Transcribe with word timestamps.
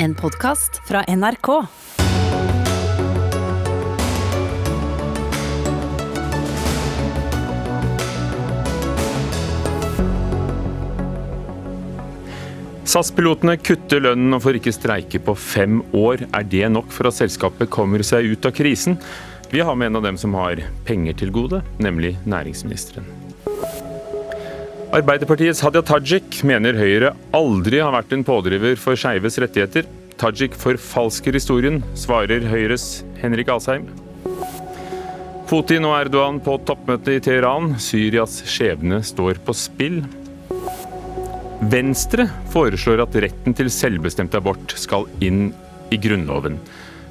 En 0.00 0.14
podkast 0.14 0.76
fra 0.86 1.00
NRK. 1.08 1.48
SAS-pilotene 12.84 13.56
kutter 13.58 14.04
lønnen 14.04 14.36
og 14.36 14.44
får 14.44 14.60
ikke 14.60 14.70
streike 14.76 15.18
på 15.18 15.34
fem 15.34 15.80
år. 15.90 16.28
Er 16.30 16.46
det 16.46 16.68
nok 16.70 16.94
for 16.94 17.10
at 17.10 17.18
selskapet 17.18 17.66
kommer 17.66 18.06
seg 18.06 18.30
ut 18.30 18.46
av 18.46 18.54
krisen? 18.54 19.00
Vi 19.50 19.66
har 19.66 19.74
med 19.74 19.90
en 19.90 19.98
av 19.98 20.06
dem 20.06 20.20
som 20.20 20.38
har 20.38 20.62
penger 20.86 21.18
til 21.18 21.34
gode, 21.34 21.64
nemlig 21.82 22.14
næringsministeren. 22.22 23.27
Arbeiderpartiets 24.88 25.60
Hadia 25.60 25.82
Tajik 25.84 26.38
mener 26.48 26.72
Høyre 26.78 27.10
aldri 27.36 27.76
har 27.82 27.92
vært 27.92 28.12
en 28.16 28.22
pådriver 28.24 28.78
for 28.80 28.96
skeives 28.96 29.36
rettigheter. 29.42 29.84
Tajik 30.16 30.54
forfalsker 30.56 31.36
historien, 31.36 31.82
svarer 31.92 32.46
Høyres 32.48 33.02
Henrik 33.20 33.50
Asheim. 33.52 33.84
Putin 35.50 35.84
og 35.84 35.92
Erdogan 35.98 36.40
på 36.44 36.56
toppmøte 36.64 37.18
i 37.18 37.20
Teheran. 37.20 37.74
Syrias 37.76 38.38
skjebne 38.48 39.02
står 39.04 39.42
på 39.44 39.52
spill. 39.56 40.00
Venstre 41.68 42.30
foreslår 42.54 43.04
at 43.04 43.18
retten 43.26 43.56
til 43.58 43.68
selvbestemt 43.72 44.38
abort 44.40 44.72
skal 44.80 45.04
inn 45.20 45.50
i 45.92 46.00
Grunnloven. 46.00 46.56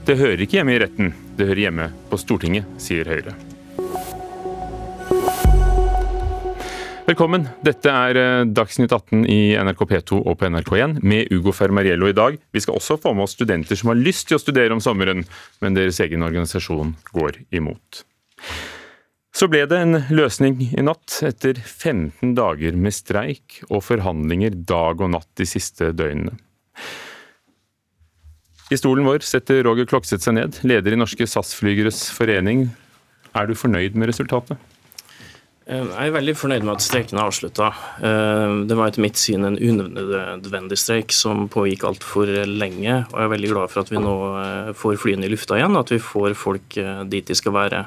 Det 0.08 0.18
hører 0.18 0.42
ikke 0.42 0.64
hjemme 0.64 0.73
i 0.73 0.82
retten, 0.82 1.14
det 1.38 1.52
hører 1.52 1.68
hjemme 1.68 1.92
på 2.09 2.18
Stortinget, 2.26 2.66
sier 2.82 3.06
Høyre. 3.06 3.38
Velkommen. 7.08 7.46
Dette 7.64 7.88
er 7.88 8.18
eh, 8.20 8.46
Dagsnytt 8.52 8.92
18 8.92 9.22
i 9.32 9.54
NRK 9.56 9.86
P2 9.88 10.18
og 10.18 10.34
på 10.42 10.50
NRK1 10.52 10.98
med 11.08 11.30
Ugo 11.32 11.54
Fermariello 11.56 12.10
i 12.12 12.16
dag. 12.16 12.36
Vi 12.52 12.60
skal 12.60 12.76
også 12.76 12.98
få 13.00 13.14
med 13.16 13.24
oss 13.24 13.38
studenter 13.38 13.80
som 13.80 13.94
har 13.94 14.02
lyst 14.02 14.28
til 14.28 14.36
å 14.36 14.42
studere 14.44 14.76
om 14.76 14.82
sommeren, 14.84 15.24
men 15.64 15.78
deres 15.78 16.02
egen 16.04 16.26
organisasjon 16.28 16.92
går 17.16 17.40
imot. 17.56 18.02
Så 19.31 19.48
ble 19.48 19.64
det 19.72 19.80
en 19.86 20.02
løsning 20.12 20.59
i 20.68 20.84
natt, 20.84 21.22
etter 21.23 21.56
15 21.56 22.36
dager 22.36 22.76
med 22.76 23.00
streik 23.00 23.62
og 23.70 23.86
forhandlinger 23.88 24.59
dag 24.68 25.00
og 25.00 25.16
natt 25.16 25.31
de 25.40 25.48
siste 25.48 25.94
døgnene. 25.96 26.36
I 28.68 28.76
stolen 28.76 29.08
vår 29.08 29.24
setter 29.24 29.64
Roger 29.64 29.88
Klokseth 29.88 30.28
seg 30.28 30.42
ned, 30.42 30.59
leder 30.68 30.92
i 30.92 31.00
Norske 31.00 31.24
SAS-flygeres 31.24 32.09
forening. 32.12 32.68
Er 33.31 33.48
du 33.48 33.56
fornøyd 33.56 33.96
med 33.96 34.12
resultatet? 34.12 34.59
Eh, 35.68 35.84
jeg 35.84 36.10
er 36.10 36.14
veldig 36.16 36.36
fornøyd 36.38 36.66
med 36.66 36.78
at 36.78 36.86
streiken 36.86 37.20
er 37.20 37.28
avslutta. 37.28 37.72
Eh, 38.00 38.54
det 38.70 38.78
var 38.78 38.88
etter 38.88 39.04
mitt 39.04 39.20
syn 39.20 39.48
en 39.48 39.58
unødvendig 39.60 40.78
streik 40.80 41.12
som 41.16 41.48
pågikk 41.52 41.84
altfor 41.90 42.32
lenge. 42.48 43.02
Og 43.12 43.18
jeg 43.18 43.26
er 43.26 43.34
veldig 43.34 43.52
glad 43.52 43.74
for 43.74 43.84
at 43.84 43.92
vi 43.92 44.00
nå 44.04 44.16
eh, 44.44 44.72
får 44.78 45.02
flyene 45.04 45.28
i 45.28 45.34
lufta 45.34 45.59
igjen, 45.59 45.76
at 45.80 45.92
vi 45.92 46.00
får 46.04 46.38
folk 46.40 46.80
dit 47.12 47.28
de 47.28 47.38
skal 47.38 47.56
være. 47.56 47.84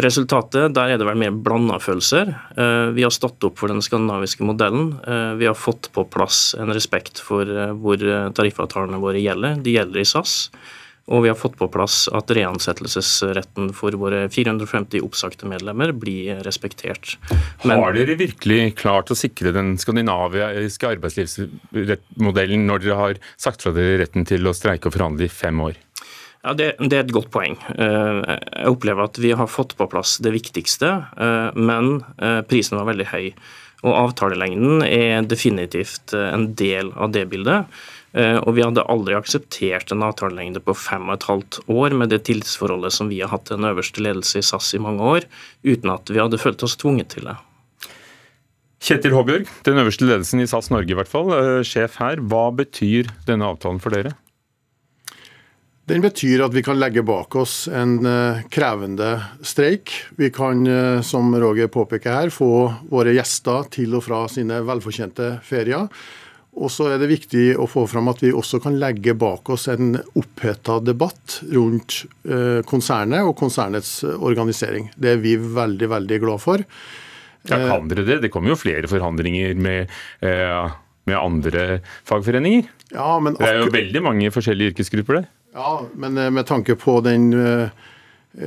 Resultatet, 0.00 0.72
der 0.72 0.94
er 0.94 0.96
det 0.96 1.04
vel 1.04 1.18
mer 1.20 1.34
blanda 1.44 1.74
følelser. 1.76 2.30
Vi 2.96 3.02
har 3.04 3.12
stått 3.12 3.44
opp 3.44 3.58
for 3.60 3.68
den 3.68 3.84
skandinaviske 3.84 4.46
modellen. 4.48 4.94
Vi 5.36 5.44
har 5.44 5.58
fått 5.58 5.90
på 5.92 6.06
plass 6.08 6.54
en 6.56 6.72
respekt 6.72 7.20
for 7.20 7.44
hvor 7.76 8.00
tariffavtalene 8.32 9.02
våre 9.02 9.20
gjelder. 9.20 9.60
De 9.60 9.74
gjelder 9.76 10.00
i 10.00 10.06
SAS. 10.08 10.38
Og 11.10 11.24
vi 11.24 11.30
har 11.32 11.38
fått 11.38 11.56
på 11.58 11.66
plass 11.72 12.04
at 12.14 12.30
reansettelsesretten 12.30 13.72
for 13.74 13.94
våre 13.98 14.28
450 14.30 15.02
oppsagte 15.02 15.48
medlemmer 15.50 15.90
blir 15.96 16.38
respektert. 16.46 17.16
Men, 17.66 17.80
har 17.82 17.96
dere 17.96 18.14
virkelig 18.20 18.76
klart 18.78 19.10
å 19.10 19.18
sikre 19.18 19.50
den 19.56 19.74
skandinaviske 19.82 20.92
arbeidslivsmodellen 20.94 22.68
når 22.68 22.84
dere 22.84 23.00
har 23.00 23.22
sagt 23.34 23.66
fra 23.66 23.74
dere 23.74 23.98
retten 24.04 24.28
til 24.28 24.46
å 24.46 24.54
streike 24.56 24.88
og 24.88 24.94
forhandle 24.96 25.26
i 25.26 25.32
fem 25.32 25.58
år? 25.64 25.80
Ja, 26.42 26.54
det, 26.58 26.72
det, 26.82 26.96
er 26.96 27.04
et 27.04 27.14
godt 27.14 27.30
poeng. 27.34 27.54
Eh, 27.70 28.22
jeg 28.26 28.70
opplever 28.72 29.06
at 29.06 29.18
vi 29.22 29.30
har 29.38 29.50
fått 29.50 29.76
på 29.78 29.86
plass 29.90 30.16
det 30.22 30.32
viktigste, 30.34 30.90
eh, 31.14 31.50
men 31.54 32.00
eh, 32.18 32.40
prisen 32.46 32.80
var 32.80 32.88
veldig 32.90 33.06
høy. 33.12 33.28
Og 33.82 33.94
avtalelengden 33.98 34.82
er 34.86 35.24
definitivt 35.26 36.14
en 36.14 36.52
del 36.58 36.92
av 36.94 37.10
det 37.14 37.24
bildet. 37.30 37.70
Og 38.12 38.50
vi 38.52 38.60
hadde 38.60 38.82
aldri 38.92 39.14
akseptert 39.16 39.88
en 39.94 40.02
avtalelengde 40.04 40.60
på 40.60 40.74
fem 40.76 41.06
og 41.08 41.14
et 41.14 41.24
halvt 41.30 41.58
år 41.72 41.94
med 41.96 42.10
det 42.12 42.18
tillitsforholdet 42.28 42.92
som 42.92 43.08
vi 43.08 43.22
har 43.22 43.32
hatt 43.32 43.46
til 43.48 43.56
den 43.56 43.70
øverste 43.70 44.04
ledelse 44.04 44.42
i 44.42 44.44
SAS 44.44 44.68
i 44.76 44.80
mange 44.84 45.00
år, 45.00 45.24
uten 45.64 45.94
at 45.94 46.12
vi 46.12 46.20
hadde 46.20 46.40
følt 46.42 46.60
oss 46.66 46.76
tvunget 46.76 47.14
til 47.14 47.30
det. 47.30 47.38
Kjetil 48.84 49.16
Håbjørg, 49.16 49.48
den 49.64 49.80
øverste 49.80 50.04
ledelsen 50.04 50.44
i 50.44 50.48
SAS 50.50 50.68
Norge 50.74 50.92
i 50.92 50.98
hvert 50.98 51.08
fall, 51.08 51.32
sjef 51.64 51.96
her. 52.02 52.20
Hva 52.20 52.50
betyr 52.58 53.08
denne 53.24 53.48
avtalen 53.48 53.80
for 53.80 53.96
dere? 53.96 54.12
Den 55.90 56.02
betyr 56.02 56.44
at 56.44 56.54
vi 56.54 56.62
kan 56.62 56.78
legge 56.78 57.02
bak 57.02 57.34
oss 57.36 57.66
en 57.66 57.96
eh, 58.06 58.42
krevende 58.54 59.16
streik. 59.42 59.90
Vi 60.18 60.30
kan, 60.34 60.62
eh, 60.66 61.00
som 61.02 61.34
Roger 61.34 61.66
påpeker 61.74 62.14
her, 62.14 62.30
få 62.30 62.70
våre 62.90 63.14
gjester 63.16 63.66
til 63.74 63.96
og 63.98 64.04
fra 64.06 64.22
sine 64.30 64.60
velfortjente 64.66 65.34
ferier. 65.46 65.88
Og 66.52 66.68
så 66.68 66.90
er 66.92 67.00
det 67.00 67.08
viktig 67.08 67.46
å 67.56 67.64
få 67.70 67.86
fram 67.88 68.10
at 68.12 68.20
vi 68.20 68.32
også 68.36 68.60
kan 68.60 68.76
legge 68.80 69.14
bak 69.16 69.48
oss 69.54 69.70
en 69.72 69.96
oppheta 70.18 70.76
debatt 70.84 71.38
rundt 71.48 72.02
eh, 72.28 72.60
konsernet 72.68 73.24
og 73.24 73.36
konsernets 73.40 74.02
organisering. 74.12 74.90
Det 74.94 75.14
er 75.14 75.22
vi 75.22 75.38
veldig, 75.40 75.88
veldig 75.94 76.20
glad 76.22 76.44
for. 76.44 76.64
Ja, 77.48 77.56
Kan 77.56 77.88
dere 77.90 78.04
det? 78.06 78.20
Det 78.26 78.30
kommer 78.30 78.52
jo 78.52 78.60
flere 78.60 78.86
forhandlinger 78.86 79.56
med, 79.58 79.88
med 80.22 81.16
andre 81.18 81.80
fagforeninger? 82.06 82.68
Ja, 82.92 83.16
men 83.18 83.34
det 83.34 83.48
er 83.48 83.62
jo 83.64 83.72
veldig 83.72 84.02
mange 84.04 84.30
forskjellige 84.30 84.74
yrkesgrupper 84.74 85.18
der. 85.18 85.30
Ja, 85.54 85.82
men 85.94 86.18
eh, 86.18 86.30
med 86.30 86.46
tanke 86.46 86.76
på 86.76 87.00
den 87.04 87.32
eh, 87.32 87.68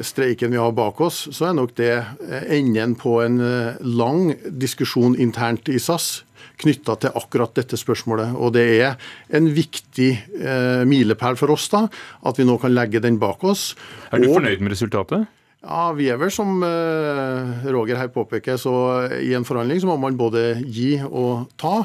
streiken 0.02 0.52
vi 0.52 0.58
har 0.58 0.72
bak 0.72 1.02
oss, 1.02 1.28
så 1.32 1.50
er 1.50 1.58
nok 1.58 1.76
det 1.78 1.94
eh, 1.98 2.46
enden 2.58 2.96
på 2.98 3.20
en 3.22 3.38
lang 3.80 4.34
diskusjon 4.50 5.18
internt 5.22 5.70
i 5.70 5.80
SAS 5.80 6.24
knytta 6.62 6.98
til 7.02 7.16
akkurat 7.20 7.56
dette 7.58 7.80
spørsmålet. 7.80 8.36
Og 8.38 8.54
det 8.56 8.66
er 8.80 8.98
en 9.36 9.50
viktig 9.56 10.12
eh, 10.40 10.84
milepæl 10.88 11.40
for 11.40 11.56
oss 11.56 11.70
da, 11.74 11.86
at 12.26 12.42
vi 12.42 12.48
nå 12.48 12.58
kan 12.62 12.76
legge 12.76 13.04
den 13.04 13.20
bak 13.22 13.44
oss. 13.48 13.74
Er 14.12 14.24
du 14.24 14.30
og, 14.30 14.40
fornøyd 14.40 14.64
med 14.64 14.76
resultatet? 14.76 15.26
Ja, 15.66 15.92
Vi 15.98 16.12
er 16.14 16.20
vel, 16.22 16.30
som 16.34 16.62
eh, 16.64 17.72
Roger 17.74 17.98
her 17.98 18.12
påpeker, 18.14 18.60
så 18.62 18.76
i 19.18 19.34
en 19.34 19.48
forhandling 19.48 19.82
så 19.82 19.90
må 19.90 19.98
man 20.02 20.20
både 20.20 20.52
gi 20.62 21.00
og 21.06 21.50
ta. 21.58 21.80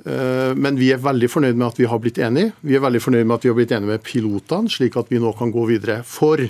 Eh, 0.00 0.52
men 0.56 0.78
vi 0.80 0.90
er 0.94 1.02
veldig 1.02 1.28
fornøyd 1.30 1.58
med 1.58 1.68
at 1.68 1.80
vi 1.80 1.88
har 1.90 2.00
blitt 2.02 2.20
enige. 2.22 2.54
Vi 2.66 2.76
er 2.76 2.84
veldig 2.84 3.02
fornøyd 3.04 3.26
med 3.26 3.36
at 3.36 3.46
vi 3.46 3.52
har 3.52 3.58
blitt 3.58 3.74
enige 3.76 3.92
med 3.92 4.04
pilotene, 4.06 4.72
slik 4.72 4.96
at 4.98 5.12
vi 5.12 5.20
nå 5.22 5.32
kan 5.38 5.52
gå 5.54 5.66
videre. 5.68 6.00
For 6.06 6.40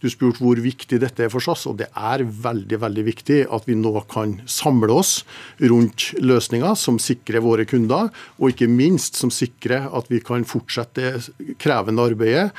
du 0.00 0.08
spurte 0.08 0.40
hvor 0.42 0.60
viktig 0.60 1.00
dette 1.02 1.26
er 1.26 1.32
for 1.32 1.44
SAS, 1.44 1.66
og 1.68 1.78
det 1.80 1.90
er 1.92 2.24
veldig 2.24 2.80
veldig 2.80 3.04
viktig 3.06 3.40
at 3.52 3.68
vi 3.68 3.76
nå 3.78 3.92
kan 4.10 4.38
samle 4.48 4.92
oss 4.96 5.20
rundt 5.60 6.10
løsninger 6.24 6.76
som 6.78 7.00
sikrer 7.02 7.44
våre 7.44 7.66
kunder, 7.68 8.08
og 8.40 8.54
ikke 8.54 8.70
minst 8.70 9.20
som 9.20 9.32
sikrer 9.34 9.90
at 9.92 10.08
vi 10.12 10.22
kan 10.24 10.46
fortsette 10.48 11.00
det 11.00 11.56
krevende 11.60 12.04
arbeidet 12.10 12.50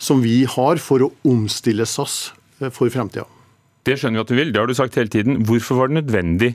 som 0.00 0.22
vi 0.24 0.42
har 0.48 0.80
for 0.80 1.04
å 1.04 1.12
omstille 1.28 1.86
SAS 1.88 2.30
eh, 2.60 2.70
for 2.72 2.92
fremtida. 2.92 3.26
Det 3.84 3.96
skjønner 3.96 4.20
vi 4.20 4.24
at 4.24 4.30
du 4.30 4.36
vil, 4.36 4.52
det 4.52 4.60
har 4.60 4.68
du 4.68 4.76
sagt 4.76 4.96
hele 5.00 5.12
tiden. 5.12 5.40
Hvorfor 5.48 5.80
var 5.80 5.90
det 5.90 6.02
nødvendig 6.02 6.50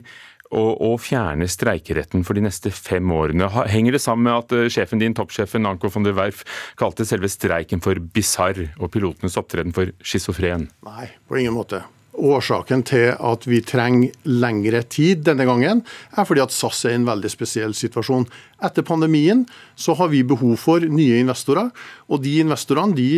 å, 0.54 0.92
fjerne 1.00 1.48
streikeretten 1.50 2.24
for 2.26 2.38
de 2.38 2.44
neste 2.46 2.72
fem 2.74 3.10
årene. 3.12 3.48
Henger 3.70 3.96
det 3.96 4.02
sammen 4.04 4.28
med 4.28 4.36
at 4.44 4.54
uh, 4.54 4.68
sjefen 4.72 5.02
din, 5.02 5.16
toppsjefen 5.16 5.66
Anko 5.68 5.90
von 5.92 6.06
der 6.06 6.16
Werf, 6.16 6.44
kalte 6.78 7.06
selve 7.08 7.30
streiken 7.32 7.82
for 7.84 7.98
bisarr 7.98 8.68
og 8.78 8.90
pilotenes 8.94 9.38
opptreden 9.40 9.74
for 9.76 9.92
schizofren? 10.04 10.70
Nei, 10.86 11.10
på 11.26 11.40
ingen 11.40 11.56
måte. 11.56 11.82
Årsaken 12.16 12.80
til 12.88 13.10
at 13.12 13.44
vi 13.44 13.58
trenger 13.60 14.14
lengre 14.24 14.80
tid 14.88 15.20
denne 15.26 15.44
gangen, 15.44 15.82
er 16.16 16.24
fordi 16.24 16.40
at 16.46 16.54
SAS 16.54 16.86
er 16.86 16.94
i 16.94 17.00
en 17.00 17.08
veldig 17.08 17.28
spesiell 17.28 17.76
situasjon. 17.76 18.24
Etter 18.64 18.86
pandemien 18.88 19.44
så 19.76 19.92
har 19.98 20.08
vi 20.14 20.24
behov 20.24 20.56
for 20.62 20.80
nye 20.80 21.20
investorer. 21.20 21.68
Og 22.08 22.22
de 22.24 22.38
investorene 22.40 22.96
de 22.96 23.10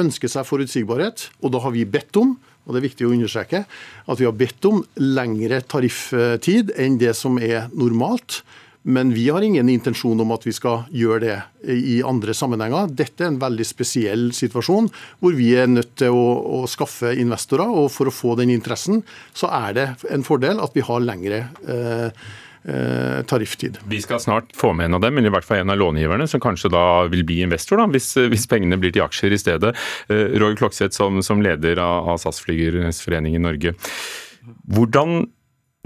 ønsker 0.00 0.32
seg 0.32 0.48
forutsigbarhet, 0.48 1.28
og 1.44 1.52
da 1.52 1.60
har 1.66 1.76
vi 1.76 1.84
bedt 1.84 2.16
om 2.22 2.38
og 2.68 2.74
det 2.74 2.82
er 2.82 2.88
viktig 2.90 3.08
å 3.08 3.12
understreke, 3.16 3.64
at 3.64 4.20
vi 4.20 4.28
har 4.28 4.36
bedt 4.36 4.68
om 4.68 4.82
lengre 5.00 5.62
tarifftid 5.64 6.74
enn 6.76 7.00
det 7.00 7.14
som 7.16 7.40
er 7.40 7.70
normalt. 7.72 8.42
Men 8.88 9.10
vi 9.12 9.26
har 9.28 9.42
ingen 9.44 9.68
intensjon 9.68 10.20
om 10.22 10.30
at 10.32 10.44
vi 10.46 10.52
skal 10.54 10.84
gjøre 10.94 11.20
det 11.24 11.36
i 11.74 11.98
andre 12.06 12.32
sammenhenger. 12.36 12.92
Dette 12.96 13.24
er 13.24 13.32
en 13.32 13.40
veldig 13.40 13.66
spesiell 13.66 14.28
situasjon 14.36 14.88
hvor 15.20 15.34
vi 15.36 15.50
er 15.58 15.68
nødt 15.68 15.96
til 16.00 16.14
å, 16.14 16.26
å 16.60 16.68
skaffe 16.70 17.10
investorer. 17.18 17.68
Og 17.68 17.90
for 17.92 18.08
å 18.08 18.14
få 18.14 18.36
den 18.38 18.54
interessen, 18.54 19.02
så 19.36 19.50
er 19.64 19.76
det 19.76 19.88
en 20.14 20.24
fordel 20.24 20.62
at 20.64 20.76
vi 20.78 20.86
har 20.86 21.04
lengre 21.04 21.42
eh, 21.68 22.28
tarifftid. 23.28 23.78
Vi 23.88 24.00
skal 24.02 24.20
snart 24.20 24.50
få 24.56 24.72
med 24.76 24.88
en 24.88 24.98
av 24.98 25.04
dem, 25.04 25.18
eller 25.18 25.30
i 25.30 25.34
hvert 25.36 25.46
fall 25.46 25.62
en 25.62 25.72
av 25.72 25.78
långiverne, 25.80 26.26
som 26.28 26.42
kanskje 26.42 26.70
da 26.72 26.84
vil 27.12 27.24
bli 27.28 27.40
investor, 27.46 27.80
da, 27.80 27.88
hvis, 27.92 28.10
hvis 28.30 28.48
pengene 28.50 28.78
blir 28.80 28.94
til 28.94 29.04
aksjer 29.06 29.34
i 29.34 29.40
stedet. 29.40 29.74
Eh, 30.12 30.38
Roy 30.40 30.56
Klokseth 30.58 30.96
som, 30.96 31.22
som, 31.24 31.42
leder 31.44 31.80
av, 31.82 32.08
av 32.12 32.22
SAS 32.22 32.42
Flygernes 32.44 33.00
Forening 33.04 33.38
i 33.38 33.42
Norge. 33.42 33.74
Hvordan 34.68 35.28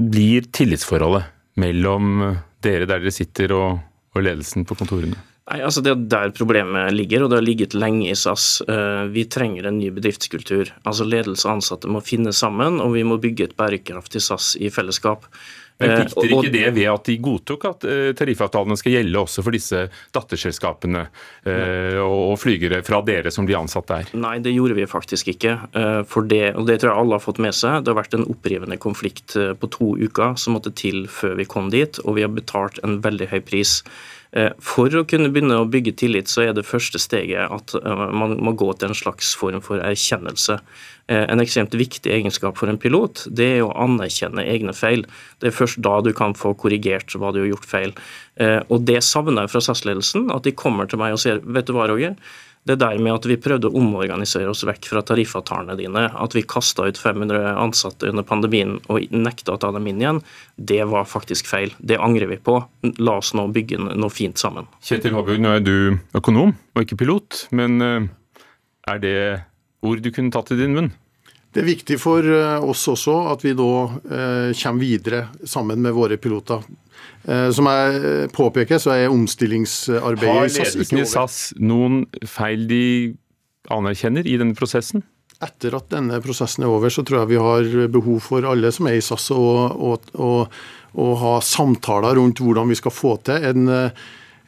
blir 0.03 0.49
tillitsforholdet 0.55 1.29
mellom 1.61 2.39
dere 2.65 2.87
der 2.87 3.03
dere 3.03 3.13
sitter 3.15 3.53
og, 3.57 3.83
og 4.17 4.25
ledelsen 4.25 4.67
på 4.69 4.79
kontorene? 4.79 5.21
Nei, 5.51 5.59
altså 5.67 5.83
Det 5.83 5.91
er 5.91 6.03
der 6.07 6.35
problemet 6.37 6.95
ligger, 6.95 7.25
og 7.25 7.33
det 7.33 7.41
har 7.41 7.45
ligget 7.45 7.75
lenge 7.75 8.07
i 8.13 8.17
SAS. 8.17 8.63
Eh, 8.63 9.09
vi 9.13 9.27
trenger 9.27 9.67
en 9.69 9.81
ny 9.81 9.91
bedriftskultur. 9.95 10.71
Altså 10.87 11.07
Ledelse 11.09 11.49
og 11.49 11.59
ansatte 11.59 11.91
må 11.91 12.03
finne 12.05 12.33
sammen, 12.37 12.79
og 12.81 12.95
vi 12.95 13.03
må 13.07 13.19
bygge 13.23 13.51
et 13.51 13.57
bærekraftig 13.59 14.23
SAS 14.23 14.55
i 14.63 14.71
fellesskap. 14.73 15.27
Men 15.81 15.91
dere 15.91 16.29
ikke 16.29 16.53
det 16.53 16.69
ved 16.77 16.89
at 16.93 17.09
de 17.09 17.17
godtok 17.25 17.65
at 17.71 17.87
tariffavtalene 18.19 18.77
skal 18.79 18.95
gjelde 18.97 19.23
også 19.23 19.43
for 19.43 19.57
disse 19.57 19.81
datterselskapene 20.15 21.05
og 22.05 22.35
flygere 22.39 22.83
fra 22.87 23.01
dere 23.07 23.33
som 23.35 23.49
blir 23.49 23.59
ansatt 23.59 23.89
der? 23.91 24.13
Nei, 24.15 24.37
det 24.45 24.53
gjorde 24.55 24.77
vi 24.79 24.87
faktisk 24.87 25.33
ikke. 25.35 25.57
For 26.13 26.29
det, 26.29 26.55
og 26.55 26.69
det 26.71 26.79
tror 26.83 26.93
jeg 26.93 27.03
alle 27.03 27.19
har 27.19 27.25
fått 27.25 27.43
med 27.43 27.57
seg. 27.59 27.83
Det 27.83 27.91
har 27.91 27.99
vært 27.99 28.17
en 28.19 28.29
opprivende 28.31 28.79
konflikt 28.83 29.35
på 29.35 29.73
to 29.75 29.95
uker 29.99 30.39
som 30.39 30.55
måtte 30.59 30.75
til 30.79 31.07
før 31.11 31.35
vi 31.41 31.49
kom 31.51 31.73
dit, 31.75 31.99
og 32.07 32.19
vi 32.19 32.27
har 32.27 32.33
betalt 32.35 32.79
en 32.87 33.01
veldig 33.03 33.33
høy 33.33 33.41
pris. 33.49 33.81
Eh, 34.33 34.49
for 34.65 34.89
å 34.97 35.05
kunne 35.05 35.29
begynne 35.33 35.59
å 35.61 35.69
bygge 35.69 35.93
tillit, 36.01 36.31
så 36.33 36.47
er 36.47 36.55
det 36.57 36.65
første 36.65 36.97
steget 37.01 37.53
at 37.53 37.75
eh, 37.77 38.05
man 38.17 38.39
må 38.41 38.55
gå 38.57 38.71
til 38.79 38.89
en 38.89 38.97
slags 38.97 39.35
form 39.37 39.61
for 39.65 39.83
erkjennelse. 39.85 40.57
Eh, 41.13 41.27
en 41.27 41.43
ekstremt 41.43 41.77
viktig 41.77 42.09
egenskap 42.15 42.57
for 42.57 42.73
en 42.73 42.81
pilot 42.81 43.27
det 43.29 43.51
er 43.59 43.67
å 43.67 43.75
anerkjenne 43.85 44.47
egne 44.49 44.73
feil. 44.77 45.05
Det 45.43 45.51
er 45.51 45.59
først 45.59 45.83
da 45.85 45.99
du 46.01 46.15
kan 46.17 46.33
få 46.39 46.55
korrigert 46.57 47.13
hva 47.13 47.35
du 47.35 47.43
har 47.43 47.51
gjort 47.53 47.69
feil. 47.69 47.97
Og 48.73 48.87
Det 48.89 49.03
savner 49.05 49.45
jeg 49.45 49.51
fra 49.53 49.61
SAS-ledelsen, 49.61 50.31
at 50.33 50.47
de 50.47 50.55
kommer 50.57 50.89
til 50.89 50.99
meg 51.03 51.13
og 51.13 51.21
sier 51.21 51.43
vet 51.45 51.69
du 51.69 51.75
hva, 51.77 51.85
Roger, 51.91 52.17
det 52.69 52.77
der 52.79 52.99
med 53.03 53.17
at 53.17 53.27
vi 53.27 53.37
prøvde 53.43 53.69
å 53.69 53.79
omorganisere 53.79 54.51
oss 54.51 54.63
vekk 54.67 54.87
fra 54.93 55.03
tariffavtalene 55.07 55.75
dine, 55.79 56.05
at 56.15 56.37
vi 56.37 56.45
kasta 56.47 56.87
ut 56.87 56.99
500 57.01 57.57
ansatte 57.59 58.11
under 58.13 58.27
pandemien 58.27 58.77
og 58.87 59.11
nekta 59.11 59.57
å 59.57 59.61
ta 59.63 59.73
dem 59.75 59.89
inn 59.91 60.03
igjen, 60.03 60.23
det 60.57 60.83
var 60.91 61.09
faktisk 61.11 61.51
feil. 61.51 61.75
Det 61.83 61.99
angrer 61.99 62.31
vi 62.31 62.39
på. 62.39 62.61
La 63.03 63.19
oss 63.19 63.33
nå 63.35 63.49
bygge 63.55 63.81
noe 63.83 64.15
fint 64.15 64.39
sammen. 64.39 64.71
Kjetil 64.85 65.17
Håbjørg, 65.19 65.43
nå 65.43 65.57
er 65.57 65.67
du 65.67 65.75
økonom 66.19 66.55
og 66.55 66.85
ikke 66.85 67.01
pilot, 67.03 67.47
men 67.51 67.83
eh, 67.83 68.11
er 68.95 69.03
det 69.03 69.17
ord 69.83 70.03
du 70.03 70.13
kunne 70.15 70.35
tatt 70.35 70.55
i 70.55 70.61
din 70.63 70.77
munn? 70.77 70.93
Det 71.53 71.61
er 71.61 71.69
viktig 71.69 71.99
for 72.01 72.25
eh, 72.25 72.63
oss 72.65 72.87
også 72.89 73.17
at 73.35 73.43
vi 73.45 73.57
da 73.59 73.73
eh, 73.91 74.55
kommer 74.55 74.81
videre 74.81 75.27
sammen 75.45 75.83
med 75.83 75.99
våre 75.99 76.17
piloter. 76.17 76.63
Eh, 77.29 77.49
som 77.55 77.69
jeg 77.71 78.29
påpeker, 78.35 78.81
så 78.83 78.95
er 78.97 79.13
omstillingsarbeidet 79.13 80.51
i 80.51 80.55
SAS 80.57 80.77
ikke 80.77 80.79
over. 80.79 80.83
Har 80.83 80.85
ledelsen 80.85 81.03
i 81.03 81.09
SAS 81.09 81.41
noen 81.63 81.99
feil 82.29 82.67
de 82.71 82.85
anerkjenner 83.73 84.27
i 84.27 84.39
denne 84.41 84.59
prosessen? 84.59 85.05
Etter 85.43 85.75
at 85.79 85.91
denne 85.91 86.19
prosessen 86.23 86.67
er 86.67 86.71
over, 86.71 86.91
så 86.93 87.05
tror 87.07 87.23
jeg 87.23 87.33
vi 87.35 87.43
har 87.43 87.91
behov 87.95 88.23
for 88.23 88.47
alle 88.47 88.71
som 88.75 88.91
er 88.91 88.99
i 88.99 89.05
SAS, 89.05 89.31
å, 89.35 90.33
ha 90.93 91.37
samtaler 91.41 92.19
rundt 92.19 92.43
hvordan 92.43 92.69
vi 92.69 92.77
skal 92.79 92.93
få 92.95 93.17
til 93.27 93.47
en, 93.49 93.71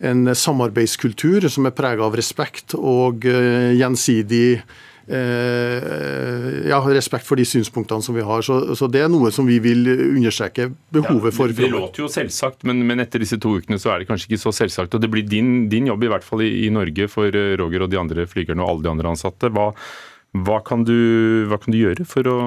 en 0.05 0.35
samarbeidskultur 0.37 1.47
som 1.49 1.67
er 1.67 1.75
preget 1.75 2.05
av 2.05 2.19
respekt 2.19 2.77
og 2.79 3.25
eh, 3.31 3.73
gjensidig 3.79 4.59
Eh, 4.59 4.69
ja, 5.05 6.79
respekt 6.89 7.27
for 7.29 7.37
de 7.37 7.45
synspunktene 7.45 8.05
som 8.05 8.17
vi 8.17 8.25
har. 8.25 8.45
Så, 8.47 8.77
så, 8.79 8.89
det 8.89 9.03
er 9.05 9.11
noe 9.13 9.33
som 9.35 9.47
vi 9.49 9.59
vil 9.63 9.85
understreke 9.91 10.71
behovet 10.95 11.33
ja, 11.33 11.37
for. 11.37 11.53
Det 11.53 11.71
låter 11.73 12.05
jo 12.05 12.11
selvsagt, 12.13 12.65
men, 12.69 12.81
men, 12.89 13.03
etter 13.05 13.23
disse 13.23 13.39
to 13.43 13.57
ukene 13.59 13.79
så 13.81 13.93
er 13.93 14.03
det 14.03 14.09
kanskje 14.09 14.31
ikke 14.31 14.43
så 14.47 14.55
selvsagt. 14.63 14.97
og 14.97 15.05
Det 15.05 15.11
blir 15.13 15.27
din, 15.29 15.69
din 15.73 15.91
jobb 15.93 16.07
i 16.07 16.13
hvert 16.13 16.27
fall 16.27 16.45
i, 16.47 16.53
i, 16.65 16.73
Norge 16.75 17.09
for 17.13 17.29
eh, 17.29 17.55
Roger 17.61 17.85
og 17.85 17.93
de 17.93 18.01
andre 18.01 18.29
flygerne 18.31 18.65
og 18.65 18.75
alle 18.75 18.87
de 18.87 18.93
andre 18.95 19.13
ansatte. 19.13 19.53
Hva, 19.55 19.71
hva, 20.47 20.61
kan, 20.67 20.87
du, 20.89 20.97
hva 21.51 21.61
kan 21.61 21.75
du 21.75 21.81
gjøre 21.83 22.09
for 22.09 22.31
å 22.31 22.39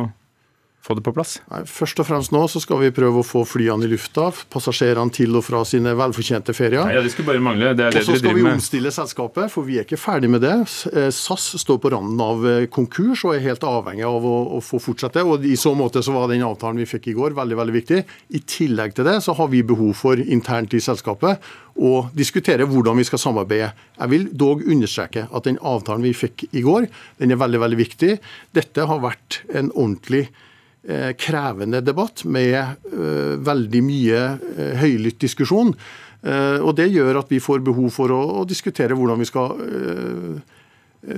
få 0.87 0.95
det 0.97 1.03
på 1.03 1.13
plass? 1.15 1.37
Nei, 1.51 1.63
først 1.67 1.99
og 2.01 2.07
fremst 2.07 2.33
nå 2.33 2.43
så 2.51 2.61
skal 2.63 2.79
vi 2.81 2.91
prøve 2.95 3.21
å 3.21 3.25
få 3.25 3.43
flyene 3.47 3.87
i 3.87 3.91
lufta, 3.91 4.29
passasjerene 4.53 5.13
til 5.13 5.35
og 5.37 5.43
fra 5.45 5.63
sine 5.67 5.93
velfortjente 5.99 6.55
ferier. 6.55 6.85
Nei, 6.87 6.95
ja, 6.95 7.03
det 7.03 7.11
skulle 7.13 7.33
bare 7.33 7.43
mangle. 7.43 7.73
Det 7.77 7.87
er 7.89 7.97
det 7.97 8.03
og 8.05 8.09
så 8.09 8.17
skal 8.21 8.37
vi 8.37 8.45
omstille 8.47 8.93
selskapet, 8.95 9.51
for 9.53 9.67
vi 9.67 9.79
er 9.81 9.87
ikke 9.87 9.99
ferdig 9.99 10.31
med 10.31 10.45
det. 10.45 10.55
Eh, 10.93 11.09
SAS 11.13 11.49
står 11.63 11.81
på 11.83 11.91
randen 11.93 12.23
av 12.23 12.47
eh, 12.47 12.67
konkurs 12.71 13.25
og 13.27 13.35
er 13.35 13.43
helt 13.49 13.67
avhengig 13.67 14.07
av 14.07 14.25
å, 14.27 14.35
å 14.57 14.63
få 14.63 14.79
fortsette. 14.83 15.25
og 15.27 15.45
I 15.45 15.57
så 15.59 15.75
måte 15.77 16.03
så 16.05 16.15
var 16.15 16.31
den 16.31 16.45
avtalen 16.47 16.79
vi 16.81 16.89
fikk 16.89 17.11
i 17.11 17.17
går 17.17 17.37
veldig 17.37 17.59
veldig 17.61 17.77
viktig. 17.77 18.01
I 18.39 18.43
tillegg 18.47 18.95
til 18.97 19.07
det 19.09 19.19
så 19.25 19.35
har 19.37 19.51
vi 19.51 19.65
behov 19.67 19.93
for 19.97 20.19
internt 20.19 20.75
i 20.77 20.83
selskapet 20.83 21.43
å 21.77 22.07
diskutere 22.17 22.65
hvordan 22.65 22.97
vi 22.97 23.05
skal 23.07 23.21
samarbeide. 23.21 23.69
Jeg 23.99 24.13
vil 24.13 24.27
dog 24.33 24.63
understreke 24.65 25.27
at 25.27 25.47
den 25.47 25.59
avtalen 25.61 26.05
vi 26.07 26.15
fikk 26.17 26.47
i 26.51 26.63
går, 26.65 26.87
den 27.21 27.33
er 27.33 27.41
veldig 27.41 27.61
veldig 27.61 27.79
viktig. 27.79 28.17
Dette 28.57 28.87
har 28.89 29.03
vært 29.03 29.41
en 29.53 29.69
ordentlig 29.75 30.27
krevende 31.19 31.81
debatt 31.83 32.23
med 32.25 32.57
eh, 32.57 33.33
veldig 33.43 33.81
mye 33.83 34.21
eh, 34.37 34.75
høylytt 34.83 35.19
diskusjon. 35.23 35.73
Og 36.27 36.71
Det 36.75 36.87
gjør 36.89 37.19
at 37.21 37.29
vi 37.31 37.37
får 37.39 37.61
behov 37.63 37.91
for 37.93 38.11
å, 38.11 38.41
diskutere 38.49 38.95
hvordan 38.97 39.21
vi 39.21 39.27
skal 39.29 39.51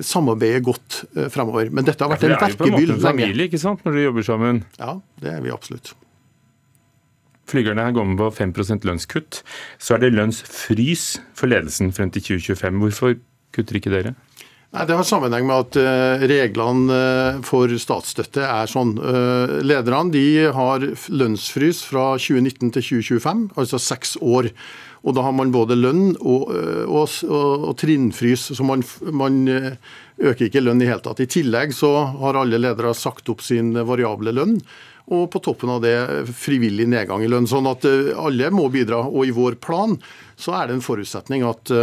samarbeide 0.05 0.59
godt 0.61 0.97
fremover. 1.31 1.71
Men 1.73 1.87
dette 1.87 2.03
har 2.03 2.11
vært 2.11 2.27
ja, 2.27 2.35
en 2.35 2.43
verkebyll 2.43 2.67
lenge. 2.67 2.75
Det 2.75 2.83
er 2.83 2.91
jo 2.91 2.99
på 2.99 2.99
en 2.99 2.99
måte 2.99 3.07
en 3.07 3.15
familie 3.15 3.47
ikke 3.49 3.61
sant, 3.63 3.81
når 3.87 3.95
dere 3.95 4.05
jobber 4.09 4.27
sammen? 4.27 4.61
Ja, 4.77 4.91
det 5.23 5.31
er 5.31 5.41
vi 5.47 5.55
absolutt. 5.55 5.93
Flygerne 7.49 7.87
går 7.95 8.11
med 8.11 8.21
på 8.21 8.29
5% 8.43 8.85
lønnskutt. 8.85 9.41
Så 9.81 9.95
er 9.95 10.03
det 10.03 10.11
lønnsfrys 10.13 11.07
for 11.33 11.49
ledelsen 11.49 11.95
frem 11.95 12.11
til 12.13 12.27
2025. 12.35 12.83
Hvorfor 12.83 13.17
kutter 13.55 13.79
ikke 13.79 13.95
dere? 13.95 14.13
Nei, 14.69 14.85
Det 14.85 14.93
har 14.93 15.07
sammenheng 15.07 15.47
med 15.49 15.63
at 15.63 15.77
uh, 15.81 16.23
reglene 16.29 16.93
uh, 16.93 17.39
for 17.45 17.71
statsstøtte 17.81 18.43
er 18.45 18.69
sånn. 18.69 18.93
Uh, 19.01 19.57
lederne 19.65 20.13
de 20.13 20.25
har 20.53 20.85
lønnsfrys 21.09 21.81
fra 21.89 22.11
2019 22.21 22.75
til 22.75 22.85
2025, 23.01 23.47
altså 23.57 23.81
seks 23.81 24.13
år. 24.21 24.51
Og 24.99 25.15
Da 25.15 25.23
har 25.25 25.33
man 25.33 25.53
både 25.55 25.77
lønn 25.79 26.11
og, 26.19 26.51
og, 26.51 27.09
og, 27.23 27.65
og 27.71 27.73
trinnfrys, 27.79 28.49
så 28.51 28.65
man, 28.67 28.83
man 29.15 29.47
øker 29.47 30.49
ikke 30.49 30.59
lønn 30.59 30.83
i 30.83 30.89
hele 30.89 30.99
tatt. 31.05 31.21
I 31.23 31.29
tillegg 31.31 31.71
så 31.73 31.93
har 32.19 32.35
alle 32.35 32.59
ledere 32.59 32.91
sagt 32.93 33.31
opp 33.31 33.39
sin 33.39 33.71
variable 33.87 34.35
lønn. 34.35 34.57
Og 35.09 35.27
på 35.33 35.41
toppen 35.41 35.71
av 35.73 35.81
det 35.81 35.95
frivillig 36.37 36.85
nedgang 36.89 37.23
i 37.25 37.29
lønn. 37.31 37.47
Sånn 37.49 37.65
at 37.69 37.85
alle 37.89 38.49
må 38.53 38.67
bidra. 38.69 39.01
Og 39.09 39.25
i 39.25 39.33
vår 39.33 39.57
plan 39.57 39.95
så 40.37 40.53
er 40.59 40.69
det 40.69 40.77
en 40.77 40.85
forutsetning 40.85 41.41
at 41.49 41.73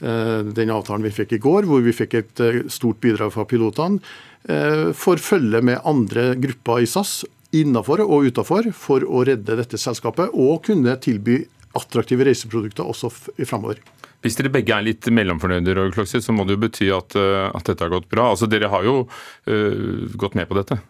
Eh, 0.00 0.38
den 0.38 0.70
avtalen 0.70 1.06
vi 1.06 1.14
fikk 1.14 1.36
i 1.38 1.40
går, 1.40 1.64
hvor 1.68 1.80
vi 1.84 1.94
fikk 1.96 2.18
et 2.18 2.40
eh, 2.44 2.58
stort 2.72 3.00
bidrag 3.00 3.32
fra 3.32 3.46
pilotene, 3.48 4.02
eh, 4.44 4.92
får 4.92 5.22
følge 5.24 5.62
med 5.64 5.80
andre 5.88 6.34
grupper 6.36 6.84
i 6.84 6.88
SAS 6.90 7.22
innenfor 7.56 8.02
og 8.04 8.28
utenfor 8.28 8.68
for 8.76 9.06
å 9.06 9.24
redde 9.24 9.56
dette 9.56 9.80
selskapet 9.80 10.34
og 10.34 10.66
kunne 10.68 10.98
tilby 11.00 11.40
attraktive 11.76 12.26
reiseprodukter 12.28 12.84
også 12.84 13.08
i 13.40 13.48
fremover. 13.48 13.80
Hvis 14.24 14.36
dere 14.36 14.52
begge 14.52 14.74
er 14.74 14.84
litt 14.84 15.08
mellomfornøyde, 15.12 15.88
så 16.04 16.34
må 16.34 16.44
det 16.44 16.56
jo 16.56 16.62
bety 16.66 16.90
at, 16.92 17.16
at, 17.16 17.64
dette 17.68 17.84
har 17.84 17.92
gått 17.92 18.08
bra. 18.10 18.30
Altså, 18.32 18.48
Dere 18.50 18.70
har 18.72 18.82
jo 18.82 18.94
uh, 19.04 20.08
gått 20.18 20.34
med 20.34 20.48
på 20.48 20.56
dette? 20.56 20.80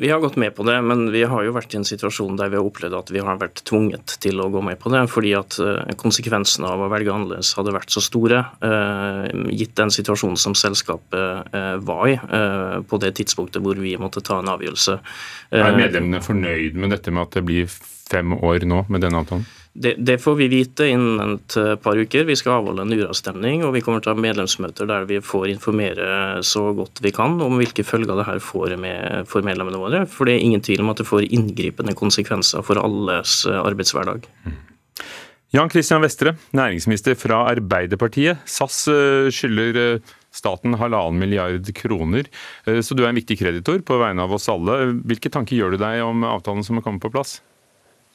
Vi 0.00 0.08
har 0.10 0.20
gått 0.20 0.36
med 0.36 0.54
på 0.56 0.64
det, 0.64 0.78
men 0.82 1.10
vi 1.12 1.22
har 1.28 1.44
jo 1.44 1.52
vært 1.52 1.74
i 1.74 1.78
en 1.80 1.84
situasjon 1.84 2.38
der 2.38 2.48
vi 2.48 2.56
har 2.56 2.64
opplevd 2.64 2.94
at 2.96 3.10
vi 3.12 3.20
har 3.20 3.36
vært 3.40 3.60
tvunget 3.68 4.14
til 4.24 4.40
å 4.40 4.48
gå 4.52 4.62
med 4.64 4.78
på 4.80 4.92
det, 4.94 5.02
fordi 5.12 5.34
at 5.36 5.58
eh, 5.60 5.92
konsekvensene 6.00 6.70
av 6.70 6.86
å 6.86 6.88
velge 6.92 7.12
annerledes 7.12 7.52
hadde 7.58 7.74
vært 7.74 7.92
så 7.92 8.00
store, 8.04 8.40
eh, 8.64 9.26
gitt 9.52 9.74
den 9.76 9.92
situasjonen 9.92 10.40
som 10.40 10.56
selskapet 10.56 11.52
eh, 11.52 11.76
var 11.84 12.08
i 12.08 12.16
på 12.90 12.98
det 13.02 13.12
tidspunktet 13.18 13.62
hvor 13.62 13.78
vi 13.80 13.92
måtte 14.00 14.22
ta 14.24 14.38
en 14.40 14.48
avgjørelse. 14.52 14.96
Er 15.52 15.76
medlemmene 15.76 16.22
fornøyd 16.24 16.78
med 16.80 16.94
dette 16.94 17.12
med 17.12 17.26
at 17.26 17.36
det 17.36 17.44
blir 17.46 17.68
fem 17.70 18.32
år 18.38 18.64
nå 18.68 18.84
med 18.88 19.04
denne 19.04 19.20
avtalen? 19.20 19.44
Det, 19.72 19.94
det, 19.98 20.18
får 20.18 20.34
vi 20.34 20.48
vite 20.50 20.86
innen 20.90 21.36
et 21.36 21.56
eh, 21.56 21.76
par 21.78 21.98
uker. 21.98 22.24
Vi 22.26 22.34
skal 22.36 22.56
avholde 22.58 22.82
en 22.82 22.94
uravstemning, 22.94 23.62
og 23.62 23.76
vi 23.76 23.82
kommer 23.84 24.02
til 24.02 24.10
å 24.10 24.16
ha 24.16 24.22
medlemsmøter 24.22 24.88
der 24.90 25.04
vi 25.06 25.20
får 25.22 25.52
informere 25.52 26.40
så 26.46 26.64
godt 26.74 26.98
vi 27.04 27.12
kan 27.14 27.38
om 27.44 27.54
hvilke 27.60 27.84
følger 27.86 28.18
det 28.18 28.26
her 28.26 28.40
får 28.42 28.74
med, 28.82 29.28
for 29.30 29.46
medlemmene 29.46 29.78
våre. 29.78 30.00
For 30.10 30.26
det 30.26 30.34
er 30.36 30.46
ingen 30.48 30.64
tvil 30.66 30.82
om 30.82 30.90
at 30.90 31.02
det 31.02 31.06
får 31.06 31.28
inngripende 31.28 31.94
konsekvenser 31.98 32.66
for 32.66 32.82
alles 32.82 33.44
eh, 33.46 33.60
arbeidshverdag. 33.60 34.26
Mm. 34.48 34.56
Jan 35.54 35.70
Christian 35.70 36.02
Vestre, 36.02 36.34
næringsminister 36.54 37.14
fra 37.18 37.44
Arbeiderpartiet. 37.52 38.42
SAS 38.50 38.82
eh, 38.90 39.30
skylder 39.34 40.00
staten 40.34 40.74
halvannen 40.78 41.18
milliard 41.18 41.66
kroner, 41.74 42.28
så 42.62 42.94
du 42.94 43.00
er 43.02 43.08
en 43.08 43.18
viktig 43.18 43.34
kreditor 43.40 43.80
på 43.82 43.96
vegne 43.98 44.22
av 44.22 44.36
oss 44.36 44.46
alle. 44.52 44.76
Hvilke 45.10 45.30
tanker 45.34 45.58
gjør 45.58 45.74
du 45.74 45.80
deg 45.82 46.04
om 46.06 46.22
avtalen 46.22 46.62
som 46.62 46.78
har 46.78 46.86
kommet 46.86 47.02
på 47.02 47.10
plass? 47.10 47.40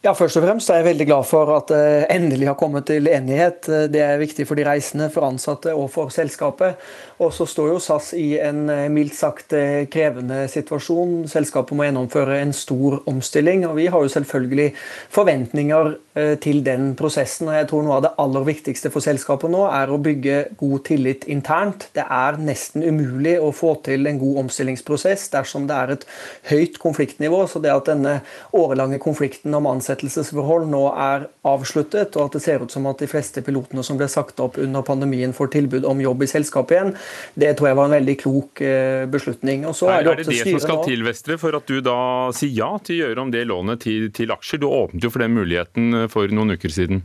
Ja, 0.05 0.11
Først 0.13 0.37
og 0.37 0.43
fremst 0.45 0.69
er 0.69 0.83
jeg 0.83 0.85
veldig 0.85 1.05
glad 1.09 1.25
for 1.25 1.49
at 1.55 1.71
det 1.71 2.05
endelig 2.13 2.45
har 2.45 2.57
kommet 2.59 2.85
til 2.85 3.07
enighet. 3.09 3.65
Det 3.89 4.03
er 4.05 4.19
viktig 4.21 4.45
for 4.45 4.53
de 4.53 4.61
reisende, 4.67 5.07
for 5.09 5.25
ansatte 5.25 5.71
og 5.73 5.87
for 5.95 6.11
selskapet. 6.13 6.77
Og 7.17 7.31
så 7.33 7.47
står 7.49 7.71
jo 7.71 7.79
SAS 7.81 8.11
i 8.13 8.35
en 8.37 8.67
eh, 8.69 8.83
mildt 8.91 9.15
sagt 9.17 9.55
eh, 9.57 9.87
krevende 9.89 10.43
situasjon. 10.51 11.23
Selskapet 11.31 11.73
må 11.73 11.87
gjennomføre 11.87 12.37
en 12.43 12.53
stor 12.53 12.99
omstilling, 13.09 13.63
og 13.65 13.79
vi 13.79 13.87
har 13.89 14.03
jo 14.03 14.11
selvfølgelig 14.13 14.67
forventninger 15.15 15.89
eh, 16.19 16.35
til 16.43 16.61
den 16.67 16.91
prosessen. 16.99 17.49
Og 17.49 17.57
jeg 17.57 17.69
tror 17.71 17.87
noe 17.87 17.97
av 17.97 18.05
det 18.05 18.13
aller 18.21 18.45
viktigste 18.51 18.93
for 18.93 19.01
selskapet 19.01 19.49
nå 19.55 19.63
er 19.71 19.89
å 19.89 19.97
bygge 20.05 20.37
god 20.59 20.85
tillit 20.85 21.25
internt. 21.31 21.87
Det 21.97 22.05
er 22.05 22.37
nesten 22.37 22.85
umulig 22.85 23.39
å 23.41 23.49
få 23.55 23.73
til 23.89 24.05
en 24.11 24.21
god 24.21 24.43
omstillingsprosess 24.43 25.31
dersom 25.33 25.65
det 25.71 25.81
er 25.81 25.95
et 25.95 26.07
høyt 26.51 26.77
konfliktnivå. 26.83 27.41
Så 27.49 27.63
det 27.63 27.73
at 27.73 27.89
denne 27.89 28.19
årelange 28.53 29.01
konflikten 29.01 29.55
om 29.57 29.71
ansettelse 29.71 29.94
ansettelsesforhold 29.95 30.67
nå 30.69 30.83
er 30.91 31.27
avsluttet, 31.47 32.15
og 32.15 32.27
at 32.27 32.37
det 32.37 32.41
ser 32.43 32.63
ut 32.63 32.71
som 32.71 32.85
at 32.89 32.99
de 32.99 33.07
fleste 33.09 33.41
pilotene 33.45 33.83
som 33.83 33.97
ble 33.99 34.07
sagt 34.11 34.39
opp 34.43 34.57
under 34.61 34.83
pandemien, 34.85 35.33
får 35.33 35.53
tilbud 35.55 35.85
om 35.85 36.01
jobb 36.01 36.23
i 36.23 36.29
selskapet 36.29 36.75
igjen, 36.75 36.93
det 37.35 37.55
tror 37.57 37.69
jeg 37.69 37.79
var 37.79 37.89
en 37.89 37.97
veldig 37.97 38.17
klok 38.21 38.61
eh, 38.65 39.05
beslutning. 39.11 39.65
Og 39.69 39.75
så 39.77 39.91
er, 39.91 40.03
det, 40.03 40.11
er 40.11 40.23
det 40.23 40.29
det 40.33 40.39
som 40.43 40.63
skal 40.63 40.83
til, 40.85 41.05
Vestre, 41.05 41.39
for 41.41 41.57
at 41.57 41.67
du 41.67 41.81
da 41.85 41.97
sier 42.35 42.55
ja 42.55 42.71
til 42.83 42.97
å 42.97 43.01
gjøre 43.05 43.25
om 43.25 43.33
det 43.33 43.45
lånet 43.49 43.83
til, 43.85 44.09
til 44.15 44.33
aksjer? 44.35 44.61
Du 44.61 44.69
åpnet 44.69 45.05
jo 45.05 45.13
for 45.13 45.25
den 45.25 45.35
muligheten 45.37 46.07
for 46.11 46.31
noen 46.31 46.57
uker 46.57 46.73
siden. 46.73 47.03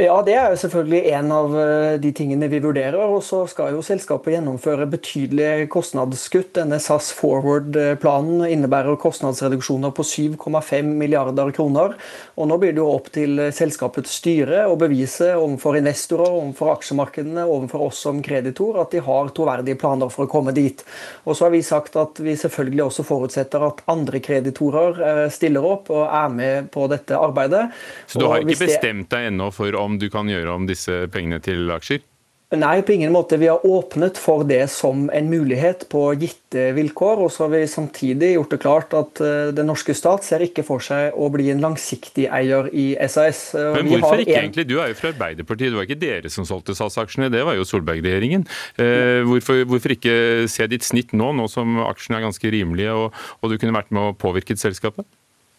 Ja, 0.00 0.16
det 0.24 0.32
er 0.32 0.52
jo 0.54 0.58
selvfølgelig 0.62 1.00
en 1.12 1.32
av 1.34 1.54
eh, 1.60 1.94
de 2.00 2.10
tingene 2.16 2.48
vi 2.48 2.60
vurderer. 2.62 2.96
Og 3.04 3.20
så 3.24 3.42
skal 3.50 3.74
jo 3.74 3.82
selskapet 3.84 4.32
gjennomføre 4.32 4.86
betydelige 4.88 5.66
kostnadskutt. 5.72 6.54
Denne 6.56 6.78
SAS 6.80 7.10
Forward-planen 7.18 8.46
innebærer 8.48 8.96
kostnadsreduksjoner 9.00 9.92
på 9.96 10.06
7,5 10.06 10.88
milliarder 11.00 11.52
kroner. 11.56 11.96
Og 12.40 12.48
nå 12.48 12.58
blir 12.62 12.72
det 12.72 12.80
jo 12.80 12.88
opp 12.94 13.10
til 13.12 13.42
selskapets 13.52 14.14
styre 14.22 14.62
å 14.70 14.78
bevise 14.80 15.34
overfor 15.36 15.76
investorer, 15.80 16.32
overfor 16.32 16.72
aksjemarkedene, 16.78 17.44
overfor 17.44 17.90
oss 17.90 18.00
som 18.06 18.22
kreditor, 18.24 18.80
at 18.80 18.94
de 18.94 19.04
har 19.04 19.32
troverdige 19.36 19.78
planer 19.80 20.12
for 20.12 20.24
å 20.24 20.32
komme 20.32 20.54
dit. 20.56 20.80
Og 21.26 21.36
så 21.36 21.46
har 21.46 21.54
vi 21.54 21.62
sagt 21.66 21.98
at 22.00 22.22
vi 22.24 22.38
selvfølgelig 22.40 22.86
også 22.86 23.06
forutsetter 23.06 23.68
at 23.68 23.84
andre 23.90 24.22
kreditorer 24.24 25.04
eh, 25.10 25.22
stiller 25.34 25.66
opp 25.66 25.92
og 25.92 26.06
er 26.06 26.32
med 26.32 26.72
på 26.72 26.88
dette 26.90 27.18
arbeidet. 27.18 27.68
Så 28.08 28.22
du 28.22 28.28
har 28.30 28.40
ikke 28.40 28.62
bestemt 28.64 29.10
deg 29.12 29.28
ennå 29.32 29.50
for 29.54 29.76
om 29.76 29.89
om 29.90 29.98
du 30.00 30.08
kan 30.12 30.30
gjøre 30.30 30.54
om 30.54 30.70
disse 30.70 31.04
pengene 31.12 31.42
til 31.44 31.68
aksjer? 31.74 32.06
Nei, 32.50 32.80
på 32.82 32.96
ingen 32.96 33.12
måte. 33.14 33.36
Vi 33.38 33.46
har 33.46 33.62
åpnet 33.62 34.16
for 34.18 34.42
det 34.42 34.64
som 34.74 35.04
en 35.14 35.28
mulighet 35.30 35.84
på 35.92 36.00
gitte 36.18 36.64
vilkår. 36.74 37.20
Og 37.22 37.30
så 37.30 37.44
har 37.44 37.52
vi 37.52 37.60
samtidig 37.70 38.32
gjort 38.32 38.50
det 38.50 38.58
klart 38.64 38.96
at 38.98 39.22
eh, 39.22 39.52
den 39.54 39.70
norske 39.70 39.94
stat 39.94 40.26
ser 40.26 40.42
ikke 40.42 40.64
for 40.66 40.82
seg 40.82 41.14
å 41.14 41.28
bli 41.30 41.46
en 41.52 41.62
langsiktig 41.62 42.26
eier 42.26 42.66
i 42.74 42.88
SAS. 43.06 43.52
Men 43.54 43.92
hvorfor 43.92 44.24
ikke 44.24 44.34
en... 44.34 44.48
egentlig? 44.48 44.66
Du 44.66 44.80
er 44.82 44.90
jo 44.90 44.98
fra 44.98 45.12
Arbeiderpartiet, 45.14 45.70
det 45.70 45.78
var 45.78 45.86
ikke 45.86 46.00
dere 46.02 46.34
som 46.34 46.48
solgte 46.48 46.74
SAS-aksjene, 46.74 47.30
det 47.30 47.44
var 47.46 47.54
jo 47.54 47.68
Solberg-regjeringen. 47.70 48.42
Eh, 48.82 49.22
hvorfor, 49.30 49.62
hvorfor, 49.70 49.94
ikke 49.94 50.50
se 50.50 50.66
ditt 50.74 50.86
snitt 50.86 51.14
nå, 51.14 51.30
nå 51.38 51.46
som 51.50 51.78
aksjene 51.86 52.18
er 52.18 52.26
ganske 52.26 52.50
rimelige 52.50 52.98
og, 52.98 53.22
og 53.38 53.54
du 53.54 53.60
kunne 53.62 53.78
vært 53.78 53.94
med 53.94 54.10
å 54.10 54.18
påvirke 54.18 54.58
selskapet? 54.58 55.06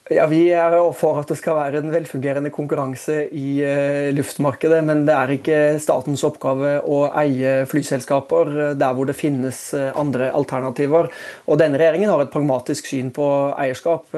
Ja, 0.10 0.26
Vi 0.26 0.48
er 0.50 0.74
for 0.98 1.20
at 1.22 1.30
det 1.30 1.38
skal 1.38 1.60
være 1.60 1.80
en 1.84 1.92
velfungerende 1.94 2.50
konkurranse 2.52 3.28
i 3.38 3.62
uh, 3.62 4.10
luftmarkedet. 4.16 4.80
Men 4.84 5.04
det 5.06 5.14
er 5.14 5.34
ikke 5.36 5.60
statens 5.80 6.24
oppgave 6.26 6.80
å 6.82 7.04
eie 7.22 7.68
flyselskaper 7.70 8.50
eh, 8.50 8.72
der 8.82 8.96
hvor 8.98 9.06
det 9.08 9.16
finnes 9.16 9.60
uh, 9.78 9.92
andre 10.00 10.32
alternativer. 10.34 11.12
Og 11.46 11.60
Denne 11.62 11.78
regjeringen 11.78 12.10
har 12.10 12.24
et 12.24 12.34
pragmatisk 12.34 12.90
syn 12.90 13.12
på 13.14 13.28
eierskap. 13.54 14.10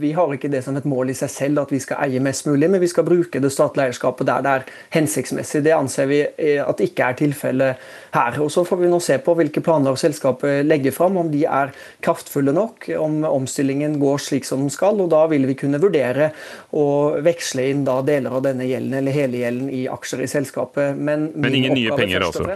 Vi 0.00 0.14
har 0.16 0.32
ikke 0.32 0.50
det 0.50 0.62
som 0.64 0.78
et 0.80 0.88
mål 0.88 1.12
i 1.12 1.16
seg 1.18 1.30
selv 1.30 1.60
at 1.62 1.74
vi 1.74 1.82
skal 1.82 2.00
eie 2.06 2.22
mest 2.22 2.48
mulig, 2.48 2.70
men 2.72 2.80
vi 2.80 2.88
skal 2.90 3.04
bruke 3.06 3.42
det 3.42 3.52
statlige 3.52 3.90
eierskapet 3.90 4.26
der 4.30 4.42
det 4.42 4.54
er 4.56 4.66
hensiktsmessig. 4.96 5.62
Det 5.66 5.76
anser 5.76 6.08
vi 6.08 6.22
at 6.62 6.80
ikke 6.82 7.10
er 7.10 7.18
tilfellet 7.20 7.84
her. 8.16 8.40
Og 8.40 8.50
Så 8.54 8.64
får 8.64 8.80
vi 8.80 8.90
nå 8.90 9.00
se 9.02 9.18
på 9.22 9.36
hvilke 9.36 9.62
planer 9.64 9.98
selskapet 10.00 10.64
legger 10.66 10.96
fram, 10.96 11.20
om 11.20 11.30
de 11.32 11.44
er 11.44 11.74
kraftfulle 12.04 12.54
nok, 12.56 12.88
om 12.96 13.20
omstillingen 13.28 13.98
går 14.02 14.22
slik 14.30 14.48
som 14.48 14.64
den 14.64 14.72
skal. 14.72 15.01
Og 15.02 15.10
da 15.12 15.24
vil 15.30 15.46
vi 15.50 15.56
kunne 15.58 15.80
vurdere 15.82 16.30
å 16.78 16.86
veksle 17.24 17.68
inn 17.72 17.84
da 17.86 17.98
deler 18.06 18.38
av 18.38 18.44
denne 18.46 18.66
gjelden 18.68 18.96
eller 19.00 19.16
hele 19.16 19.42
gjelden 19.42 19.68
i 19.72 19.84
aksjer 19.90 20.24
i 20.24 20.30
selskapet. 20.30 20.96
Men, 20.96 21.30
Men 21.34 21.58
ingen 21.58 21.76
nye 21.76 21.98
penger, 21.98 22.26
altså? 22.28 22.46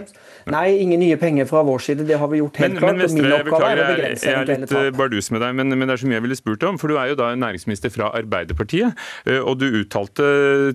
Nei, 0.47 0.77
ingen 0.79 1.01
nye 1.03 1.17
penger 1.19 1.47
fra 1.49 1.61
vår 1.67 1.83
side. 1.83 2.05
Det 2.07 2.17
har 2.19 2.29
vi 2.31 2.39
gjort 2.39 2.59
helt 2.61 2.75
men, 2.75 2.79
klart. 2.79 2.95
Men 2.95 3.03
Vestre, 3.03 3.31
jeg 3.33 3.47
beklager, 3.49 3.81
jeg, 3.91 4.19
jeg 4.23 4.37
er 4.37 4.51
litt 4.51 4.75
eh, 4.79 4.89
bardus 4.95 5.31
med 5.35 5.43
deg, 5.43 5.57
men, 5.59 5.73
men, 5.75 5.83
det 5.89 5.97
er 5.97 6.01
så 6.03 6.09
mye 6.09 6.17
jeg 6.17 6.25
ville 6.27 6.39
spurt 6.39 6.63
om. 6.69 6.79
For 6.79 6.91
du 6.91 6.99
er 7.01 7.11
jo 7.11 7.17
da 7.19 7.33
næringsminister 7.35 7.91
fra 7.93 8.11
Arbeiderpartiet, 8.17 9.03
eh, 9.27 9.41
og 9.41 9.59
du 9.59 9.67
uttalte 9.81 10.29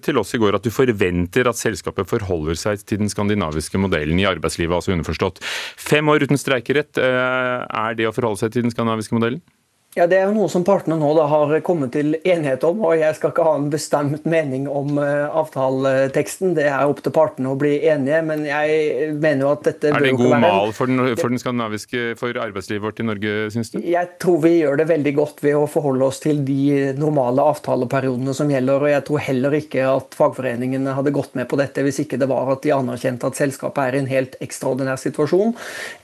til 0.04 0.20
oss 0.20 0.34
i 0.36 0.42
går 0.42 0.58
at 0.58 0.66
du 0.66 0.72
forventer 0.74 1.48
at 1.48 1.60
selskapet 1.60 2.10
forholder 2.10 2.58
seg 2.58 2.84
til 2.84 3.00
den 3.04 3.12
skandinaviske 3.12 3.80
modellen 3.80 4.20
i 4.20 4.28
arbeidslivet, 4.28 4.76
altså 4.76 4.92
underforstått. 4.96 5.40
Fem 5.80 6.12
år 6.12 6.28
uten 6.28 6.40
streikerett, 6.40 7.00
eh, 7.00 7.64
er 7.64 7.98
det 7.98 8.10
å 8.10 8.14
forholde 8.14 8.44
seg 8.44 8.52
til 8.52 8.68
den 8.68 8.74
skandinaviske 8.74 9.16
modellen? 9.16 9.42
Ja, 9.92 10.06
Det 10.08 10.16
er 10.16 10.30
noe 10.32 10.49
som 10.49 10.62
partene 10.64 10.96
nå 10.96 11.11
da 11.12 11.26
har 11.28 11.50
kommet 11.61 11.90
til 11.92 12.14
enighet 12.25 12.62
om. 12.64 12.78
og 12.88 12.94
Jeg 12.96 13.12
skal 13.18 13.28
ikke 13.34 13.44
ha 13.44 13.50
en 13.58 13.66
bestemt 13.68 14.25
mening 14.25 14.64
om 14.64 14.96
uh, 14.96 15.28
avtaleteksten. 15.37 16.54
Det 16.56 16.64
er 16.64 16.88
opp 16.88 17.02
til 17.04 17.12
partene 17.12 17.50
å 17.52 17.58
bli 17.61 17.75
enige. 17.84 18.22
Men 18.25 18.46
jeg 18.49 19.11
mener 19.20 19.44
jo 19.44 19.50
at 19.52 19.66
dette 19.68 19.90
Er 19.92 20.00
det 20.00 20.14
en 20.14 20.20
god 20.22 20.38
mal 20.40 20.72
for 20.72 20.88
den, 20.88 21.02
for 21.20 21.28
den, 21.28 21.40
skandinaviske 21.42 22.14
for 22.16 22.40
arbeidslivet 22.40 22.87
vårt 22.87 23.02
i 23.04 23.06
Norge, 23.11 23.34
syns 23.52 23.75
du? 23.75 23.82
Jeg 23.84 24.14
tror 24.22 24.38
vi 24.46 24.54
gjør 24.62 24.80
det 24.80 24.87
veldig 24.94 25.12
godt 25.18 25.44
ved 25.44 25.58
å 25.61 25.66
forholde 25.68 26.08
oss 26.08 26.22
til 26.25 26.40
de 26.46 26.94
normale 26.96 27.44
avtaleperiodene 27.52 28.32
som 28.38 28.49
gjelder. 28.49 28.88
og 28.88 28.94
Jeg 28.94 29.06
tror 29.11 29.25
heller 29.28 29.58
ikke 29.61 29.84
at 29.90 30.16
fagforeningene 30.16 30.96
hadde 30.96 31.12
gått 31.12 31.37
med 31.37 31.50
på 31.52 31.61
dette 31.61 31.84
hvis 31.84 32.00
ikke 32.06 32.16
det 32.22 32.30
var 32.32 32.54
at 32.56 32.64
de 32.64 32.72
anerkjente 32.72 33.28
at 33.28 33.42
selskapet 33.42 33.84
er 33.84 34.00
i 34.00 34.02
en 34.06 34.11
helt 34.14 34.40
ekstraordinær 34.40 35.04
situasjon. 35.04 35.52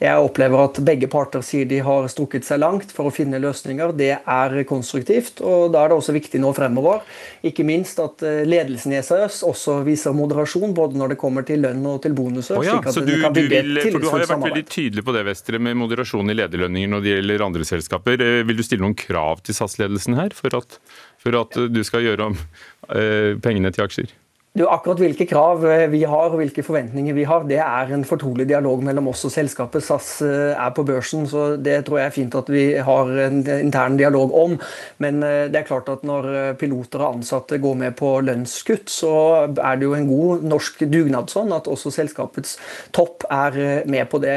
Jeg 0.05 0.29
opplever 0.29 0.67
at 0.67 0.85
begge 0.85 1.09
parter 1.09 1.41
sier 1.41 1.65
de 1.65 1.81
har 1.89 2.13
strukket 2.13 2.45
seg 2.45 2.61
langt 2.61 2.93
for 2.93 3.09
å 3.09 3.17
finne 3.17 3.41
løsninger 3.41 3.78
løsninger. 3.79 3.97
Det 3.99 4.19
er 4.27 4.65
konstruktivt. 4.69 5.41
og 5.41 5.73
Da 5.73 5.85
er 5.85 5.89
det 5.89 5.99
også 5.99 6.13
viktig 6.13 6.41
nå 6.41 6.53
fremover 6.53 7.03
ikke 7.43 7.65
minst 7.65 7.99
at 7.99 8.23
eh, 8.23 8.45
ledelsen 8.47 8.93
i 8.93 9.03
SAS 9.03 9.43
også 9.47 9.83
viser 9.87 10.13
moderasjon 10.13 10.75
både 10.75 10.99
når 10.99 11.15
det 11.15 11.19
kommer 11.19 11.43
til 11.47 11.63
lønn 11.63 11.85
og 11.87 12.03
til 12.03 12.13
bonuser. 12.13 12.59
Oh 12.59 12.65
ja, 12.65 12.81
så 12.83 13.01
du, 13.01 13.15
du, 13.15 13.43
vil, 13.49 13.79
for 13.81 14.01
du 14.01 14.09
har 14.11 14.25
jo 14.25 14.31
vært 14.33 14.47
veldig 14.49 14.67
tydelig 14.69 15.05
på 15.05 15.15
det, 15.15 15.25
Vestre, 15.29 15.59
med 15.59 15.77
moderasjon 15.79 16.31
i 16.31 16.39
lederlønninger 16.39 16.89
når 16.89 17.05
det 17.05 17.15
gjelder 17.17 17.47
andre 17.47 17.65
selskaper. 17.69 18.23
Eh, 18.25 18.45
vil 18.49 18.59
du 18.59 18.65
stille 18.67 18.85
noen 18.85 18.99
krav 18.99 19.43
til 19.45 19.57
SAS-ledelsen 19.57 20.19
her 20.19 20.35
for 20.35 20.55
at, 20.59 20.81
for 21.23 21.39
at 21.39 21.61
du 21.71 21.85
skal 21.87 22.07
gjøre 22.07 22.33
om 22.33 22.39
eh, 22.39 23.37
pengene 23.43 23.73
til 23.75 23.87
aksjer? 23.87 24.17
Du, 24.57 24.65
akkurat 24.67 24.99
hvilke 24.99 25.27
krav 25.29 25.61
eh, 25.69 25.85
vi 25.93 26.01
har 26.09 26.33
og 26.33 26.41
hvilke 26.41 26.65
forventninger 26.65 27.15
vi 27.15 27.27
har, 27.29 27.45
det 27.47 27.61
er 27.61 27.91
en 27.93 28.03
fortrolig 28.09 28.47
dialog 28.49 28.81
mellom 28.83 29.11
oss 29.13 29.27
og 29.29 29.31
selskapet. 29.31 29.85
SAS 29.85 30.09
eh, 30.25 30.55
er 30.57 30.73
på 30.75 30.83
børsen, 30.89 31.27
så 31.29 31.53
det 31.61 31.83
tror 31.87 32.01
jeg 32.01 32.09
er 32.09 32.15
fint 32.15 32.37
at 32.39 32.49
vi 32.51 32.65
har 32.83 33.13
en 33.27 33.43
intern 33.45 33.99
dialog 34.01 34.33
om. 34.35 34.57
Men 35.05 35.21
eh, 35.23 35.45
det 35.53 35.61
er 35.61 35.69
klart 35.69 35.91
at 35.93 36.03
når 36.09 36.57
piloter 36.59 37.05
og 37.05 37.19
ansatte 37.19 37.61
går 37.61 37.77
med 37.85 37.95
på 38.01 38.15
lønnskutt, 38.25 38.89
så 38.91 39.13
er 39.53 39.79
det 39.79 39.87
jo 39.87 39.95
en 39.99 40.09
god 40.09 40.49
norsk 40.49 40.83
dugnad 40.89 41.31
sånn 41.31 41.53
at 41.55 41.69
også 41.71 41.93
selskapets 41.95 42.57
topp 42.97 43.29
er 43.29 43.85
med 43.87 44.09
på 44.11 44.23
det. 44.25 44.37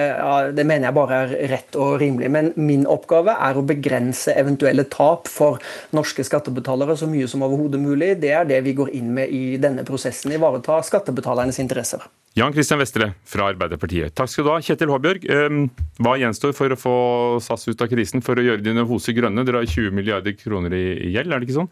Det 0.54 0.68
mener 0.68 0.90
jeg 0.90 0.98
bare 1.00 1.22
er 1.24 1.36
rett 1.56 1.80
og 1.80 1.96
rimelig. 2.04 2.30
Men 2.36 2.52
min 2.60 2.84
oppgave 2.84 3.40
er 3.40 3.58
å 3.58 3.66
begrense 3.66 4.36
eventuelle 4.36 4.86
tap 4.92 5.32
for 5.32 5.58
norske 5.96 6.28
skattebetalere 6.28 7.00
så 7.00 7.10
mye 7.10 7.32
som 7.32 7.48
overhodet 7.48 7.82
mulig. 7.82 8.14
Det 8.22 8.36
er 8.36 8.46
det 8.50 8.62
vi 8.68 8.78
går 8.78 8.94
inn 9.00 9.16
med 9.18 9.32
i 9.34 9.58
denne 9.62 9.88
prosessen 9.88 10.11
prosessen 10.12 10.32
ivareta 10.32 10.82
skattebetalernes 10.84 11.60
interesser. 11.60 12.02
Jan 12.34 12.54
Christian 12.54 12.80
Vestre 12.80 13.14
fra 13.28 13.50
Arbeiderpartiet. 13.52 14.14
Takk 14.16 14.30
skal 14.30 14.46
du 14.46 14.52
ha. 14.52 14.60
Kjetil 14.62 14.92
Håbjørg, 14.92 15.26
ehm, 15.30 15.70
hva 16.00 16.16
gjenstår 16.18 16.54
for 16.56 16.70
å 16.72 16.80
få 16.80 17.42
SAS 17.42 17.68
ut 17.68 17.82
av 17.82 17.90
krisen 17.92 18.24
for 18.24 18.36
å 18.36 18.44
gjøre 18.44 18.64
dine 18.64 18.86
hoser 18.88 19.14
grønne? 19.14 19.44
Dere 19.46 19.60
har 19.60 19.66
20 19.66 19.92
milliarder 19.92 20.34
kroner 20.34 20.72
i 20.72 21.12
gjeld, 21.12 21.32
er 21.32 21.40
det 21.40 21.48
ikke 21.48 21.60
sånn? 21.60 21.72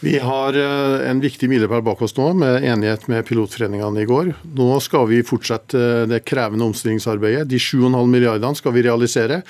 Vi 0.00 0.16
har 0.18 0.54
eh, 0.54 1.10
en 1.10 1.20
viktig 1.20 1.48
milepæl 1.48 1.82
bak 1.82 2.00
oss 2.00 2.16
nå, 2.16 2.32
med 2.32 2.62
enighet 2.62 3.08
med 3.08 3.26
pilotforeningene 3.26 4.00
i 4.00 4.06
går. 4.06 4.32
Nå 4.54 4.80
skal 4.80 5.08
vi 5.08 5.24
fortsette 5.26 6.06
det 6.06 6.24
krevende 6.24 6.64
omstillingsarbeidet. 6.64 7.48
De 7.48 7.58
7,5 7.58 8.06
milliardene 8.06 8.56
skal 8.56 8.72
vi 8.72 8.86
realisere. 8.86 9.42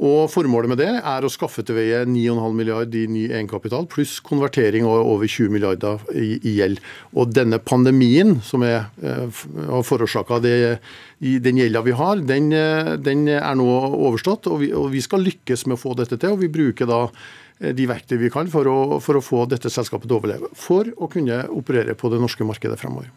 Og 0.00 0.30
Formålet 0.32 0.70
med 0.72 0.78
det 0.80 0.88
er 0.96 1.24
å 1.24 1.28
skaffe 1.28 1.60
til 1.66 1.76
veie 1.76 1.98
9,5 2.08 2.54
milliard 2.56 2.94
i 2.96 3.02
ny 3.10 3.26
egenkapital, 3.28 3.84
pluss 3.90 4.14
konvertering 4.24 4.86
av 4.88 5.04
over 5.04 5.28
20 5.28 5.52
milliarder 5.52 6.00
i, 6.16 6.38
gjeld. 6.56 6.80
Og 7.12 7.34
denne 7.36 7.58
pandemien 7.60 8.38
som 8.44 8.64
er, 8.64 8.88
eh, 9.04 9.42
har 9.68 9.84
forårsaka 9.84 10.40
den 10.40 11.60
gjelda 11.60 11.84
vi 11.84 11.92
har, 11.92 12.16
den, 12.16 12.50
eh, 12.52 12.96
den, 12.96 13.28
er 13.28 13.54
nå 13.54 13.68
overstått. 14.08 14.48
Og 14.48 14.60
vi, 14.64 14.72
og 14.72 14.90
vi, 14.90 15.04
skal 15.04 15.20
lykkes 15.20 15.66
med 15.66 15.76
å 15.76 15.82
få 15.82 15.94
dette 15.94 16.16
til. 16.16 16.32
og 16.32 16.40
Vi 16.40 16.48
bruker 16.48 16.88
da 16.88 17.02
eh, 17.60 17.74
de 17.76 17.86
verktøy 17.86 18.16
vi 18.24 18.32
kan 18.32 18.48
for 18.48 18.64
å, 18.64 19.00
for 19.04 19.20
å 19.20 19.24
få 19.24 19.44
dette 19.52 19.68
selskapet 19.68 20.08
til 20.08 20.16
å 20.16 20.22
overleve. 20.22 20.48
For 20.56 20.88
å 20.96 21.12
kunne 21.12 21.44
operere 21.52 21.92
på 21.92 22.08
det 22.08 22.24
norske 22.24 22.48
markedet 22.48 22.80
fremover. 22.80 23.12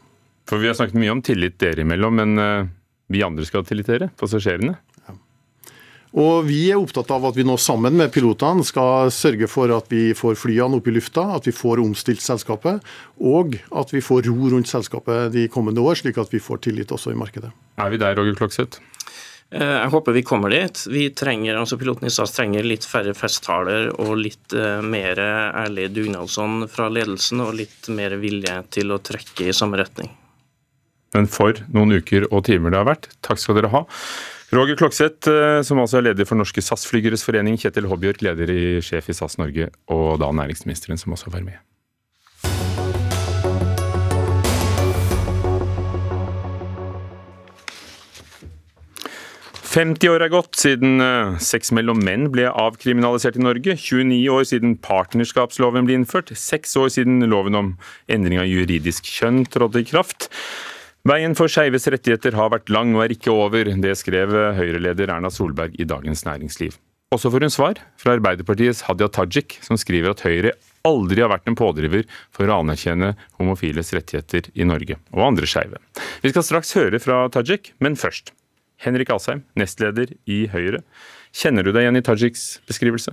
For 0.51 0.59
Vi 0.59 0.67
har 0.67 0.75
snakket 0.75 0.99
mye 0.99 1.15
om 1.15 1.23
tillit 1.23 1.55
dere 1.57 1.87
imellom, 1.87 2.19
men 2.19 2.71
vi 3.07 3.23
andre 3.23 3.45
skal 3.47 3.63
tillitere? 3.63 4.11
passasjerene? 4.19 4.75
Og 6.13 6.45
Vi 6.45 6.67
er 6.69 6.77
opptatt 6.77 7.09
av 7.13 7.23
at 7.25 7.37
vi 7.37 7.45
nå 7.47 7.55
sammen 7.57 7.95
med 7.97 8.11
pilotene 8.13 8.61
skal 8.67 9.09
sørge 9.13 9.47
for 9.49 9.71
at 9.73 9.89
vi 9.89 10.11
får 10.17 10.37
flyene 10.37 10.77
opp 10.77 10.87
i 10.87 10.93
lufta, 10.93 11.25
at 11.39 11.47
vi 11.49 11.53
får 11.55 11.81
omstilt 11.81 12.21
selskapet, 12.21 12.83
og 13.17 13.57
at 13.73 13.93
vi 13.93 14.01
får 14.03 14.27
ro 14.29 14.51
rundt 14.53 14.69
selskapet 14.69 15.33
de 15.33 15.47
kommende 15.49 15.81
år, 15.81 15.97
slik 15.97 16.19
at 16.21 16.33
vi 16.33 16.41
får 16.43 16.61
tillit 16.67 16.93
også 16.93 17.15
i 17.15 17.17
markedet. 17.17 17.49
Er 17.81 17.89
vi 17.89 17.97
der, 17.97 18.13
Roger 18.19 18.37
Klokseth? 18.37 18.77
Eh, 19.49 19.65
jeg 19.65 19.89
håper 19.95 20.13
vi 20.13 20.25
kommer 20.25 20.53
dit. 20.53 20.83
Vi 20.93 21.07
trenger, 21.17 21.57
altså 21.57 21.79
Piloten 21.81 22.05
i 22.05 22.13
SAS 22.13 22.35
trenger 22.37 22.65
litt 22.65 22.85
færre 22.85 23.15
festtaler 23.17 23.89
og 23.97 24.13
litt 24.21 24.53
uh, 24.53 24.85
mer 24.85 25.17
ærlig 25.17 25.89
dugnadsånd 25.95 26.67
fra 26.73 26.91
ledelsen 26.93 27.41
og 27.41 27.57
litt 27.57 27.89
mer 27.89 28.19
vilje 28.21 28.59
til 28.77 28.93
å 28.93 29.01
trekke 29.01 29.49
i 29.49 29.57
samme 29.57 29.81
retning. 29.81 30.13
Men 31.13 31.25
for 31.29 31.57
noen 31.73 31.97
uker 32.01 32.25
og 32.31 32.45
timer 32.45 32.73
det 32.73 32.81
har 32.81 32.89
vært. 32.89 33.09
Takk 33.25 33.41
skal 33.41 33.57
dere 33.57 33.73
ha. 33.73 33.83
Roger 34.53 34.75
Klokseth, 34.77 35.29
eh, 35.29 35.63
som 35.65 35.79
altså 35.81 35.97
er 35.97 36.11
leder 36.11 36.27
for 36.29 36.37
Norske 36.37 36.61
SAS-flygeres 36.61 37.23
forening, 37.25 37.55
Kjetil 37.57 37.87
Hobbjørk, 37.89 38.19
leder 38.21 38.51
i 38.53 38.81
sjef 38.85 39.07
i 39.09 39.15
SAS 39.17 39.39
Norge, 39.41 39.71
og 39.89 40.19
da 40.21 40.27
næringsministeren, 40.29 40.99
som 41.01 41.15
også 41.15 41.33
var 41.33 41.41
med. 41.41 41.57
«50 49.73 50.05
år 50.05 50.21
er 50.21 50.29
gått 50.29 50.59
siden 50.61 51.01
eh, 51.01 51.39
sex 51.41 51.73
mellom 51.73 52.03
menn 52.05 52.27
ble 52.29 52.45
avkriminalisert 52.45 53.39
i 53.39 53.41
Norge, 53.41 53.73
29 53.73 54.19
år 54.29 54.45
siden 54.45 54.77
partnerskapsloven 54.85 55.89
ble 55.89 55.97
innført, 55.97 56.29
6 56.29 56.77
år 56.77 56.93
siden 56.93 57.25
loven 57.25 57.57
om 57.57 57.73
endring 58.05 58.43
av 58.43 58.45
juridisk 58.45 59.09
kjønn 59.09 59.47
trådte 59.49 59.81
i 59.81 59.89
kraft. 59.89 60.29
Veien 61.03 61.33
for 61.35 61.51
skeives 61.51 61.83
rettigheter 61.91 62.31
har 62.39 62.53
vært 62.53 62.69
lang 62.71 62.93
og 62.95 63.01
er 63.03 63.11
ikke 63.11 63.31
over. 63.33 63.67
Det 63.67 63.91
skrev 63.99 64.31
Høyre-leder 64.55 65.09
Erna 65.11 65.27
Solberg 65.27 65.73
i 65.75 65.83
Dagens 65.83 66.23
Næringsliv. 66.23 66.77
Også 67.11 67.27
får 67.29 67.43
hun 67.43 67.51
svar 67.51 67.81
fra 67.99 68.13
Arbeiderpartiets 68.15 68.85
Hadia 68.87 69.09
Tajik, 69.11 69.57
som 69.67 69.75
skriver 69.75 70.13
at 70.13 70.23
Høyre 70.23 70.53
aldri 70.87 71.19
har 71.19 71.33
vært 71.33 71.51
en 71.51 71.57
pådriver 71.59 72.07
for 72.31 72.47
å 72.47 72.61
anerkjenne 72.63 73.11
homofiles 73.35 73.91
rettigheter 73.95 74.47
i 74.55 74.63
Norge, 74.67 74.95
og 75.11 75.25
andre 75.27 75.49
skeive. 75.49 75.83
Vi 76.23 76.31
skal 76.31 76.47
straks 76.47 76.71
høre 76.79 77.03
fra 77.03 77.25
Tajik, 77.35 77.73
men 77.83 77.99
først. 77.99 78.31
Henrik 78.83 79.11
Asheim, 79.11 79.43
nestleder 79.59 80.15
i 80.23 80.45
Høyre. 80.55 80.85
Kjenner 81.35 81.67
du 81.67 81.73
deg 81.73 81.83
igjen 81.83 81.99
i 81.99 82.05
Tajiks 82.05 82.45
beskrivelse? 82.69 83.11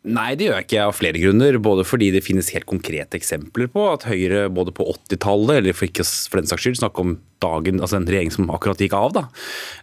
Nei, 0.00 0.32
det 0.38 0.46
gjør 0.46 0.54
jeg 0.56 0.66
ikke 0.66 0.84
av 0.86 0.94
flere 0.96 1.20
grunner. 1.20 1.58
Både 1.60 1.84
fordi 1.84 2.08
det 2.14 2.24
finnes 2.24 2.48
helt 2.54 2.68
konkrete 2.68 3.18
eksempler 3.18 3.68
på 3.72 3.84
at 3.90 4.06
Høyre 4.08 4.46
både 4.52 4.72
på 4.76 4.86
80-tallet, 4.94 5.58
eller 5.60 5.76
for 5.76 5.90
ikke 5.90 6.06
for 6.06 6.40
den 6.40 6.48
saks 6.48 6.64
skyld 6.64 6.80
snakke 6.80 7.04
om 7.04 7.18
dagen, 7.42 7.80
altså 7.80 7.98
en 7.98 8.08
regjering 8.08 8.32
som 8.34 8.50
akkurat 8.52 8.80
gikk 8.80 8.94
av, 8.96 9.14
da, 9.16 9.24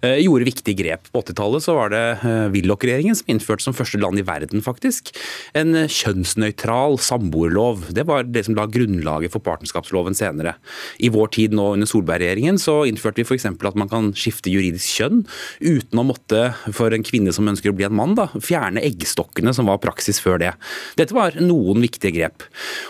eh, 0.01 0.19
gjorde 0.23 0.47
viktige 0.49 0.77
grep. 0.81 1.09
På 1.13 1.23
80-tallet 1.23 1.65
så 1.65 1.75
var 1.77 1.93
det 1.93 2.03
eh, 2.21 2.47
Willoch-regjeringen 2.53 3.17
som 3.19 3.31
innførte 3.33 3.65
som 3.65 3.75
første 3.77 3.99
land 4.01 4.21
i 4.21 4.25
verden 4.27 4.63
faktisk 4.65 5.11
en 5.57 5.73
kjønnsnøytral 5.91 6.97
samboerlov. 7.01 7.89
Det 7.95 8.05
var 8.07 8.27
det 8.27 8.45
som 8.47 8.57
la 8.57 8.67
grunnlaget 8.71 9.33
for 9.33 9.43
partnerskapsloven 9.45 10.17
senere. 10.17 10.57
I 11.03 11.11
vår 11.13 11.33
tid 11.37 11.55
nå 11.57 11.71
under 11.75 11.89
Solberg-regjeringen 11.89 12.59
så 12.61 12.79
innførte 12.89 13.21
vi 13.21 13.27
f.eks. 13.27 13.47
at 13.49 13.79
man 13.79 13.91
kan 13.91 14.11
skifte 14.17 14.51
juridisk 14.53 15.01
kjønn 15.01 15.23
uten 15.61 16.01
å 16.01 16.05
måtte, 16.07 16.43
for 16.75 16.93
en 16.93 17.05
kvinne 17.05 17.33
som 17.35 17.47
ønsker 17.49 17.71
å 17.71 17.77
bli 17.77 17.87
en 17.87 17.97
mann, 17.97 18.15
da, 18.17 18.29
fjerne 18.43 18.83
eggstokkene 18.85 19.53
som 19.55 19.69
var 19.69 19.81
praksis 19.83 20.21
før 20.23 20.41
det. 20.41 20.53
Dette 20.99 21.15
var 21.15 21.37
noen 21.41 21.81
viktige 21.83 22.15
grep. 22.15 22.45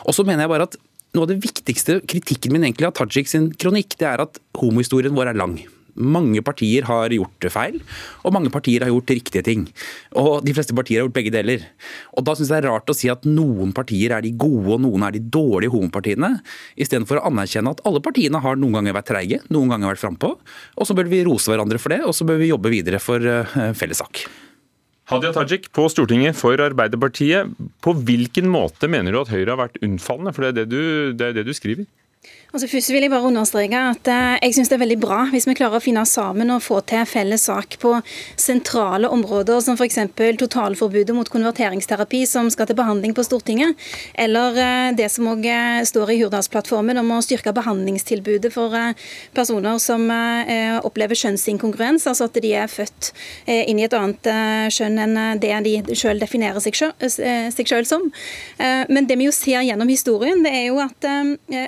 Og 0.06 0.16
så 0.16 0.26
mener 0.28 0.46
jeg 0.46 0.54
bare 0.54 0.70
at 0.70 0.78
noe 1.16 1.26
av 1.26 1.32
det 1.32 1.42
viktigste 1.44 2.02
kritikken 2.10 2.54
min 2.56 2.68
egentlig 2.68 2.90
av 2.90 2.98
Tajik 2.98 3.30
sin 3.32 3.50
kronikk, 3.56 3.98
det 4.00 4.08
er 4.10 4.24
at 4.28 4.40
homohistorien 4.60 5.16
vår 5.16 5.34
er 5.34 5.40
lang. 5.40 5.58
Mange 5.98 6.44
partier 6.46 6.86
har 6.86 7.10
gjort 7.10 7.48
feil, 7.50 7.80
og 8.22 8.34
mange 8.36 8.52
partier 8.54 8.84
har 8.86 8.92
gjort 8.92 9.10
riktige 9.16 9.42
ting. 9.48 9.64
Og 10.22 10.46
de 10.46 10.54
fleste 10.54 10.76
partier 10.78 11.02
har 11.02 11.08
gjort 11.08 11.16
begge 11.16 11.34
deler. 11.34 11.64
Og 12.14 12.28
da 12.28 12.36
syns 12.38 12.52
jeg 12.54 12.62
det 12.62 12.70
er 12.70 12.76
rart 12.76 12.94
å 12.94 12.98
si 12.98 13.10
at 13.10 13.26
noen 13.26 13.74
partier 13.74 14.14
er 14.14 14.22
de 14.22 14.36
gode 14.38 14.76
og 14.76 14.84
noen 14.86 15.08
er 15.08 15.18
de 15.18 15.24
dårlige 15.26 15.74
homopartiene, 15.74 16.36
istedenfor 16.78 17.18
å 17.18 17.28
anerkjenne 17.32 17.74
at 17.74 17.82
alle 17.90 18.04
partiene 18.06 18.44
har 18.44 18.62
noen 18.62 18.78
ganger 18.78 19.00
vært 19.00 19.10
treige, 19.10 19.42
noen 19.50 19.74
ganger 19.74 19.96
vært 19.96 20.06
frampå. 20.06 20.36
Og 20.78 20.90
så 20.90 20.98
bør 20.98 21.10
vi 21.10 21.26
rose 21.26 21.50
hverandre 21.50 21.82
for 21.82 21.96
det, 21.96 22.04
og 22.06 22.14
så 22.14 22.30
bør 22.30 22.44
vi 22.44 22.52
jobbe 22.54 22.74
videre 22.78 23.02
for 23.02 23.18
uh, 23.26 23.74
felles 23.78 24.06
sak. 24.06 24.28
Hadia 25.08 25.32
Tajik 25.32 25.70
på 25.76 25.86
Stortinget 25.92 26.36
for 26.36 26.60
Arbeiderpartiet. 26.60 27.54
På 27.84 27.94
hvilken 27.96 28.50
måte 28.52 28.90
mener 28.92 29.16
du 29.16 29.22
at 29.22 29.32
Høyre 29.32 29.54
har 29.54 29.62
vært 29.62 29.80
unnfallende? 29.86 30.34
For 30.36 30.44
det 30.44 30.50
er 30.50 30.58
det 30.60 30.68
du, 30.74 31.14
det 31.16 31.30
er 31.30 31.38
det 31.38 31.46
du 31.48 31.54
skriver. 31.56 31.88
Altså 32.56 32.68
først 32.72 32.94
vil 32.94 33.04
jeg 33.04 33.12
bare 33.12 33.28
understreke 33.28 33.80
at 33.92 34.08
eh, 34.08 34.38
jeg 34.48 34.56
synes 34.56 34.70
det 34.72 34.78
er 34.78 34.82
veldig 34.86 34.98
bra 35.04 35.18
hvis 35.34 35.46
vi 35.50 35.54
klarer 35.58 35.82
å 35.82 35.84
finne 35.84 36.06
sammen 36.08 36.50
og 36.54 36.64
få 36.64 36.80
til 36.88 37.04
felles 37.06 37.44
sak 37.50 37.76
på 37.82 37.92
sentrale 38.40 39.10
områder, 39.12 39.60
som 39.62 39.76
f.eks. 39.76 40.00
totalforbudet 40.40 41.14
mot 41.16 41.28
konverteringsterapi 41.30 42.24
som 42.26 42.48
skal 42.54 42.70
til 42.70 42.80
behandling 42.80 43.14
på 43.18 43.26
Stortinget, 43.28 43.76
eller 44.16 44.58
eh, 44.64 44.88
det 44.96 45.10
som 45.12 45.28
òg 45.34 45.44
eh, 45.52 45.82
står 45.86 46.14
i 46.14 46.18
Hurdalsplattformen 46.22 47.02
om 47.04 47.12
å 47.18 47.20
styrke 47.26 47.52
behandlingstilbudet 47.58 48.54
for 48.56 48.74
personer 49.36 49.78
som 49.82 50.08
opplever 50.88 51.18
kjønnsinkongruens, 51.18 52.06
altså 52.10 52.28
at 52.28 52.38
de 52.42 52.52
er 52.58 52.70
født 52.72 53.12
inn 53.48 53.80
i 53.80 53.86
et 53.86 53.96
annet 53.96 54.30
kjønn 54.74 55.00
enn 55.04 55.40
det 55.42 55.52
de 55.66 55.96
selv 55.98 56.24
definerer 56.24 56.64
seg 56.64 56.78
selv 56.78 57.90
som. 57.90 58.06
Men 58.58 59.08
det 59.10 59.18
vi 59.20 59.28
jo 59.28 59.36
ser 59.36 59.66
gjennom 59.68 59.90
historien, 59.92 60.44
det 60.46 60.54
er 60.56 60.66
jo 60.70 60.80
at 60.84 61.10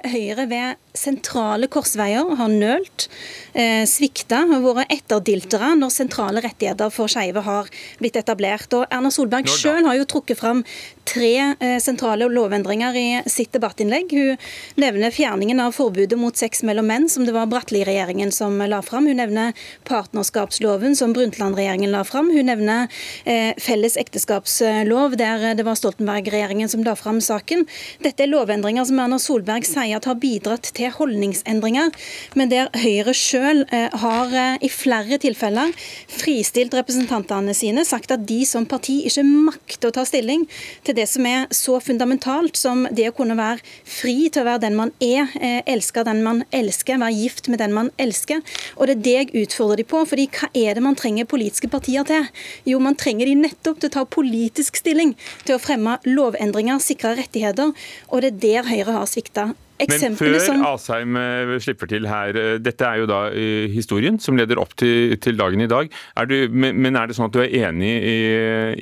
Høyre 0.09 0.38
ved 0.47 0.79
sentrale 0.95 1.67
korsveier 1.71 2.35
har 2.39 2.51
nølt, 2.51 3.07
eh, 3.53 3.83
svikta 3.89 4.43
og 4.55 4.75
vært 4.77 4.93
etterdiltere 4.95 5.73
når 5.79 5.91
sentrale 5.91 6.43
rettigheter 6.45 6.91
for 6.93 7.11
skeive 7.11 7.43
har 7.43 7.69
blitt 7.99 8.15
etablert. 8.15 8.71
Og 8.73 8.85
Erna 8.91 9.11
Solberg 9.11 9.49
sjøl 9.51 9.85
har 9.85 9.95
jo 9.99 10.05
trukket 10.05 10.37
fram 10.37 10.63
tre 11.09 11.55
eh, 11.59 11.77
sentrale 11.81 12.27
lovendringer 12.29 12.95
i 12.95 13.21
sitt 13.25 13.53
debattinnlegg. 13.53 14.11
Hun 14.11 14.37
nevner 14.81 15.13
fjerningen 15.13 15.59
av 15.63 15.73
forbudet 15.73 16.17
mot 16.19 16.37
sex 16.37 16.61
mellom 16.67 16.87
menn, 16.89 17.07
som 17.09 17.25
det 17.25 17.33
var 17.33 17.49
Bratteli-regjeringen 17.49 18.31
som 18.35 18.59
la 18.69 18.81
fram. 18.85 19.07
Hun 19.09 19.17
nevner 19.21 19.57
partnerskapsloven, 19.89 20.95
som 20.95 21.13
Brundtland-regjeringen 21.15 21.91
la 21.93 22.03
fram. 22.05 22.29
Hun 22.33 22.49
nevner 22.51 22.87
eh, 23.25 23.55
felles 23.57 23.97
ekteskapslov, 23.97 25.17
der 25.19 25.55
det 25.57 25.65
var 25.65 25.79
Stoltenberg-regjeringen 25.79 26.69
som 26.69 26.85
la 26.85 26.95
fram 26.99 27.21
saken. 27.23 27.65
Dette 28.05 28.25
er 28.25 28.31
lovendringer 28.31 28.85
som 28.85 29.01
Erna 29.01 29.19
Solberg 29.21 29.65
sier 29.67 29.97
at 29.97 30.09
har 30.09 30.19
bidratt 30.21 30.71
til 30.77 30.93
holdningsendringer, 30.93 31.89
men 32.37 32.53
der 32.53 32.69
Høyre 32.77 33.15
sjøl 33.17 33.65
eh, 33.73 33.89
har 34.03 34.35
i 34.61 34.69
flere 34.71 35.17
tilfeller 35.21 35.73
fristilt 36.11 36.75
representantene 36.77 37.55
sine, 37.57 37.85
sagt 37.87 38.13
at 38.13 38.27
de 38.29 38.43
som 38.47 38.67
parti 38.69 39.01
ikke 39.09 39.25
makter 39.25 39.89
å 39.89 39.97
ta 39.99 40.05
stilling 40.07 40.45
til 40.85 40.98
det 40.98 40.98
som 41.07 41.25
er 41.29 41.47
så 41.55 41.77
fundamentalt 41.83 42.57
som 42.59 42.85
det 42.95 43.09
å 43.09 43.15
kunne 43.15 43.37
være 43.39 43.63
fri 43.87 44.29
til 44.31 44.43
å 44.43 44.47
være 44.47 44.63
den 44.65 44.77
man 44.79 44.91
er, 45.03 45.29
eh, 45.39 45.61
elske 45.69 46.03
den 46.07 46.23
man 46.25 46.43
elsker, 46.55 46.99
være 46.99 47.15
gift 47.15 47.49
med 47.49 47.61
den 47.61 47.75
man 47.75 47.91
elsker. 47.97 48.41
Og 48.77 48.87
det 48.87 48.97
er 48.97 49.03
det 49.05 49.15
jeg 49.17 49.45
utfordrer 49.45 49.77
de 49.77 49.83
på. 49.83 50.05
fordi 50.09 50.27
hva 50.27 50.49
er 50.55 50.75
det 50.75 50.83
man 50.83 50.95
trenger 50.95 51.25
politiske 51.25 51.69
partier 51.69 52.03
til? 52.03 52.27
Jo, 52.65 52.79
man 52.79 52.95
trenger 52.95 53.25
de 53.25 53.35
nettopp 53.35 53.79
til 53.79 53.89
å 53.89 53.95
ta 53.97 54.05
politisk 54.05 54.75
stilling, 54.75 55.15
til 55.45 55.55
å 55.55 55.61
fremme 55.61 55.99
lovendringer, 56.05 56.79
sikre 56.79 57.15
rettigheter. 57.17 57.73
Og 58.09 58.21
det 58.21 58.33
er 58.33 58.63
der 58.63 58.69
Høyre 58.69 58.91
har 58.99 59.05
svikta. 59.05 59.53
Men 59.79 60.15
før 60.15 60.39
som... 60.43 60.63
Asheim 60.65 61.15
eh, 61.15 61.59
slipper 61.59 61.87
til 61.87 62.07
her, 62.07 62.35
eh, 62.35 62.57
dette 62.59 62.83
er 62.83 62.99
jo 62.99 63.05
da 63.07 63.29
historien 63.71 64.19
som 64.19 64.35
leder 64.35 64.59
opp 64.59 64.75
til, 64.75 65.15
til 65.21 65.37
dagen 65.39 65.61
i 65.61 65.67
dag. 65.67 65.87
Er 66.17 66.25
du, 66.25 66.49
men 66.51 66.95
er 66.95 67.07
det 67.07 67.15
sånn 67.15 67.29
at 67.29 67.35
du 67.35 67.39
er 67.43 67.69
enig 67.69 67.93
i, 68.03 68.17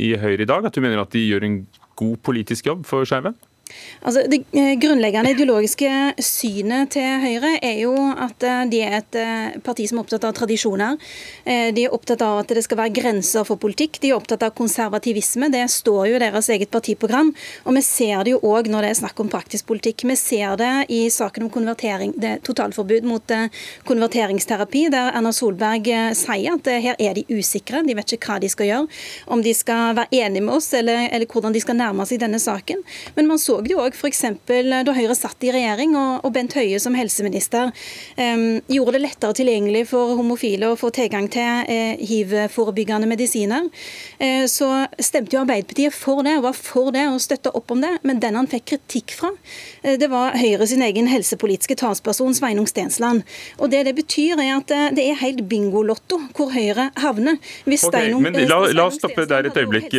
i 0.10 0.16
Høyre 0.18 0.42
i 0.42 0.50
dag? 0.50 0.66
At 0.66 0.74
du 0.74 0.82
mener 0.82 1.04
at 1.04 1.14
de 1.14 1.22
gjør 1.22 1.46
en 1.46 1.60
god 1.98 2.18
politisk 2.24 2.70
jobb 2.70 2.86
for 2.86 3.06
skeive? 3.10 3.34
Altså, 4.02 4.24
det 4.30 4.44
eh, 4.56 4.76
grunnleggende 4.80 5.34
ideologiske 5.34 5.90
synet 6.24 6.94
til 6.96 7.24
Høyre 7.24 7.56
er 7.66 7.82
jo 7.82 7.94
at 7.98 8.44
eh, 8.46 8.64
de 8.72 8.82
er 8.86 8.98
et 9.00 9.18
eh, 9.20 9.58
parti 9.66 9.88
som 9.90 10.00
er 10.00 10.06
opptatt 10.06 10.28
av 10.28 10.36
tradisjoner. 10.38 10.98
De 11.48 11.84
er 11.86 11.94
opptatt 11.94 12.22
av 12.24 12.42
at 12.42 12.52
det 12.56 12.62
skal 12.66 12.80
være 12.80 12.94
grenser 12.96 13.46
for 13.48 13.60
politikk. 13.62 14.00
De 14.04 14.12
er 14.12 14.18
opptatt 14.18 14.44
av 14.46 14.54
konservativisme. 14.58 15.50
Det 15.54 15.64
står 15.72 16.10
jo 16.10 16.18
i 16.18 16.22
deres 16.22 16.50
eget 16.54 16.72
partiprogram. 16.74 17.32
Og 17.66 17.78
vi 17.78 17.84
ser 17.86 18.24
det 18.26 18.34
jo 18.36 18.42
òg 18.48 18.70
når 18.72 18.86
det 18.86 18.92
er 18.92 19.00
snakk 19.02 19.22
om 19.24 19.32
praktisk 19.32 19.68
politikk. 19.70 20.06
Vi 20.08 20.18
ser 20.20 20.58
det 20.60 20.72
i 20.94 21.02
saken 21.14 21.48
om 21.48 21.52
konvertering, 21.54 22.14
det 22.20 22.42
totalforbud 22.48 23.08
mot 23.08 23.34
konverteringsterapi, 23.88 24.88
der 24.94 25.14
Erna 25.16 25.34
Solberg 25.36 25.88
sier 26.18 26.58
at 26.58 26.72
her 26.88 27.00
er 27.00 27.18
de 27.18 27.26
usikre. 27.32 27.84
De 27.88 27.96
vet 27.98 28.16
ikke 28.18 28.34
hva 28.34 28.40
de 28.44 28.52
skal 28.52 28.72
gjøre. 28.72 29.00
Om 29.34 29.44
de 29.46 29.56
skal 29.58 29.98
være 29.98 30.22
enige 30.24 30.46
med 30.46 30.58
oss, 30.60 30.72
eller, 30.78 31.08
eller 31.12 31.32
hvordan 31.32 31.56
de 31.56 31.64
skal 31.64 31.80
nærme 31.80 32.08
seg 32.10 32.22
denne 32.24 32.42
saken. 32.42 32.84
Men 33.16 33.32
man 33.32 33.42
så 33.42 33.57
det 33.66 33.74
jo 33.74 33.82
òg 33.84 33.98
f.eks. 33.98 34.24
da 34.48 34.98
Høyre 34.98 35.16
satt 35.18 35.44
i 35.48 35.54
regjering 35.56 35.96
og, 35.98 36.28
Bent 36.38 36.54
Høie 36.58 36.78
som 36.82 36.94
helseminister 36.98 37.72
gjorde 38.68 38.98
det 38.98 39.02
lettere 39.02 39.38
tilgjengelig 39.38 39.88
for 39.92 40.16
homofile 40.20 40.72
å 40.72 40.78
få 40.80 40.92
tilgang 40.96 41.28
til 41.32 41.70
eh, 41.70 42.00
hiv-forebyggende 42.08 43.10
medisiner. 43.10 43.68
Eh, 44.20 44.46
så 44.52 44.70
stemte 45.00 45.36
jo 45.36 45.44
Arbeiderpartiet 45.44 45.96
for 45.96 46.24
det 46.26 46.38
og 46.40 46.48
var 46.48 46.58
for 46.58 46.92
det 46.96 47.06
og 47.10 47.20
støtta 47.24 47.54
opp 47.58 47.74
om 47.76 47.84
det. 47.84 47.94
Men 48.08 48.22
den 48.24 48.38
han 48.40 48.50
fikk 48.52 48.68
kritikk 48.74 49.16
fra, 49.20 49.32
eh, 49.84 49.98
det 50.00 50.10
var 50.12 50.38
Høyre 50.38 50.68
sin 50.70 50.84
egen 50.86 51.10
helsepolitiske 51.12 51.78
talsperson 51.80 52.36
Sveinung 52.38 52.70
Stensland. 52.70 53.26
Og 53.58 53.72
det 53.74 53.86
det 53.88 53.96
betyr, 53.98 54.40
er 54.44 54.56
at 54.58 54.72
det 54.96 55.04
er 55.04 55.20
helt 55.22 55.46
bingolotto 55.50 56.20
hvor 56.38 56.52
Høyre 56.54 56.90
havner. 57.00 57.40
Hvis 57.66 57.86
okay, 57.88 58.08
Steinung, 58.08 58.26
men 58.28 58.42
la, 58.48 58.64
la 58.74 58.90
oss 58.90 59.00
stoppe 59.00 59.28
der 59.30 59.50
et 59.50 59.58
øyeblikk. 59.58 59.94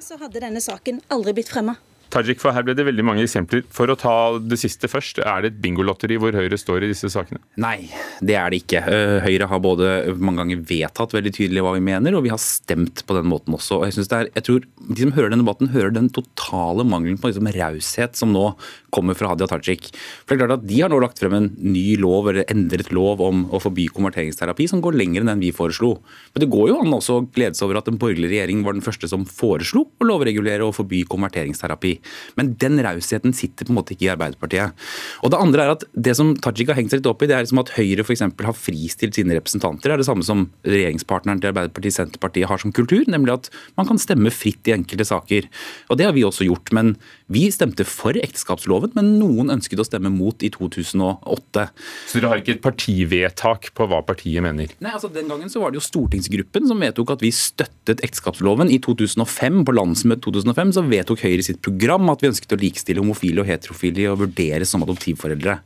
Så 0.00 0.18
hadde 0.20 0.42
denne 0.42 0.62
saken 0.62 1.00
aldri 1.12 1.38
blitt 1.40 1.52
fremma. 1.52 1.78
Tajik, 2.10 2.40
for 2.42 2.54
her 2.54 2.64
ble 2.66 2.74
det 2.74 2.84
veldig 2.86 3.04
mange 3.06 3.22
eksempler. 3.24 3.62
For 3.74 3.90
å 3.90 3.96
ta 3.98 4.14
det 4.42 4.58
siste 4.60 4.88
først, 4.90 5.20
er 5.22 5.44
det 5.44 5.52
et 5.52 5.60
bingolotteri 5.62 6.18
hvor 6.20 6.34
Høyre 6.34 6.58
står 6.58 6.84
i 6.86 6.90
disse 6.90 7.10
sakene? 7.12 7.40
Nei, 7.62 7.88
det 8.24 8.36
er 8.38 8.50
det 8.50 8.62
ikke. 8.64 8.82
Eh, 8.90 9.16
Høyre 9.24 9.48
har 9.50 9.62
både 9.62 9.90
mange 10.18 10.42
ganger 10.42 10.64
vedtatt 10.66 11.14
veldig 11.14 11.32
tydelig 11.36 11.64
hva 11.64 11.74
vi 11.76 11.84
mener, 11.86 12.16
og 12.16 12.24
vi 12.26 12.32
har 12.32 12.42
stemt 12.42 13.04
på 13.06 13.16
den 13.16 13.30
måten 13.30 13.54
også. 13.56 13.80
Og 13.80 13.86
jeg, 13.88 14.02
det 14.10 14.18
er, 14.18 14.30
jeg 14.34 14.46
tror 14.48 14.66
De 14.90 15.04
som 15.04 15.14
hører 15.14 15.32
denne 15.32 15.44
debatten, 15.44 15.70
hører 15.74 15.94
den 15.94 16.10
totale 16.14 16.86
mangelen 16.86 17.20
på 17.20 17.30
liksom 17.30 17.50
raushet 17.54 18.18
som 18.18 18.34
nå 18.34 18.48
kommer 18.90 19.14
fra 19.14 19.30
Hadia 19.30 19.46
Tajik. 19.50 19.92
For 20.26 20.34
det 20.34 20.40
er 20.40 20.42
klart 20.44 20.56
at 20.58 20.66
De 20.66 20.80
har 20.82 20.90
nå 20.90 20.98
lagt 21.02 21.22
frem 21.22 21.36
en 21.36 21.48
ny 21.62 21.94
lov, 22.00 22.32
eller 22.32 22.48
endret 22.50 22.90
lov 22.94 23.22
om 23.24 23.46
å 23.54 23.62
forby 23.62 23.86
konverteringsterapi, 23.94 24.66
som 24.70 24.82
går 24.82 24.98
lenger 24.98 25.22
enn 25.22 25.32
den 25.34 25.44
vi 25.46 25.54
foreslo. 25.54 25.96
Men 26.34 26.44
det 26.44 26.50
går 26.50 26.72
jo 26.72 26.80
an 26.82 26.98
også 26.98 27.20
å 27.20 27.26
glede 27.30 27.58
seg 27.58 27.68
over 27.68 27.80
at 27.80 27.90
en 27.90 28.00
borgerlig 28.00 28.32
regjering 28.34 28.64
var 28.66 28.74
den 28.76 28.84
første 28.84 29.08
som 29.10 29.26
foreslo 29.28 29.86
å 29.86 30.10
lovregulere 30.10 30.66
og 30.66 30.74
forby 30.80 31.04
konverteringsterapi. 31.10 31.99
Men 32.38 32.54
den 32.60 32.80
rausheten 32.84 33.34
sitter 33.36 33.66
på 33.66 33.74
en 33.74 33.80
måte 33.80 33.94
ikke 33.94 34.08
i 34.08 34.12
Arbeiderpartiet. 34.14 34.76
Og 35.24 35.30
Det 35.30 35.40
andre 35.40 35.64
er 35.64 35.74
at 35.76 35.84
det 35.94 36.16
som 36.18 36.32
Tajik 36.36 36.72
har 36.72 36.78
hengt 36.78 36.92
seg 36.92 37.02
litt 37.02 37.10
opp 37.10 37.22
i, 37.22 37.28
det 37.30 37.36
er 37.36 37.44
liksom 37.44 37.62
at 37.62 37.74
Høyre 37.76 38.06
for 38.06 38.46
har 38.46 38.56
fristilt 38.56 39.16
sine 39.16 39.36
representanter. 39.36 39.88
Det 39.88 39.94
er 39.94 40.02
det 40.02 40.08
samme 40.08 40.26
som 40.26 40.46
regjeringspartneren 40.66 41.40
til 41.42 41.52
Arbeiderpartiet, 41.52 41.96
Senterpartiet, 41.96 42.48
har 42.50 42.60
som 42.62 42.74
kultur. 42.74 43.04
Nemlig 43.10 43.36
at 43.36 43.50
man 43.78 43.88
kan 43.88 44.00
stemme 44.00 44.32
fritt 44.34 44.68
i 44.68 44.74
enkelte 44.76 45.06
saker. 45.08 45.48
Og 45.90 46.00
Det 46.00 46.06
har 46.06 46.14
vi 46.16 46.24
også 46.24 46.46
gjort. 46.46 46.72
Men 46.72 46.96
vi 47.30 47.46
stemte 47.52 47.84
for 47.86 48.16
ekteskapsloven, 48.16 48.94
men 48.96 49.18
noen 49.20 49.52
ønsket 49.54 49.82
å 49.82 49.86
stemme 49.86 50.10
mot 50.12 50.42
i 50.42 50.50
2008. 50.50 51.66
Så 52.08 52.18
dere 52.18 52.32
har 52.32 52.42
ikke 52.42 52.56
et 52.56 52.64
partivedtak 52.64 53.70
på 53.76 53.86
hva 53.90 54.00
partiet 54.06 54.42
mener? 54.44 54.72
Nei, 54.80 54.94
altså 54.94 55.10
Den 55.12 55.28
gangen 55.30 55.50
så 55.52 55.62
var 55.62 55.70
det 55.70 55.80
jo 55.80 55.86
stortingsgruppen 55.86 56.66
som 56.70 56.80
vedtok 56.82 57.14
at 57.14 57.24
vi 57.24 57.32
støttet 57.34 58.02
ekteskapsloven. 58.06 58.70
I 58.70 58.80
2005, 58.82 59.62
på 59.66 59.76
landsmøtet 59.76 60.24
2005 60.26 60.74
så 60.76 60.86
vedtok 60.88 61.24
Høyre 61.26 61.44
sitt 61.44 61.60
program 61.64 61.89
at 61.96 62.22
vi 62.22 62.30
ønsket 62.30 62.54
å 62.54 62.60
likestille 62.60 63.02
homofile 63.02 63.42
og 63.42 63.48
heterofile 63.48 64.06
og 64.12 64.20
vurdere 64.24 64.66
som 64.68 64.84
adoptivforeldre. 64.84 65.56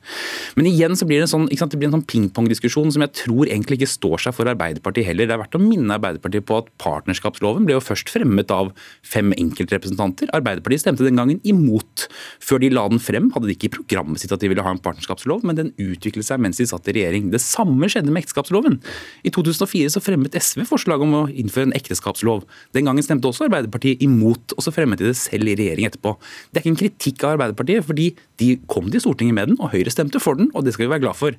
Men 0.58 0.68
igjen 0.70 0.96
så 0.96 1.08
blir 1.08 1.20
det 1.20 1.28
en 1.28 1.48
sånn, 1.48 1.48
sånn 1.50 2.06
pingpongdiskusjon 2.10 2.92
som 2.94 3.04
jeg 3.04 3.14
tror 3.24 3.48
egentlig 3.48 3.80
ikke 3.80 3.92
står 3.92 4.24
seg 4.26 4.37
for 4.37 4.50
Arbeiderpartiet 4.50 5.08
heller. 5.08 5.28
Det 5.28 5.37
er 5.37 5.42
verdt 5.42 5.58
å 5.58 5.62
minne 5.62 5.98
Arbeiderpartiet 5.98 6.46
på 6.48 6.60
at 6.62 6.70
partnerskapsloven 6.82 7.68
ble 7.68 7.76
jo 7.76 7.84
først 7.84 8.12
fremmet 8.12 8.52
av 8.54 8.72
fem 9.06 9.32
enkeltrepresentanter. 9.37 10.30
Arbeiderpartiet 10.37 10.84
stemte 10.84 11.06
den 11.06 11.20
gangen 11.20 11.42
imot. 11.44 12.06
Før 12.44 12.62
de 12.62 12.70
la 12.72 12.87
den 12.90 13.02
frem, 13.02 13.30
hadde 13.34 13.50
de 13.50 13.56
ikke 13.56 13.70
i 13.70 13.74
programmet 13.74 14.22
sitt 14.22 14.32
at 14.34 14.42
de 14.42 14.50
ville 14.52 14.64
ha 14.64 14.74
en 14.74 14.82
partnerskapslov, 14.82 15.44
men 15.46 15.58
den 15.58 15.72
utviklet 15.80 16.26
seg 16.26 16.42
mens 16.42 16.60
de 16.60 16.68
satt 16.70 16.88
i 16.90 16.96
regjering. 16.98 17.30
Det 17.34 17.42
samme 17.42 17.88
skjedde 17.90 18.12
med 18.14 18.24
ekteskapsloven. 18.24 18.80
I 19.26 19.32
2004 19.34 19.94
så 19.94 20.02
fremmet 20.04 20.37
SV 20.38 20.64
forslag 20.68 21.02
om 21.04 21.16
å 21.18 21.24
innføre 21.32 21.68
en 21.68 21.76
ekteskapslov. 21.76 22.44
Den 22.76 22.88
gangen 22.88 23.04
stemte 23.04 23.30
også 23.30 23.48
Arbeiderpartiet 23.48 24.02
imot, 24.04 24.56
og 24.56 24.64
så 24.64 24.72
fremmet 24.74 25.00
de 25.00 25.10
det 25.10 25.18
selv 25.18 25.50
i 25.50 25.56
regjering 25.58 25.88
etterpå. 25.88 26.13
Det 26.50 26.61
er 26.61 26.64
ikke 26.64 26.72
en 26.72 26.81
kritikk 26.81 27.24
av 27.24 27.35
Arbeiderpartiet, 27.35 27.87
fordi 27.87 28.11
de 28.42 28.48
kom 28.70 28.88
til 28.90 29.03
Stortinget 29.03 29.37
med 29.37 29.53
den, 29.53 29.59
og 29.62 29.72
Høyre 29.74 29.92
stemte 29.92 30.20
for 30.22 30.38
den, 30.38 30.50
og 30.55 30.66
det 30.66 30.74
skal 30.74 30.87
vi 30.87 30.92
være 30.94 31.05
glad 31.07 31.18
for. 31.18 31.37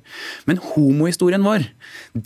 Men 0.48 0.60
homohistorien 0.72 1.44
vår, 1.44 1.66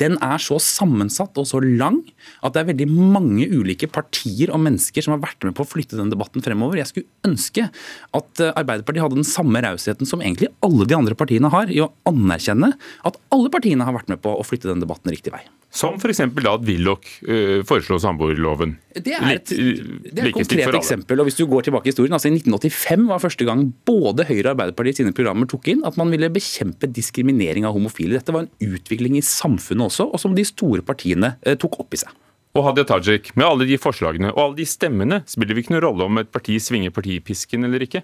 den 0.02 0.18
er 0.22 0.42
så 0.42 0.60
sammensatt 0.62 1.38
og 1.40 1.48
så 1.50 1.62
lang 1.64 2.00
at 2.44 2.54
det 2.54 2.62
er 2.62 2.70
veldig 2.72 2.88
mange 2.90 3.48
ulike 3.50 3.90
partier 3.90 4.52
og 4.54 4.62
mennesker 4.62 5.04
som 5.04 5.16
har 5.16 5.24
vært 5.24 5.48
med 5.48 5.56
på 5.58 5.66
å 5.66 5.70
flytte 5.70 5.98
den 5.98 6.12
debatten 6.12 6.44
fremover. 6.44 6.80
Jeg 6.80 6.90
skulle 6.92 7.30
ønske 7.30 7.68
at 7.68 8.44
eh, 8.44 8.54
Arbeiderpartiet 8.54 9.04
hadde 9.06 9.20
den 9.20 9.28
samme 9.28 9.62
rausheten 9.64 10.08
som 10.08 10.22
egentlig 10.22 10.52
alle 10.66 10.86
de 10.88 10.98
andre 10.98 11.18
partiene 11.18 11.50
har, 11.52 11.70
i 11.70 11.82
å 11.82 11.92
anerkjenne 12.08 12.74
at 13.06 13.18
alle 13.34 13.52
partiene 13.52 13.86
har 13.86 13.96
vært 13.96 14.12
med 14.12 14.22
på 14.22 14.34
å 14.36 14.46
flytte 14.46 14.70
den 14.70 14.82
debatten 14.84 15.12
riktig 15.12 15.34
vei. 15.34 15.44
Som 15.70 16.00
f.eks. 16.00 16.18
da 16.34 16.54
at 16.56 16.64
Willoch 16.66 17.06
uh, 17.28 17.60
foreslo 17.66 18.00
samboerloven. 18.02 18.72
Det 18.96 19.14
er 19.14 19.36
et, 19.36 19.52
det 19.52 20.18
er 20.18 20.30
et 20.30 20.34
konkret 20.34 20.74
eksempel. 20.80 21.22
og 21.22 21.28
hvis 21.28 21.38
du 21.38 21.44
går 21.46 21.68
tilbake 21.68 21.86
i 21.86 21.92
historien, 21.92 22.16
altså 22.16 22.26
I 22.26 22.34
1985 22.40 23.04
var 23.06 23.22
første 23.22 23.46
gang 23.46 23.62
både 23.86 24.26
Høyre 24.26 24.48
og 24.48 24.52
Arbeiderpartiet 24.56 24.98
sine 24.98 25.14
programmer 25.14 25.46
tok 25.50 25.70
inn 25.70 25.84
at 25.86 25.98
man 26.00 26.10
ville 26.10 26.32
bekjempe 26.34 26.90
diskriminering 26.90 27.68
av 27.68 27.76
homofile. 27.78 28.18
Dette 28.18 28.34
var 28.34 28.48
en 28.48 28.74
utvikling 28.74 29.20
i 29.20 29.24
samfunnet 29.24 29.86
også, 29.86 30.08
og 30.10 30.22
som 30.22 30.34
de 30.34 30.46
store 30.48 30.82
partiene 30.86 31.36
uh, 31.46 31.54
tok 31.54 31.78
opp 31.84 31.94
i 31.94 32.02
seg. 32.02 32.18
Og 32.58 32.66
Hadia 32.66 32.82
Tajik, 32.82 33.30
med 33.38 33.46
alle 33.46 33.66
de 33.68 33.78
forslagene 33.78 34.32
og 34.34 34.40
alle 34.42 34.58
de 34.58 34.66
stemmene, 34.66 35.20
spiller 35.30 35.54
det 35.54 35.62
ikke 35.62 35.76
noen 35.76 35.86
rolle 35.86 36.08
om 36.10 36.18
et 36.18 36.32
parti 36.34 36.58
svinger 36.58 36.90
partipisken 36.90 37.68
eller 37.68 37.86
ikke? 37.86 38.02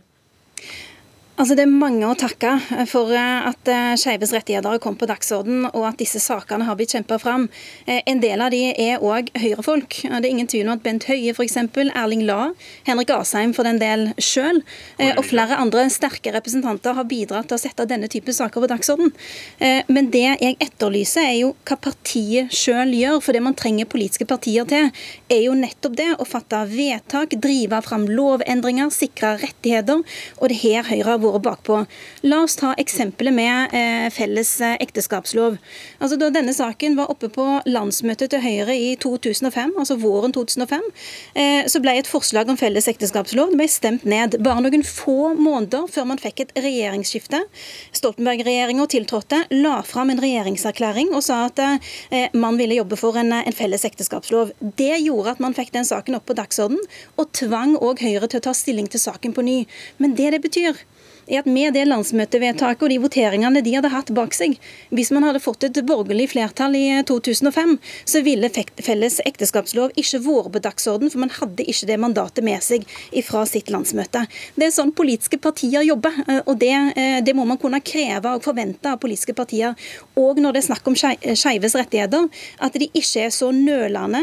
Altså, 1.36 1.52
det 1.52 1.66
er 1.66 1.68
mange 1.68 2.06
å 2.08 2.16
takke 2.16 2.54
for 2.88 3.10
eh, 3.12 3.48
at 3.50 3.68
eh, 3.68 3.90
skeives 4.00 4.30
rettigheter 4.32 4.72
har 4.72 4.80
kommet 4.80 5.02
på 5.02 5.08
dagsorden, 5.10 5.66
og 5.68 5.82
at 5.84 5.98
disse 6.00 6.16
sakene 6.24 6.64
har 6.64 6.78
blitt 6.78 6.94
kjempa 6.94 7.18
fram. 7.20 7.44
Eh, 7.84 8.00
en 8.08 8.22
del 8.22 8.40
av 8.40 8.54
de 8.54 8.62
er 8.72 9.04
òg 9.04 9.28
høyrefolk. 9.36 9.98
Det 10.06 10.16
er 10.22 10.28
ingen 10.30 10.48
tvil 10.48 10.64
om 10.64 10.78
at 10.78 10.84
Bent 10.86 11.04
Høie 11.10 11.34
f.eks., 11.36 11.58
Erling 11.92 12.22
La, 12.24 12.54
Henrik 12.88 13.12
Asheim 13.12 13.52
for 13.52 13.68
den 13.68 13.76
del 13.82 14.06
sjøl, 14.16 14.62
og 15.16 15.22
flere 15.28 15.58
andre 15.60 15.84
sterke 15.92 16.32
representanter 16.32 16.96
har 16.96 17.06
bidratt 17.08 17.50
til 17.50 17.58
å 17.58 17.60
sette 17.60 17.84
denne 17.88 18.08
type 18.12 18.32
saker 18.32 18.62
på 18.62 18.68
dagsorden. 18.70 19.12
Men 19.92 20.08
det 20.12 20.24
jeg 20.24 20.56
etterlyser, 20.62 21.26
er 21.26 21.36
jo 21.42 21.52
hva 21.68 21.76
partiet 21.88 22.54
sjøl 22.54 22.94
gjør. 22.96 23.20
For 23.24 23.36
det 23.36 23.42
man 23.44 23.56
trenger 23.58 23.88
politiske 23.90 24.26
partier 24.28 24.68
til, 24.68 24.88
er 25.32 25.42
jo 25.44 25.56
nettopp 25.58 25.96
det 25.98 26.08
å 26.16 26.28
fatte 26.28 26.62
vedtak, 26.70 27.36
drive 27.42 27.80
fram 27.86 28.06
lovendringer, 28.08 28.92
sikre 28.94 29.36
rettigheter. 29.42 30.04
Og 30.40 30.52
det 30.52 30.60
her 30.62 30.86
Høyre 30.86 31.12
har 31.12 31.22
vært 31.34 31.46
bakpå. 31.48 31.80
La 32.28 32.42
oss 32.44 32.56
ta 32.60 32.72
eksempelet 32.78 33.34
med 33.34 33.74
eh, 33.74 34.06
felles 34.14 34.54
eh, 34.60 34.78
ekteskapslov. 34.84 35.58
Altså, 35.98 36.20
da 36.20 36.30
denne 36.34 36.54
saken 36.56 36.96
var 36.98 37.10
oppe 37.12 37.30
på 37.32 37.46
landsmøtet 37.66 38.30
til 38.34 38.44
Høyre 38.44 38.76
i 38.78 38.94
2005, 39.02 39.74
altså 39.76 39.98
våren 40.00 40.34
2005, 40.36 40.86
eh, 41.34 41.66
så 41.66 41.82
ble 41.82 41.98
et 41.98 42.10
forslag 42.10 42.48
om 42.52 42.58
felles 42.60 42.88
ekteskapslov 42.90 43.56
det 43.56 43.60
ble 43.60 43.68
stemt 43.70 44.04
ned 44.08 44.36
bare 44.44 44.62
noen 44.64 44.82
få 44.86 45.32
måneder 45.38 45.86
før 45.92 46.08
man 46.10 46.20
fikk 46.20 46.42
et 46.44 46.54
regjeringsskifte. 46.60 47.40
Stoltenberg-regjeringa 47.96 48.86
tiltrådte, 48.92 49.42
la 49.62 49.78
fram 49.86 50.12
en 50.12 50.20
regjeringserklæring 50.22 51.14
og 51.16 51.24
sa 51.24 51.46
at 51.48 51.62
eh, 51.62 52.28
man 52.36 52.58
ville 52.60 52.76
jobbe 52.78 52.98
for 53.00 53.16
en, 53.20 53.32
en 53.38 53.56
felles 53.56 53.86
ekteskapslov. 53.88 54.52
Det 54.60 55.00
gjorde 55.04 55.36
at 55.36 55.42
man 55.42 55.56
fikk 55.56 55.72
den 55.76 55.88
saken 55.88 56.18
opp 56.18 56.26
på 56.28 56.36
dagsorden, 56.38 56.80
og 57.16 57.32
tvang 57.36 57.76
òg 57.80 58.02
Høyre 58.06 58.28
til 58.28 58.42
å 58.42 58.46
ta 58.48 58.54
stilling 58.56 58.90
til 58.92 59.02
saken 59.02 59.34
på 59.36 59.44
ny. 59.46 59.58
Men 60.02 60.16
det 60.18 60.32
det 60.34 60.42
betyr, 60.44 60.84
er 61.26 61.42
at 61.42 61.48
med 61.50 61.74
det 61.76 61.84
landsmøtevedtaket 61.88 62.84
og 62.86 62.92
de 62.92 62.98
voteringene 63.02 63.62
de 63.64 63.74
hadde 63.76 63.90
hatt 63.92 64.12
bak 64.16 64.34
seg, 64.36 64.56
hvis 64.94 65.12
man 65.14 65.26
hadde 65.26 65.42
fått 65.42 65.66
et 65.66 65.80
borgerlig 65.86 66.30
flertall 66.32 66.76
i 66.78 66.84
2005, 67.06 67.74
eh, 67.76 67.94
så 68.08 68.22
ville 68.26 68.50
felles 68.50 69.20
ekteskapslov 69.26 69.94
ikke 69.98 70.22
vært 70.26 70.52
på 70.54 70.62
dagsorden, 70.66 71.10
for 71.12 71.22
man 71.22 71.34
hadde 71.34 71.66
ikke 71.66 71.90
det 71.90 71.98
mandatet 72.02 72.46
med 72.46 72.62
seg 72.64 72.86
fra 73.26 73.44
sitt 73.48 73.70
landsmøte. 73.72 74.26
Det 74.56 74.68
er 74.68 74.74
sånn 74.74 74.94
politiske 74.96 75.40
partier 75.42 75.86
jobber, 75.86 76.14
eh, 76.26 76.42
og 76.46 76.58
det, 76.62 76.74
eh, 76.96 77.20
det 77.20 77.34
må 77.34 77.46
man 77.46 77.58
kunne 77.58 77.80
kreve 77.80 78.36
og 78.36 78.44
forvente 78.44 78.92
av 78.92 79.00
politiske 79.02 79.34
partier. 79.34 79.74
Og 80.16 80.40
når 80.40 80.56
det 80.56 80.62
er 80.62 80.66
snakk 80.70 80.86
om 80.88 80.96
skeives 80.96 81.76
rettigheter, 81.76 82.28
at 82.64 82.76
de 82.80 82.88
ikke 82.88 83.26
er 83.26 83.34
så 83.34 83.50
nølende, 83.52 84.22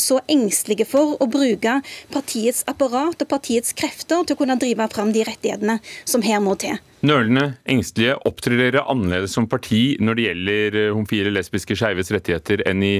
så 0.00 0.22
engstelige 0.32 0.86
for 0.88 1.18
å 1.20 1.28
bruke 1.28 1.74
partiets 2.14 2.64
apparat 2.70 3.20
og 3.20 3.28
partiets 3.28 3.76
krefter 3.76 4.24
til 4.24 4.36
å 4.36 4.40
kunne 4.40 4.56
drive 4.60 4.88
fram 4.94 5.12
de 5.12 5.26
rettighetene 5.28 5.76
som 6.08 6.24
her 6.24 6.40
må 6.40 6.56
til. 6.60 6.80
Nølende, 7.06 7.50
engstelige, 7.68 8.16
opptrer 8.26 8.58
dere 8.58 8.86
annerledes 8.88 9.34
som 9.36 9.46
parti 9.50 9.98
når 10.00 10.16
det 10.16 10.24
gjelder 10.26 10.78
eh, 10.80 10.92
homofile, 10.94 11.32
lesbiske, 11.34 11.76
skeives 11.78 12.10
rettigheter 12.14 12.64
enn 12.66 12.82
i, 12.82 12.94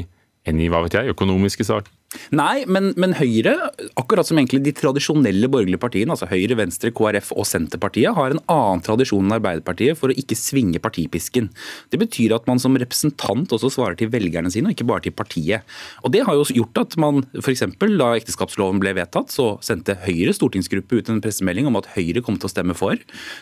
enn 0.47 0.61
i 0.61 0.69
hva 0.71 0.83
vet 0.85 0.99
jeg, 0.99 1.15
økonomiske 1.17 1.67
saker? 1.67 1.96
Nei, 2.35 2.65
men, 2.71 2.93
men, 3.01 3.15
Høyre, 3.19 3.55
akkurat 3.99 4.29
som 4.29 4.39
egentlig 4.39 4.63
de 4.65 4.73
tradisjonelle 4.77 5.49
borgerlige 5.51 5.81
partiene, 5.83 6.15
altså 6.15 6.29
Høyre, 6.31 6.57
Venstre, 6.59 6.93
KrF 6.95 7.33
og 7.35 7.47
Senterpartiet, 7.49 8.15
har 8.17 8.33
en 8.33 8.43
annen 8.53 8.83
tradisjon 8.87 9.25
enn 9.27 9.37
Arbeiderpartiet 9.37 9.99
for 9.99 10.13
å 10.13 10.17
ikke 10.17 10.39
svinge 10.39 10.81
partipisken. 10.83 11.49
Det 11.91 12.01
betyr 12.01 12.37
at 12.37 12.47
man 12.51 12.63
som 12.63 12.77
representant 12.79 13.53
også 13.55 13.73
svarer 13.75 13.99
til 13.99 14.11
velgerne 14.13 14.53
sine, 14.53 14.71
og 14.71 14.77
ikke 14.77 14.89
bare 14.89 15.07
til 15.07 15.17
partiet. 15.17 15.67
Og 16.07 16.15
Det 16.17 16.23
har 16.27 16.39
jo 16.39 16.47
gjort 16.61 16.83
at 16.85 16.97
man 17.03 17.25
f.eks. 17.43 17.65
da 17.99 18.13
ekteskapsloven 18.17 18.81
ble 18.83 18.95
vedtatt, 18.97 19.35
så 19.35 19.57
sendte 19.65 19.99
Høyre 20.07 20.35
stortingsgruppe 20.37 21.01
ut 21.01 21.11
en 21.13 21.21
pressemelding 21.25 21.69
om 21.69 21.81
at 21.81 21.91
Høyre 21.97 22.23
kom 22.25 22.39
til 22.39 22.49
å 22.49 22.55
stemme 22.55 22.77
for. 22.79 22.97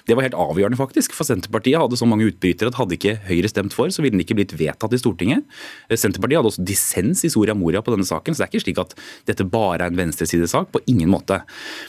Det 0.08 0.16
var 0.16 0.26
helt 0.26 0.38
avgjørende, 0.40 0.80
faktisk, 0.80 1.14
for 1.16 1.28
Senterpartiet 1.28 1.80
hadde 1.80 2.00
så 2.00 2.08
mange 2.08 2.30
utbrytere 2.32 2.72
at 2.72 2.80
hadde 2.80 2.96
ikke 2.98 3.18
Høyre 3.28 3.52
stemt 3.52 3.76
for, 3.76 3.92
så 3.92 4.02
ville 4.02 4.16
den 4.16 4.24
ikke 4.24 4.38
blitt 4.40 4.56
vedtatt 4.56 4.96
i 4.96 5.00
Stortinget. 5.00 5.44
Senterpartiet 5.92 6.40
hadde 6.40 6.52
også 6.52 6.66
dissens 6.66 7.24
i 7.26 7.32
Soria 7.32 7.54
Moria 7.56 7.84
på 7.84 7.94
denne 7.94 8.08
saken. 8.08 8.34
så 8.34 8.42
det 8.42 8.48
er 8.48 8.53
ikke 8.54 8.64
slik 8.64 8.80
at 8.82 8.94
dette 9.28 9.46
bare 9.48 9.82
er 9.82 9.90
en 9.90 9.98
venstresidesak. 9.98 10.70
På 10.74 10.82
ingen 10.90 11.10
måte. 11.12 11.40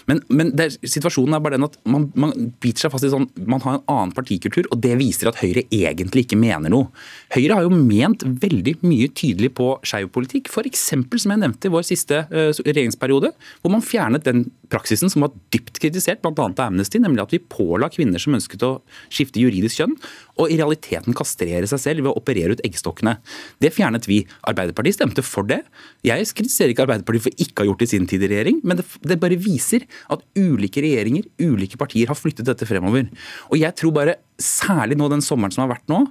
Men, 0.09 0.21
men 0.29 0.51
er, 0.59 0.73
situasjonen 0.81 1.37
er 1.37 1.43
bare 1.43 1.57
den 1.57 1.67
at 1.67 1.77
man, 1.89 2.09
man, 2.17 2.33
biter 2.61 2.85
seg 2.85 2.93
fast 2.93 3.07
i 3.07 3.11
sånn 3.11 3.27
Man 3.47 3.63
har 3.63 3.77
en 3.77 3.85
annen 3.91 4.13
partikultur, 4.15 4.67
og 4.73 4.81
det 4.83 4.95
viser 4.99 5.29
at 5.29 5.39
Høyre 5.41 5.65
egentlig 5.73 6.25
ikke 6.25 6.39
mener 6.39 6.73
noe. 6.73 6.89
Høyre 7.35 7.59
har 7.59 7.67
jo 7.67 7.73
ment 7.75 8.25
veldig 8.25 8.77
mye 8.85 9.09
tydelig 9.15 9.53
på 9.57 9.71
skeiv 9.85 10.11
politikk. 10.15 10.51
F.eks. 10.51 10.87
som 10.91 11.33
jeg 11.33 11.41
nevnte 11.41 11.69
i 11.69 11.73
vår 11.73 11.85
siste 11.87 12.25
uh, 12.31 12.49
regjeringsperiode, 12.65 13.33
hvor 13.61 13.73
man 13.73 13.85
fjernet 13.85 14.25
den 14.27 14.45
praksisen 14.71 15.11
som 15.11 15.25
var 15.25 15.33
dypt 15.53 15.79
kritisert, 15.81 16.21
bl.a. 16.23 16.33
av 16.47 16.61
Amnesty, 16.67 16.99
nemlig 17.01 17.23
at 17.23 17.33
vi 17.35 17.41
påla 17.41 17.89
kvinner 17.93 18.21
som 18.21 18.35
ønsket 18.37 18.63
å 18.65 18.71
skifte 19.13 19.41
juridisk 19.41 19.81
kjønn, 19.81 19.95
og 20.39 20.51
i 20.51 20.57
realiteten 20.59 21.15
kastrere 21.15 21.67
seg 21.69 21.81
selv 21.81 22.05
ved 22.05 22.11
å 22.11 22.19
operere 22.19 22.57
ut 22.57 22.63
eggstokkene. 22.67 23.17
Det 23.63 23.71
fjernet 23.75 24.07
vi. 24.09 24.21
Arbeiderpartiet 24.49 24.97
stemte 24.97 25.23
for 25.25 25.47
det. 25.47 25.61
Jeg 26.05 26.27
kritiserer 26.35 26.73
ikke 26.73 26.85
Arbeiderpartiet 26.87 27.27
for 27.27 27.45
ikke 27.45 27.61
å 27.61 27.65
ha 27.65 27.69
gjort 27.71 27.83
det 27.83 27.89
i 27.89 27.93
sin 27.95 28.09
tid 28.09 28.25
i 28.25 28.31
regjering, 28.31 28.61
men 28.67 28.81
det, 28.81 28.87
det 29.07 29.19
bare 29.21 29.39
viser 29.39 29.87
at 30.11 30.23
ulike 30.37 30.83
regjeringer, 30.83 31.27
ulike 31.41 31.79
partier, 31.81 32.11
har 32.11 32.19
flyttet 32.19 32.47
dette 32.47 32.67
fremover. 32.69 33.07
Og 33.51 33.59
jeg 33.61 33.77
tror 33.79 33.95
bare 33.95 34.19
særlig 34.41 34.97
nå 34.99 35.07
den 35.11 35.23
sommeren 35.23 35.53
som 35.53 35.63
har 35.63 35.71
vært 35.71 35.87
nå, 35.91 36.01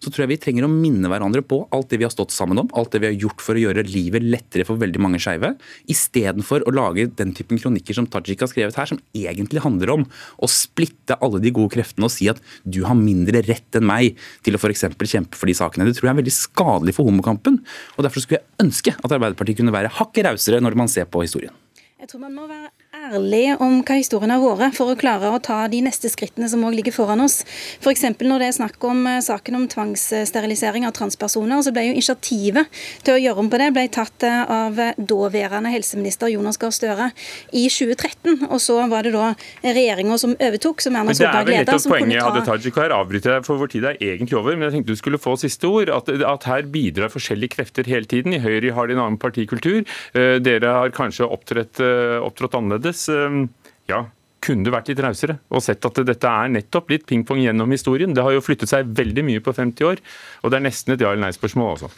så 0.00 0.08
tror 0.08 0.24
jeg 0.24 0.30
vi 0.32 0.38
trenger 0.40 0.66
å 0.66 0.70
minne 0.72 1.08
hverandre 1.10 1.42
på 1.44 1.60
alt 1.74 1.90
det 1.92 1.98
vi 2.00 2.06
har 2.06 2.12
stått 2.12 2.32
sammen 2.32 2.62
om, 2.62 2.70
alt 2.76 2.94
det 2.94 3.02
vi 3.02 3.10
har 3.10 3.16
gjort 3.26 3.44
for 3.44 3.58
å 3.58 3.64
gjøre 3.64 3.84
livet 3.88 4.24
lettere 4.24 4.64
for 4.68 4.80
veldig 4.80 5.02
mange 5.04 5.20
skeive, 5.22 5.52
istedenfor 5.92 6.64
å 6.64 6.74
lage 6.74 7.06
den 7.18 7.34
typen 7.36 7.60
kronikker 7.60 7.96
som 7.96 8.08
Tajik 8.08 8.44
har 8.44 8.50
skrevet 8.52 8.78
her, 8.80 8.88
som 8.88 9.02
egentlig 9.12 9.64
handler 9.64 9.92
om 9.98 10.06
å 10.40 10.50
splitte 10.50 11.18
alle 11.20 11.42
de 11.44 11.52
gode 11.54 11.74
kreftene 11.76 12.08
og 12.08 12.14
si 12.14 12.30
at 12.32 12.40
du 12.64 12.82
har 12.88 12.96
mindre 12.98 13.44
rett 13.44 13.80
enn 13.80 13.88
meg 13.88 14.20
til 14.46 14.56
å 14.56 14.62
f.eks. 14.62 14.86
kjempe 15.04 15.36
for 15.36 15.50
de 15.50 15.56
sakene. 15.58 15.88
Det 15.88 15.98
tror 15.98 16.08
jeg 16.08 16.14
er 16.16 16.22
veldig 16.22 16.36
skadelig 16.36 16.96
for 16.96 17.10
homokampen. 17.10 17.60
og 17.98 18.06
Derfor 18.06 18.24
skulle 18.24 18.40
jeg 18.40 18.64
ønske 18.64 18.96
at 18.96 19.12
Arbeiderpartiet 19.12 19.60
kunne 19.60 19.74
være 19.74 19.92
hakket 20.00 20.30
rausere 20.30 20.62
når 20.64 20.78
man 20.78 20.90
ser 20.90 21.10
på 21.10 21.24
historien. 21.26 21.52
Jeg 22.00 22.10
tror 22.10 22.20
man 22.26 22.34
må 22.36 22.48
være 22.50 22.73
ærlige 23.12 23.56
om 23.62 23.80
hva 23.84 23.96
historien 23.98 24.32
har 24.32 24.42
vært, 24.58 24.76
for 24.76 24.92
å 24.92 24.96
klare 24.98 25.30
å 25.32 25.40
ta 25.42 25.64
de 25.70 25.80
neste 25.84 26.08
skrittene 26.12 26.48
som 26.50 26.62
òg 26.66 26.76
ligger 26.78 26.94
foran 26.94 27.22
oss. 27.24 27.42
F.eks. 27.82 28.04
når 28.20 28.42
det 28.42 28.48
er 28.48 28.56
snakk 28.56 28.86
om 28.88 29.04
eh, 29.10 29.20
saken 29.24 29.58
om 29.58 29.66
tvangssterilisering 29.70 30.86
av 30.88 30.94
transpersoner, 30.96 31.62
så 31.64 31.72
ble 31.74 31.88
jo 31.88 31.94
initiativet 31.96 32.80
til 33.04 33.16
å 33.16 33.20
gjøre 33.20 33.44
om 33.44 33.50
på 33.52 33.60
det 33.60 33.70
ble 33.76 33.86
tatt 33.92 34.26
eh, 34.26 34.54
av 34.56 34.80
daværende 34.96 35.72
helseminister 35.74 36.32
Jonas 36.32 36.60
Gahr 36.60 36.74
Støre 36.74 37.10
i 37.52 37.66
2013. 37.68 38.46
Og 38.48 38.62
så 38.62 38.78
var 38.90 39.06
det 39.06 39.14
da 39.16 39.32
regjeringa 39.64 40.18
som 40.20 40.36
overtok, 40.38 40.84
som 40.84 40.96
Erna 40.98 41.16
Solberg 41.16 41.50
leda. 41.50 41.50
Det 41.50 41.50
er 41.50 41.50
vel 41.50 41.60
litt 41.60 41.74
av 41.74 41.94
poenget, 41.94 42.22
Hadia 42.24 42.46
Tajik, 42.48 42.80
her 42.80 42.96
avbryter 42.96 43.36
jeg, 43.36 43.46
for 43.48 43.60
vår 43.60 43.72
tid 43.74 43.88
er 43.90 44.00
egentlig 44.00 44.38
over. 44.40 44.56
Men 44.56 44.68
jeg 44.68 44.78
tenkte 44.78 44.96
du 44.96 45.02
skulle 45.02 45.20
få 45.20 45.36
siste 45.40 45.68
ord. 45.70 45.92
At, 45.94 46.08
at 46.08 46.48
her 46.48 46.66
bidrar 46.70 47.12
forskjellige 47.12 47.56
krefter 47.58 47.88
hele 47.88 48.08
tiden. 48.10 48.36
I 48.36 48.42
Høyre 48.44 48.74
har 48.76 48.88
de 48.88 48.96
en 48.96 49.04
annen 49.04 49.20
partikultur. 49.20 49.82
Eh, 50.16 50.36
dere 50.44 50.72
har 50.78 50.94
kanskje 50.94 51.28
opptrådt, 51.28 51.80
opptrådt 52.24 52.56
annerledes. 52.94 53.50
Ja, 53.88 54.06
kunne 54.44 54.72
vært 54.72 54.88
litt 54.88 55.00
rausere 55.00 55.38
og 55.52 55.62
sett 55.64 55.84
at 55.84 55.98
dette 56.06 56.28
er 56.28 56.52
nettopp 56.52 56.90
litt 56.92 57.06
pingpong 57.08 57.40
gjennom 57.42 57.70
historien? 57.72 58.14
Det 58.14 58.24
har 58.24 58.32
jo 58.32 58.44
flyttet 58.44 58.70
seg 58.70 58.90
veldig 58.96 59.24
mye 59.24 59.42
på 59.44 59.54
50 59.56 59.88
år, 59.88 60.00
og 60.42 60.50
det 60.52 60.58
er 60.58 60.66
nesten 60.68 60.94
et 60.94 61.00
ja- 61.00 61.12
eller 61.12 61.26
nei-spørsmål 61.26 61.76
også. 61.76 61.90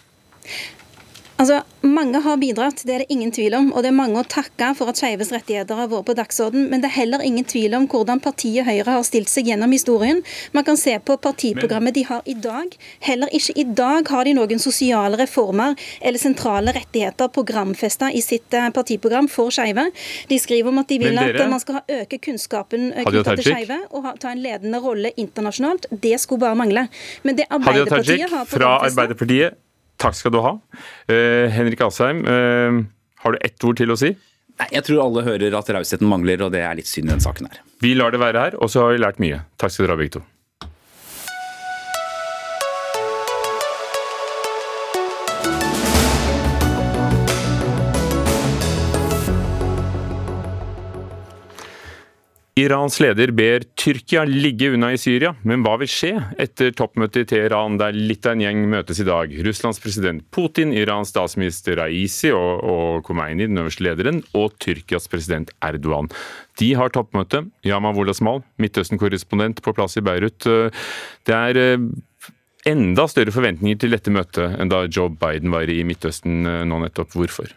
Altså, 1.37 1.63
Mange 1.87 2.21
har 2.25 2.39
bidratt, 2.41 2.81
det 2.87 2.95
er 2.95 3.03
det 3.05 3.13
ingen 3.15 3.31
tvil 3.33 3.55
om. 3.55 3.69
Og 3.75 3.85
det 3.85 3.91
er 3.91 3.97
mange 3.97 4.19
å 4.21 4.27
takke 4.27 4.73
for 4.79 4.91
at 4.91 4.99
skeives 4.99 5.31
rettigheter 5.35 5.79
har 5.79 5.89
vært 5.91 6.07
på 6.09 6.15
dagsorden. 6.19 6.69
Men 6.71 6.83
det 6.83 6.91
er 6.91 6.97
heller 6.97 7.25
ingen 7.25 7.47
tvil 7.47 7.77
om 7.79 7.87
hvordan 7.91 8.21
partiet 8.25 8.67
Høyre 8.67 8.97
har 8.97 9.05
stilt 9.07 9.31
seg 9.31 9.51
gjennom 9.51 9.73
historien. 9.75 10.23
Man 10.57 10.67
kan 10.67 10.79
se 10.81 10.97
på 10.99 11.19
partiprogrammet 11.23 11.97
de 11.97 12.07
har 12.09 12.27
i 12.27 12.35
dag. 12.35 12.73
Heller 13.07 13.33
ikke 13.37 13.55
i 13.61 13.67
dag 13.79 14.09
har 14.13 14.27
de 14.27 14.35
noen 14.39 14.63
sosiale 14.63 15.19
reformer 15.21 15.77
eller 16.01 16.21
sentrale 16.21 16.75
rettigheter 16.77 17.31
programfesta 17.33 18.11
i 18.11 18.23
sitt 18.25 18.57
eh, 18.57 18.71
partiprogram 18.75 19.31
for 19.31 19.55
skeive. 19.55 19.89
De 20.31 20.41
skriver 20.43 20.73
om 20.73 20.83
at 20.83 20.91
de 20.91 21.01
vil 21.05 21.21
dere, 21.21 21.37
at 21.45 21.53
man 21.53 21.63
skal 21.63 21.83
øke 22.01 22.19
kunnskapen 22.29 22.91
knytta 22.97 23.37
til 23.37 23.53
skeive 23.53 23.79
og 23.93 24.11
ta 24.23 24.33
en 24.33 24.43
ledende 24.43 24.81
rolle 24.83 25.13
internasjonalt. 25.21 25.87
Det 25.91 26.17
skulle 26.23 26.43
bare 26.49 26.59
mangle. 26.59 26.89
Men 27.23 27.39
det 27.39 27.47
Arbeiderpartiet 27.51 28.27
har 28.27 28.43
programfesta 28.49 28.59
Fra 28.59 28.75
Arbeiderpartiet 28.89 29.63
Takk 30.03 30.17
skal 30.19 30.35
du 30.35 30.41
ha. 30.45 30.57
Uh, 31.09 31.47
Henrik 31.53 31.83
Asheim, 31.87 32.23
uh, 32.27 32.83
har 33.25 33.35
du 33.35 33.39
ett 33.45 33.65
ord 33.65 33.81
til 33.81 33.93
å 33.93 33.99
si? 34.01 34.13
Nei, 34.57 34.69
Jeg 34.73 34.87
tror 34.87 35.05
alle 35.05 35.25
hører 35.27 35.59
at 35.59 35.69
rausheten 35.77 36.09
mangler, 36.09 36.41
og 36.47 36.55
det 36.55 36.63
er 36.65 36.79
litt 36.79 36.89
synd 36.89 37.11
i 37.11 37.15
den 37.15 37.25
saken 37.25 37.51
her. 37.51 37.61
Vi 37.85 37.93
lar 37.97 38.15
det 38.15 38.23
være 38.23 38.47
her, 38.47 38.57
og 38.61 38.73
så 38.73 38.87
har 38.87 38.97
vi 38.97 39.03
lært 39.05 39.21
mye. 39.21 39.43
Takk 39.61 39.75
skal 39.75 39.87
dere 39.87 39.97
ha, 39.97 40.01
begge 40.01 40.17
to. 40.19 40.25
Irans 52.67 52.97
leder 52.99 53.31
ber 53.37 53.63
Tyrkia 53.79 54.25
ligge 54.27 54.73
unna 54.75 54.89
i 54.91 54.99
Syria, 54.99 55.31
men 55.47 55.63
hva 55.63 55.77
vil 55.79 55.91
skje 55.91 56.13
etter 56.43 56.73
toppmøtet 56.75 57.23
i 57.23 57.29
Teheran, 57.31 57.77
der 57.79 57.95
litt 57.95 58.27
av 58.27 58.35
en 58.35 58.43
gjeng 58.43 58.65
møtes 58.73 58.99
i 59.03 59.07
dag? 59.07 59.35
Russlands 59.47 59.79
president 59.83 60.25
Putin, 60.35 60.73
Irans 60.75 61.13
statsminister 61.13 61.79
Raisi 61.79 62.33
og, 62.35 62.65
og 62.67 63.07
Khomeini, 63.07 63.47
den 63.47 63.61
øverste 63.63 63.87
lederen, 63.87 64.19
og 64.35 64.57
Tyrkias 64.63 65.07
president 65.13 65.53
Erdogan. 65.63 66.11
De 66.59 66.73
har 66.81 66.91
toppmøte. 66.95 67.45
Yama 67.69 67.93
Wolasmal, 67.95 68.43
Midtøsten-korrespondent 68.63 69.63
på 69.63 69.77
plass 69.77 70.01
i 70.01 70.03
Beirut. 70.07 70.49
Det 71.29 71.37
er 71.37 71.61
eh, 71.61 71.87
enda 72.67 73.07
større 73.13 73.35
forventninger 73.37 73.79
til 73.85 73.95
dette 73.95 74.11
møtet 74.11 74.59
enn 74.59 74.73
da 74.73 74.87
Joe 74.89 75.13
Biden 75.13 75.55
var 75.55 75.71
i 75.71 75.85
Midtøsten 75.87 76.43
eh, 76.51 76.65
nå 76.67 76.83
nettopp. 76.83 77.15
Hvorfor? 77.15 77.55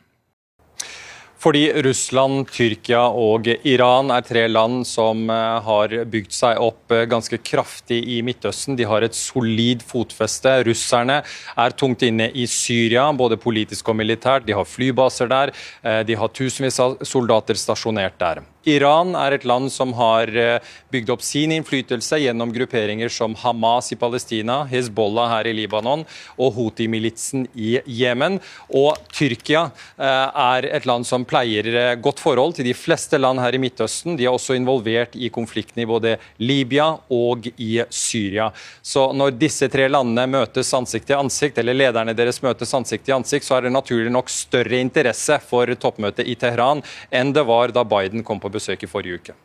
Fordi 1.40 1.62
Russland, 1.86 2.50
Tyrkia 2.52 3.06
og 3.16 3.48
Iran 3.68 4.12
er 4.12 4.26
tre 4.28 4.42
land 4.52 4.82
som 4.88 5.22
eh, 5.32 5.60
har 5.64 5.94
bygd 6.12 6.36
seg 6.36 6.60
opp 6.60 6.92
eh, 6.92 7.06
ganske 7.08 7.40
kraftig 7.40 8.02
i 8.12 8.18
Midtøsten. 8.28 8.76
De 8.76 8.88
har 8.90 9.06
et 9.08 9.16
solid 9.16 9.86
fotfeste. 9.88 10.58
Russerne 10.68 11.22
er 11.24 11.78
tungt 11.80 12.04
inne 12.04 12.28
i 12.36 12.44
Syria, 12.52 13.08
både 13.16 13.40
politisk 13.40 13.88
og 13.88 14.02
militært. 14.02 14.50
De 14.50 14.58
har 14.58 14.68
flybaser 14.68 15.32
der. 15.32 15.54
Eh, 15.80 16.02
de 16.04 16.20
har 16.20 16.36
tusenvis 16.36 16.82
av 16.84 17.00
soldater 17.08 17.56
stasjonert 17.56 18.20
der. 18.20 18.44
Iran 18.68 19.14
er 19.16 19.38
et 19.38 19.46
land 19.48 19.72
som 19.72 19.94
har 19.96 20.28
eh, 20.36 20.60
bygd 20.92 21.14
opp 21.14 21.22
sin 21.24 21.54
innflytelse 21.56 22.18
gjennom 22.20 22.52
grupperinger 22.52 23.12
som 23.14 23.36
Hamas 23.40 23.94
i 23.94 23.98
Palestina, 24.00 24.66
Hezbollah 24.68 25.30
her 25.32 25.48
i 25.48 25.54
Libanon 25.56 26.04
og 26.36 26.58
Houthi-militsen 26.58 27.46
i 27.56 27.78
Jemen. 27.88 28.40
Og 28.76 29.00
Tyrkia 29.16 29.70
eh, 29.96 30.42
er 30.44 30.68
et 30.76 30.88
land 30.90 31.08
som 31.08 31.24
pleier 31.30 31.70
eh, 31.72 31.94
godt 32.04 32.20
forhold 32.20 32.58
til 32.58 32.68
de 32.68 32.76
fleste 32.76 33.20
land 33.22 33.40
her 33.40 33.56
i 33.56 33.62
Midtøsten. 33.64 34.18
De 34.20 34.28
er 34.28 34.36
også 34.36 34.58
involvert 34.60 35.16
i 35.16 35.32
konfliktene 35.32 35.86
i 35.86 35.90
både 35.90 36.18
Libya 36.44 36.90
og 37.16 37.48
i 37.56 37.72
Syria. 37.88 38.50
Så 38.84 39.08
når 39.16 39.38
disse 39.40 39.72
tre 39.72 39.88
landene 39.88 40.28
møtes 40.28 40.74
ansikt 40.76 41.08
til 41.08 41.20
ansikt, 41.22 41.62
eller 41.64 41.78
lederne 41.78 42.18
deres 42.18 42.42
møtes 42.44 42.76
ansikt 42.76 43.08
til 43.08 43.16
ansikt, 43.22 43.48
så 43.48 43.56
er 43.56 43.68
det 43.68 43.74
naturlig 43.78 44.12
nok 44.12 44.28
større 44.34 44.84
interesse 44.84 45.40
for 45.48 45.72
toppmøtet 45.80 46.28
i 46.28 46.36
Teheran 46.40 46.84
enn 47.16 47.32
det 47.34 47.46
var 47.48 47.72
da 47.72 47.86
Biden 47.88 48.24
kom 48.26 48.42
på 48.42 48.49
besøk 48.54 48.70
besøk 48.80 48.86
i 48.86 48.90
forrige 48.92 49.20
uke. 49.20 49.36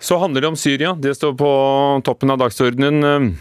Så 0.00 0.16
handler 0.18 0.40
det 0.40 0.48
om 0.48 0.56
Syria. 0.56 0.94
Det 0.96 1.14
står 1.16 1.34
på 1.36 1.50
toppen 2.04 2.32
av 2.32 2.40
dagsordenen. 2.40 3.34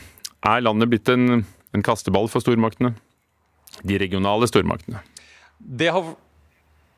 Er 0.43 0.63
landet 0.63 0.91
blitt 0.91 1.09
en, 1.11 1.45
en 1.73 1.85
kasteball 1.85 2.27
for 2.31 2.43
stormaktene? 2.43 2.93
De 3.87 3.99
regionale 4.01 4.47
stormaktene? 4.49 4.99
Det 5.59 5.91
har 5.91 6.11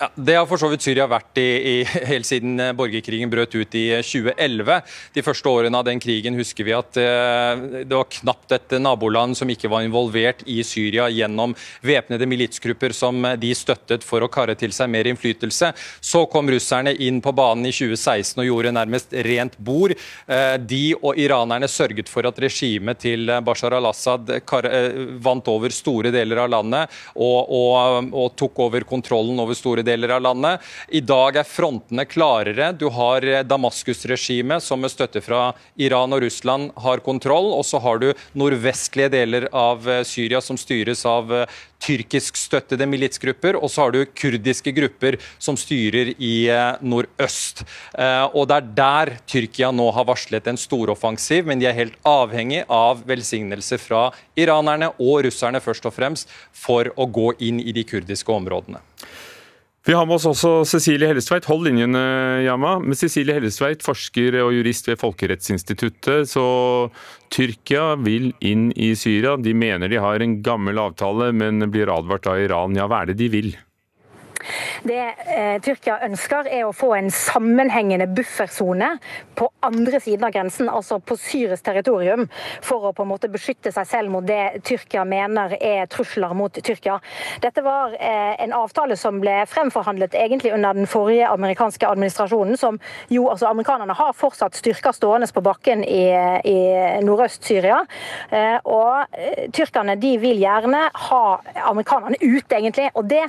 ja, 0.02 0.10
Det 0.16 0.36
har 0.36 0.48
for 0.50 0.58
så 0.58 0.68
vidt 0.72 0.82
Syria 0.82 1.06
vært 1.10 1.38
i, 1.38 1.46
i, 1.46 1.74
helt 2.10 2.26
siden 2.26 2.58
eh, 2.60 2.74
borgerkrigen 2.78 3.30
brøt 3.30 3.54
ut 3.54 3.76
i 3.78 3.84
2011. 4.02 4.72
Eh, 4.74 4.96
De 5.14 5.24
første 5.26 5.52
årene 5.52 5.78
av 5.78 5.86
den 5.86 6.02
krigen 6.02 6.38
husker 6.40 6.66
vi 6.66 6.74
at 6.74 6.98
eh, 6.98 7.84
det 7.86 7.94
var 7.94 8.10
knapt 8.10 8.56
et 8.58 8.76
naboland 8.82 9.38
som 9.38 9.50
ikke 9.52 9.70
var 9.70 9.86
involvert 9.86 10.42
i 10.50 10.62
Syria 10.66 11.06
gjennom 11.14 11.54
væpnede 11.86 12.26
militsgrupper 12.30 12.96
som 12.98 13.28
de 13.38 13.52
støttet 13.58 14.06
for 14.08 14.26
å 14.26 14.32
karre 14.32 14.56
til 14.58 14.74
seg 14.74 14.90
mer 14.90 15.10
innflytelse. 15.12 15.70
Så 16.02 16.24
kom 16.32 16.50
russerne 16.50 16.96
inn 16.98 17.22
på 17.22 17.36
banen 17.38 17.70
i 17.70 17.76
2016 17.76 18.42
og 18.42 18.50
gjorde 18.50 18.74
nærmest 18.74 19.14
rent 19.28 19.58
bord. 19.62 19.94
De 20.66 20.82
og 20.98 21.20
iranerne 21.20 21.70
sørget 21.70 22.10
for 22.10 22.26
at 22.28 22.40
regimet 22.42 23.02
til 23.04 23.30
Bashar 23.46 23.76
al-Assad 23.78 24.32
vant 25.22 25.52
over 25.52 25.74
store 25.76 26.12
deler 26.14 26.44
av 26.44 26.52
landet 26.54 27.02
og, 27.16 27.52
og, 27.52 28.12
og 28.16 28.36
tok 28.40 28.64
over 28.66 28.88
kontrollen 28.88 29.40
over 29.44 29.58
store 29.58 29.84
deler 29.86 29.90
deler 29.91 30.15
av 30.15 30.23
landet. 30.25 30.62
I 30.88 31.01
dag 31.04 31.38
er 31.41 31.47
frontene 31.47 32.06
klarere. 32.10 32.71
Du 32.73 32.88
har 32.93 33.25
eh, 33.27 33.43
Damaskus-regimet, 33.47 34.63
som 34.63 34.82
med 34.82 34.93
støtte 34.93 35.23
fra 35.23 35.51
Iran 35.75 36.15
og 36.15 36.23
Russland 36.25 36.71
har 36.84 37.04
kontroll. 37.06 37.51
Og 37.56 37.65
så 37.67 37.82
har 37.84 38.01
du 38.01 38.12
nordvestlige 38.38 39.12
deler 39.13 39.49
av 39.51 39.88
eh, 39.89 40.06
Syria 40.08 40.41
som 40.43 40.60
styres 40.60 41.04
av 41.10 41.34
eh, 41.36 41.60
tyrkiskstøttede 41.82 42.86
militsgrupper, 42.86 43.58
og 43.58 43.71
så 43.73 43.88
har 43.88 43.95
du 43.95 44.04
kurdiske 44.06 44.69
grupper 44.77 45.17
som 45.41 45.58
styrer 45.58 46.12
i 46.21 46.45
nordøst. 46.86 47.63
Og 48.38 48.43
Det 48.51 48.60
er 48.60 48.67
der 48.77 49.12
Tyrkia 49.25 49.71
nå 49.73 49.88
har 49.95 50.06
varslet 50.06 50.45
en 50.51 50.62
storoffensiv, 50.62 51.49
men 51.49 51.58
de 51.58 51.65
er 51.65 51.80
helt 51.80 51.97
avhengig 52.06 52.62
av 52.69 53.01
velsignelse 53.10 53.82
fra 53.82 54.04
iranerne 54.38 54.91
og 54.99 55.23
russerne 55.25 55.63
først 55.63 55.89
og 55.89 55.97
fremst 55.97 56.30
for 56.54 56.93
å 56.93 57.10
gå 57.10 57.32
inn 57.49 57.58
i 57.65 57.73
de 57.73 57.88
kurdiske 57.95 58.30
områdene. 58.30 58.86
Vi 59.82 59.96
har 59.98 60.06
med 60.06 60.20
oss 60.20 60.28
også 60.30 60.50
Cecilie 60.70 61.08
Hellestveit. 61.10 61.48
Hold 61.50 61.63
linjen, 61.65 61.98
Yama. 62.46 62.76
Med 62.86 63.00
Cecilie 63.00 63.34
Hellestveit, 63.34 63.82
forsker 63.82 64.38
og 64.44 64.54
jurist 64.54 64.86
ved 64.91 65.00
Folkerettsinstituttet. 65.02 66.30
Så 66.30 66.44
Tyrkia 67.34 67.96
vil 67.98 68.30
inn 68.46 68.70
i 68.78 68.91
Syria. 68.94 69.34
De 69.41 69.56
mener 69.58 69.89
de 69.89 69.98
har 70.04 70.22
en 70.22 70.38
gammel 70.46 70.78
avtale, 70.78 71.32
men 71.34 71.65
blir 71.74 71.89
advart 71.89 72.30
av 72.30 72.44
Iran. 72.44 72.78
Ja, 72.78 72.86
hva 72.86 73.02
er 73.02 73.10
det 73.10 73.17
de 73.24 73.32
vil? 73.34 73.52
Det 74.88 74.99
eh, 75.27 75.58
Tyrkia 75.63 75.99
ønsker, 76.08 76.47
er 76.51 76.65
å 76.67 76.73
få 76.75 76.93
en 76.97 77.12
sammenhengende 77.13 78.08
buffersone 78.12 78.95
på 79.38 79.49
andre 79.65 79.99
siden 80.01 80.25
av 80.27 80.34
grensen, 80.36 80.69
altså 80.69 80.99
på 80.99 81.17
syrisk 81.19 81.65
territorium, 81.65 82.27
for 82.65 82.89
å 82.89 82.93
på 82.95 83.06
en 83.06 83.12
måte 83.12 83.30
beskytte 83.32 83.71
seg 83.73 83.88
selv 83.89 84.13
mot 84.13 84.25
det 84.25 84.63
Tyrkia 84.67 85.06
mener 85.08 85.56
er 85.60 85.88
trusler 85.91 86.34
mot 86.38 86.54
Tyrkia. 86.54 86.97
Dette 87.43 87.63
var 87.65 87.95
eh, 87.99 88.34
en 88.43 88.56
avtale 88.58 88.97
som 88.99 89.21
ble 89.21 89.41
fremforhandlet 89.49 90.15
egentlig 90.17 90.54
under 90.56 90.77
den 90.77 90.89
forrige 90.89 91.30
amerikanske 91.30 91.88
administrasjonen, 91.88 92.58
som 92.58 92.80
jo 93.13 93.27
altså 93.32 93.49
Amerikanerne 93.51 93.95
har 93.97 94.17
fortsatt 94.17 94.58
styrker 94.58 94.95
stående 94.95 95.30
på 95.32 95.43
bakken 95.45 95.84
i, 95.86 96.04
i 96.47 96.58
Nordøst-Syria. 97.06 97.84
Eh, 98.30 98.58
og 98.65 99.15
eh, 99.15 99.47
tyrkerne 99.54 99.95
de 100.01 100.15
vil 100.21 100.41
gjerne 100.41 100.84
ha 101.08 101.23
amerikanerne 101.69 102.19
ut, 102.21 102.47
egentlig. 102.51 102.89
Og 102.97 103.08
det, 103.10 103.23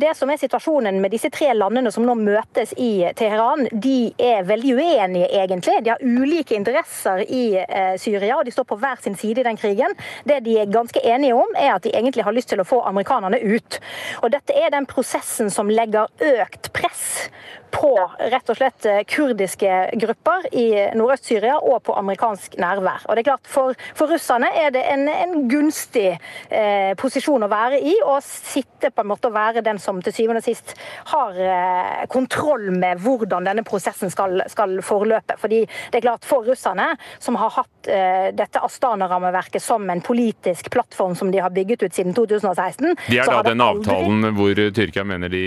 det 0.00 0.14
som 0.18 0.30
er 0.30 0.40
situasjonen 0.40 0.57
situasjonen 0.58 1.00
med 1.00 1.10
disse 1.10 1.30
tre 1.30 1.52
landene 1.54 1.90
som 1.92 2.04
nå 2.06 2.14
møtes 2.18 2.72
i 2.76 3.06
Teheran, 3.16 3.68
de 3.72 4.12
er 4.18 4.46
veldig 4.46 4.74
uenige, 4.74 5.28
egentlig. 5.30 5.82
De 5.84 5.90
har 5.90 6.02
ulike 6.02 6.56
interesser 6.56 7.22
i 7.28 7.56
eh, 7.58 7.96
Syria, 7.98 8.38
og 8.38 8.44
de 8.44 8.52
står 8.52 8.66
på 8.68 8.78
hver 8.78 8.98
sin 9.00 9.16
side 9.16 9.40
i 9.40 9.46
den 9.46 9.56
krigen. 9.56 9.94
Det 10.24 10.40
de 10.44 10.58
er 10.58 10.72
ganske 10.72 11.00
enige 11.00 11.34
om, 11.34 11.54
er 11.56 11.76
at 11.76 11.84
de 11.84 11.94
egentlig 11.94 12.24
har 12.24 12.34
lyst 12.34 12.50
til 12.50 12.60
å 12.60 12.66
få 12.66 12.82
amerikanerne 12.88 13.38
ut. 13.38 13.80
Og 14.22 14.32
Dette 14.32 14.54
er 14.54 14.70
den 14.70 14.86
prosessen 14.86 15.50
som 15.50 15.70
legger 15.70 16.08
økt 16.18 16.72
press 16.72 17.28
på 17.70 17.90
rett 18.18 18.50
og 18.50 18.56
slett 18.56 18.86
kurdiske 19.10 19.72
grupper 20.00 20.48
i 20.56 20.66
Nordøst-Syria 20.96 21.58
og 21.58 21.82
på 21.86 21.96
amerikansk 21.98 22.56
nærvær. 22.60 23.04
Og 23.06 23.16
det 23.16 23.22
er 23.22 23.28
klart 23.30 23.48
For, 23.48 23.76
for 23.96 24.10
russerne 24.12 24.48
er 24.56 24.72
det 24.74 24.82
en, 24.88 25.06
en 25.08 25.48
gunstig 25.50 26.10
eh, 26.14 26.92
posisjon 26.98 27.44
å 27.44 27.50
være 27.50 27.80
i, 27.80 27.94
og 28.04 28.24
sitte 28.24 28.90
på 28.92 29.04
en 29.04 29.10
måte 29.12 29.30
og 29.30 29.36
være 29.36 29.64
den 29.66 29.80
som 29.82 30.00
til 30.02 30.14
syvende 30.14 30.42
og 30.42 30.47
sist 30.48 30.74
har 31.12 31.38
eh, 31.38 32.04
kontroll 32.12 32.70
med 32.74 33.02
hvordan 33.04 33.48
denne 33.48 33.64
prosessen 33.66 34.12
skal, 34.12 34.42
skal 34.50 34.78
forløpe. 34.84 35.38
Fordi 35.40 35.64
det 35.66 36.00
er 36.00 36.06
klart 36.08 36.26
For 36.28 36.46
russerne, 36.48 36.90
som 37.22 37.38
har 37.40 37.52
hatt 37.60 37.90
eh, 37.92 38.28
dette 38.36 38.62
Astana-rammeverket 38.64 39.62
som 39.62 39.88
en 39.90 40.02
politisk 40.04 40.70
plattform 40.74 41.16
som 41.18 41.32
de 41.32 41.42
har 41.42 41.52
bygget 41.54 41.82
ut 41.82 41.94
siden 41.94 42.16
2016 42.16 42.96
De 43.08 43.20
er 43.20 43.28
da 43.28 43.42
den 43.46 43.62
avtalen 43.64 44.32
hvor 44.36 44.58
Tyrkia 44.74 45.04
mener 45.08 45.32
de 45.32 45.44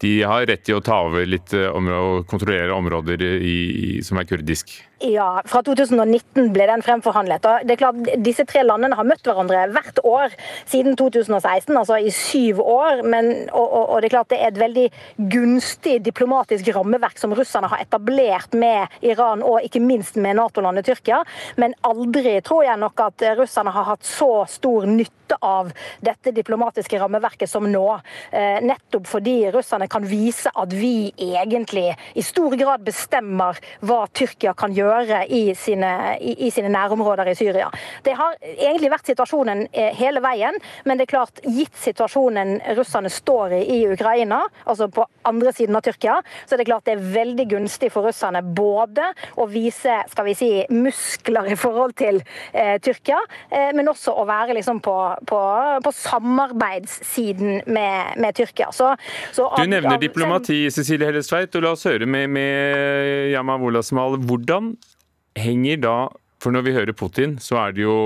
de 0.00 0.12
har 0.24 0.46
rett 0.48 0.62
til 0.64 0.78
å 0.78 0.84
ta 0.84 1.02
over 1.06 1.26
litt 1.28 1.52
eh, 1.56 1.68
og 1.70 2.24
kontrollere 2.30 2.72
områder 2.76 3.24
i, 3.24 4.00
som 4.04 4.20
er 4.20 4.28
kurdisk? 4.28 4.72
Ja, 5.00 5.40
fra 5.48 5.62
2019 5.64 6.50
ble 6.52 6.66
den 6.68 6.82
fremforhandlet. 6.84 7.46
og 7.48 7.62
det 7.64 7.72
er 7.72 7.80
klart 7.80 8.08
Disse 8.20 8.44
tre 8.44 8.60
landene 8.66 8.98
har 8.98 9.06
møtt 9.08 9.24
hverandre 9.24 9.62
hvert 9.72 10.00
år 10.04 10.34
siden 10.68 10.96
2016, 11.00 11.72
altså 11.72 11.96
i 11.96 12.12
syv 12.12 12.60
år. 12.60 13.00
Men, 13.08 13.30
og, 13.48 13.64
og, 13.64 13.84
og, 13.86 13.94
det 14.00 14.10
er 14.10 14.14
klart 14.16 14.32
det 14.32 14.40
er 14.40 14.52
et 14.52 14.60
veldig 14.60 14.86
gunstig 15.32 15.96
diplomatisk 16.04 16.68
rammeverk 16.76 17.16
som 17.20 17.32
russerne 17.36 17.70
har 17.72 17.80
etablert 17.86 18.52
med 18.52 18.92
Iran 19.00 19.44
og 19.46 19.64
ikke 19.64 19.80
minst 19.80 20.20
med 20.20 20.36
Nato-landet 20.36 20.90
Tyrkia. 20.90 21.22
Men 21.56 21.76
aldri 21.80 22.36
tror 22.44 22.66
jeg 22.68 22.80
nok 22.84 23.04
at 23.06 23.24
russerne 23.40 23.72
har 23.72 23.88
hatt 23.94 24.04
så 24.04 24.44
stor 24.52 24.84
nytte 24.90 25.40
av 25.40 25.72
dette 26.04 26.34
diplomatiske 26.36 27.00
rammeverket 27.00 27.48
som 27.48 27.64
nå. 27.72 27.86
Eh, 28.36 28.60
nettopp 28.68 29.08
fordi 29.08 29.38
russerne 29.54 29.88
kan 29.90 30.06
vise 30.06 30.52
at 30.54 30.74
vi 30.76 31.10
egentlig 31.18 31.88
i 32.14 32.24
stor 32.24 32.54
grad 32.60 32.84
bestemmer 32.86 33.58
hva 33.86 34.04
Tyrkia 34.14 34.54
kan 34.58 34.74
gjøre 34.76 35.24
i 35.26 35.42
sine, 35.58 35.92
i, 36.20 36.36
i 36.46 36.52
sine, 36.54 36.70
nærområder 36.70 37.32
i 37.32 37.36
Syria. 37.38 37.70
Det 38.06 38.14
har 38.18 38.36
egentlig 38.52 38.92
vært 38.92 39.10
situasjonen 39.10 39.66
eh, 39.72 39.90
hele 39.98 40.22
veien, 40.24 40.56
men 40.86 40.98
det 40.98 41.08
er 41.08 41.14
klart, 41.16 41.42
gitt 41.44 41.74
situasjonen 41.80 42.58
russerne 42.78 43.10
står 43.10 43.58
i 43.60 43.80
i 43.80 43.92
Ukraina, 43.92 44.40
altså 44.64 44.88
på 44.92 45.04
andre 45.28 45.52
siden 45.54 45.76
av 45.76 45.84
Tyrkia, 45.84 46.18
så 46.46 46.54
er 46.54 46.60
det 46.60 46.68
klart 46.68 46.86
det 46.88 46.96
er 46.96 47.04
veldig 47.14 47.46
gunstig 47.50 47.90
for 47.94 48.08
russerne 48.08 48.42
både 48.42 49.10
å 49.40 49.46
vise 49.50 50.00
skal 50.10 50.28
vi 50.28 50.36
si, 50.38 50.50
muskler 50.72 51.52
i 51.52 51.58
forhold 51.58 51.96
til 52.00 52.20
eh, 52.52 52.76
Tyrkia, 52.82 53.18
eh, 53.48 53.70
men 53.76 53.90
også 53.90 54.14
å 54.20 54.26
være 54.28 54.56
liksom 54.58 54.82
på, 54.84 54.96
på, 55.28 55.40
på 55.84 55.94
samarbeidssiden 56.00 57.62
med, 57.70 58.20
med 58.20 58.38
Tyrkia. 58.38 58.70
Så, 58.74 58.92
så 59.36 59.48
du 59.56 59.79
nevner 59.80 60.00
diplomati, 60.02 60.62
Cecilie 60.72 61.08
Hellestveit, 61.08 61.54
og 61.56 61.64
la 61.64 61.74
oss 61.74 61.86
høre 61.88 62.08
med, 62.08 62.30
med 62.32 63.30
Yama 63.32 63.58
Wolasmal. 63.60 64.18
Hvordan 64.28 64.74
henger 65.38 65.80
da 65.82 65.96
for 66.40 66.54
når 66.54 66.64
vi 66.64 66.72
hører 66.72 66.96
Putin, 66.96 67.34
så 67.42 67.58
er 67.60 67.74
det 67.76 67.84
jo 67.84 67.96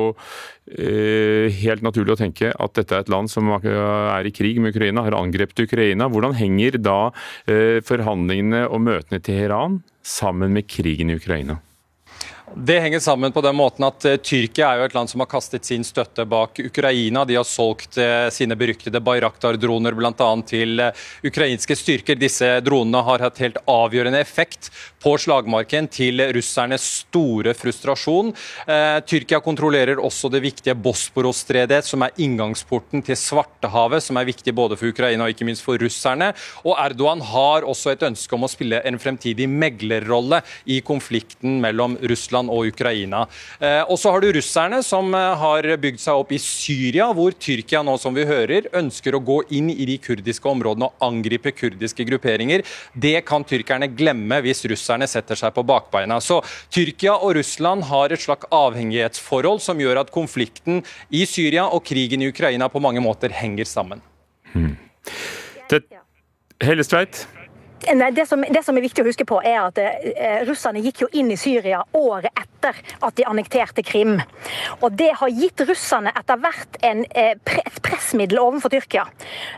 eh, 0.75 1.47
helt 1.61 1.85
naturlig 1.87 2.17
å 2.17 2.19
tenke 2.19 2.51
at 2.51 2.75
dette 2.75 2.97
er 2.97 3.05
et 3.05 3.13
land 3.13 3.31
som 3.31 3.53
er 3.55 4.27
i 4.27 4.35
krig 4.35 4.59
med 4.63 4.75
Ukraina, 4.75 5.05
har 5.07 5.15
angrepet 5.19 5.63
Ukraina. 5.69 6.09
Hvordan 6.11 6.35
henger 6.39 6.81
da 6.83 6.99
eh, 7.47 7.79
forhandlingene 7.87 8.65
og 8.67 8.83
møtene 8.89 9.23
i 9.23 9.25
Teheran 9.25 9.79
sammen 10.03 10.55
med 10.57 10.67
krigen 10.67 11.15
i 11.15 11.19
Ukraina? 11.21 11.61
Det 12.57 12.81
henger 12.81 13.01
sammen 13.01 13.33
på 13.33 13.41
den 13.41 13.57
måten 13.57 13.83
at 13.83 14.05
uh, 14.07 14.15
Tyrkia 14.23 14.69
er 14.69 14.79
jo 14.79 14.85
et 14.87 14.95
land 14.95 15.11
som 15.11 15.25
har 15.25 15.27
kastet 15.27 15.67
sin 15.67 15.83
støtte 15.83 16.23
bak 16.31 16.61
Ukraina. 16.63 17.25
De 17.27 17.35
har 17.35 17.47
solgt 17.49 17.99
uh, 17.99 18.29
sine 18.31 18.55
beryktede 18.55 19.01
Bayraktar-droner 19.03 19.97
bl.a. 19.99 20.29
til 20.47 20.79
uh, 20.79 20.93
ukrainske 21.27 21.75
styrker. 21.75 22.15
Disse 22.21 22.53
dronene 22.63 23.01
har 23.03 23.25
hatt 23.27 23.41
helt 23.43 23.59
avgjørende 23.67 24.21
effekt 24.23 24.71
på 25.03 25.17
slagmarken, 25.19 25.89
til 25.91 26.23
russernes 26.33 26.85
store 27.03 27.53
frustrasjon. 27.59 28.31
Tyrkia 29.05 29.37
kontrollerer 29.45 30.01
også 30.01 30.31
det 30.33 30.41
viktige 30.41 30.73
Bosporos-stredet, 30.81 31.83
som 31.85 32.07
er 32.07 32.15
inngangsporten 32.25 33.05
til 33.05 33.19
Svartehavet, 33.21 34.01
som 34.07 34.17
er 34.17 34.31
viktig 34.31 34.55
både 34.57 34.79
for 34.81 34.89
Ukraina 34.95 35.27
og 35.27 35.35
ikke 35.35 35.45
minst 35.45 35.67
for 35.67 35.77
russerne. 35.83 36.31
Og 36.65 36.79
Erdogan 36.81 37.21
har 37.35 37.69
også 37.69 37.93
et 37.93 38.07
ønske 38.09 38.39
om 38.39 38.49
å 38.49 38.51
spille 38.51 38.81
en 38.81 38.97
fremtidig 39.03 39.51
meglerrolle 39.51 40.41
i 40.73 40.81
konflikten 40.87 41.61
mellom 41.61 41.99
Russland 42.01 42.44
Russland 42.45 42.51
og 42.51 42.67
Ukraina. 42.73 43.27
Eh, 43.61 43.83
og 43.89 43.99
så 43.99 44.11
har 44.13 44.21
du 44.21 44.33
russerne 44.33 44.83
som 44.83 45.15
eh, 45.15 45.37
har 45.37 45.77
bygd 45.79 46.01
seg 46.01 46.15
opp 46.15 46.33
i 46.33 46.39
Syria, 46.39 47.13
hvor 47.13 47.33
Tyrkia 47.33 47.83
nå, 47.83 47.97
som 47.99 48.15
vi 48.15 48.25
hører, 48.25 48.69
ønsker 48.73 49.15
å 49.15 49.23
gå 49.23 49.43
inn 49.51 49.71
i 49.71 49.85
de 49.87 49.99
kurdiske 49.99 50.49
områdene 50.49 50.89
og 50.89 50.95
angripe 51.05 51.53
kurdiske 51.53 52.05
grupperinger. 52.05 52.65
Det 52.95 53.25
kan 53.27 53.45
tyrkerne 53.45 53.89
glemme 53.95 54.41
hvis 54.45 54.65
russerne 54.67 55.07
setter 55.07 55.37
seg 55.37 55.55
på 55.55 55.65
bakbeina. 55.65 56.21
Så 56.21 56.43
Tyrkia 56.71 57.17
og 57.17 57.37
Russland 57.37 57.85
har 57.85 58.13
et 58.13 58.23
slags 58.23 58.47
avhengighetsforhold 58.51 59.63
som 59.63 59.81
gjør 59.81 60.03
at 60.05 60.13
konflikten 60.15 60.83
i 61.11 61.25
Syria 61.27 61.69
og 61.69 61.85
krigen 61.85 62.23
i 62.23 62.31
Ukraina 62.33 62.69
på 62.69 62.83
mange 62.83 63.03
måter 63.05 63.33
henger 63.33 63.69
sammen. 63.69 64.03
Hmm. 64.55 64.77
Det, 65.71 65.83
Hellestveit? 66.63 67.25
Nei, 67.95 68.11
det, 68.15 68.27
som, 68.27 68.45
det, 68.49 68.63
som, 68.65 68.77
er 68.79 68.87
viktig 68.87 69.03
å 69.03 69.09
huske 69.09 69.27
på, 69.29 69.41
er 69.43 69.61
at 69.65 69.79
eh, 69.83 70.45
russerne 70.49 70.83
gikk 70.85 71.05
jo 71.05 71.11
inn 71.13 71.33
i 71.35 71.39
Syria 71.41 71.83
året 71.93 72.31
etter 72.33 72.79
at 73.05 73.17
de 73.19 73.27
annekterte 73.29 73.83
Krim. 73.85 74.17
Og 74.81 74.95
det 74.97 75.11
har 75.21 75.33
gitt 75.35 75.61
russerne 75.69 76.13
etter 76.17 76.41
hvert 76.41 76.79
en, 76.87 77.05
eh, 77.11 77.35
et 77.35 77.83
pressmiddel 77.85 78.41
overfor 78.41 78.73
Tyrkia, 78.73 79.05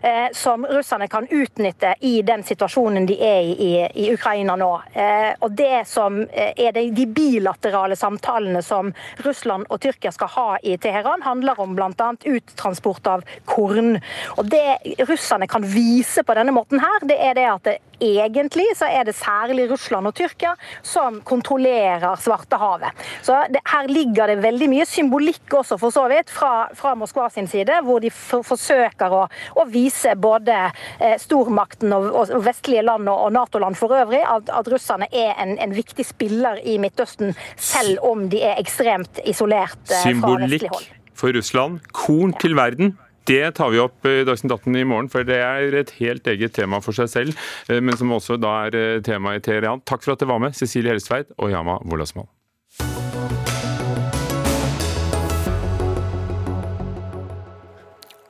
eh, 0.02 0.26
som 0.34 0.66
russerne 0.66 1.08
kan 1.12 1.28
utnytte 1.30 1.94
i 2.00 2.16
den 2.26 2.42
situasjonen 2.46 3.06
de 3.06 3.20
er 3.20 3.42
i 3.46 3.66
i, 3.66 3.88
i 3.94 4.14
Ukraina 4.14 4.56
nå. 4.56 4.70
Eh, 4.92 5.32
og 5.40 5.54
det 5.58 5.84
som 5.88 6.20
eh, 6.22 6.52
er 6.56 6.72
de, 6.76 6.88
de, 6.94 7.06
bilaterale 7.16 7.96
samtalene 7.96 8.62
som 8.64 8.92
Russland 9.24 9.68
og 9.70 9.80
Tyrkia 9.82 10.12
skal 10.14 10.32
ha 10.34 10.46
i 10.62 10.76
Teheran, 10.82 11.24
handler 11.26 11.60
om 11.62 11.76
bl.a. 11.78 12.12
uttransport 12.24 13.10
av 13.10 13.24
korn. 13.48 13.96
Og 14.36 14.50
det 14.52 15.04
russerne 15.08 15.48
kan 15.50 15.66
vise 15.66 16.24
på 16.26 16.36
denne 16.38 16.54
måten 16.56 16.82
her, 16.82 17.06
det 17.08 17.18
er 17.22 17.38
det 17.38 17.48
at 17.50 17.68
det 17.68 17.78
egentlig 18.22 18.66
så 18.78 18.88
er 18.90 19.06
det 19.08 19.16
særlig 19.18 19.68
Russland 19.70 20.08
og 20.08 20.14
Tyrkia 20.16 20.54
som 20.82 21.20
kontrollerer 21.26 22.16
Svartehavet. 22.20 23.06
Så 23.22 23.38
det, 23.50 23.62
Her 23.66 23.88
ligger 23.90 24.30
det 24.30 24.38
veldig 24.44 24.68
mye 24.72 24.86
symbolikk 24.88 25.58
også, 25.60 25.78
for 25.80 25.94
så 25.94 26.06
vidt, 26.12 26.30
fra, 26.32 26.68
fra 26.74 26.94
Moskva 26.98 27.28
sin 27.32 27.48
side, 27.50 27.80
hvor 27.86 28.00
de 28.02 28.10
for, 28.14 28.44
forsøker 28.46 29.12
å, 29.12 29.22
å, 29.56 29.66
vise 29.70 30.14
både 30.16 30.56
eh, 31.00 31.16
stormakten 31.20 31.92
og, 31.96 32.10
og, 32.14 32.34
vestlige 32.46 32.84
land 32.86 33.08
og, 33.10 33.26
og 33.26 33.32
Nato-land 33.36 33.78
for 33.78 33.94
øvrig 33.96 34.22
at, 34.26 34.52
at 34.52 34.70
russerne 34.72 35.08
er 35.12 35.34
en, 35.42 35.56
en, 35.62 35.74
viktig 35.76 36.06
spiller 36.06 36.60
i 36.64 36.78
Midtøsten, 36.82 37.34
selv 37.56 38.04
om 38.06 38.28
de 38.32 38.42
er 38.46 38.60
ekstremt 38.62 39.20
isolert 39.26 39.80
eh, 39.90 40.12
fra 40.20 40.36
vestlig 40.36 40.70
hold. 40.70 40.86
Symbolikk 40.86 40.94
for 41.16 41.32
Russland, 41.32 41.80
korn 41.96 42.34
til 42.40 42.56
verden. 42.56 42.96
Det 43.26 43.56
tar 43.58 43.72
vi 43.74 43.80
opp 43.82 44.06
i 44.06 44.20
Dagsnytt 44.22 44.52
18 44.54 44.76
i 44.78 44.84
morgen, 44.86 45.08
for 45.10 45.26
det 45.26 45.40
er 45.42 45.74
et 45.74 45.90
helt 45.98 46.28
eget 46.30 46.52
tema 46.54 46.78
for 46.78 46.94
seg 46.94 47.10
selv. 47.10 47.46
Eh, 47.66 47.80
men 47.82 47.98
som 47.98 48.12
også 48.14 48.36
da 48.38 48.52
er 48.68 48.76
eh, 48.78 49.00
tema 49.02 49.34
i 49.34 49.40
Teheran. 49.42 49.82
Takk 49.82 50.04
for 50.04 50.14
at 50.14 50.22
dere 50.22 50.30
var 50.30 50.44
med, 50.44 50.54
Cecilie 50.54 50.94
Helstveit 50.94 51.32
og 51.34 51.50
Yama 51.50 51.80
Wolasmal. 51.90 52.28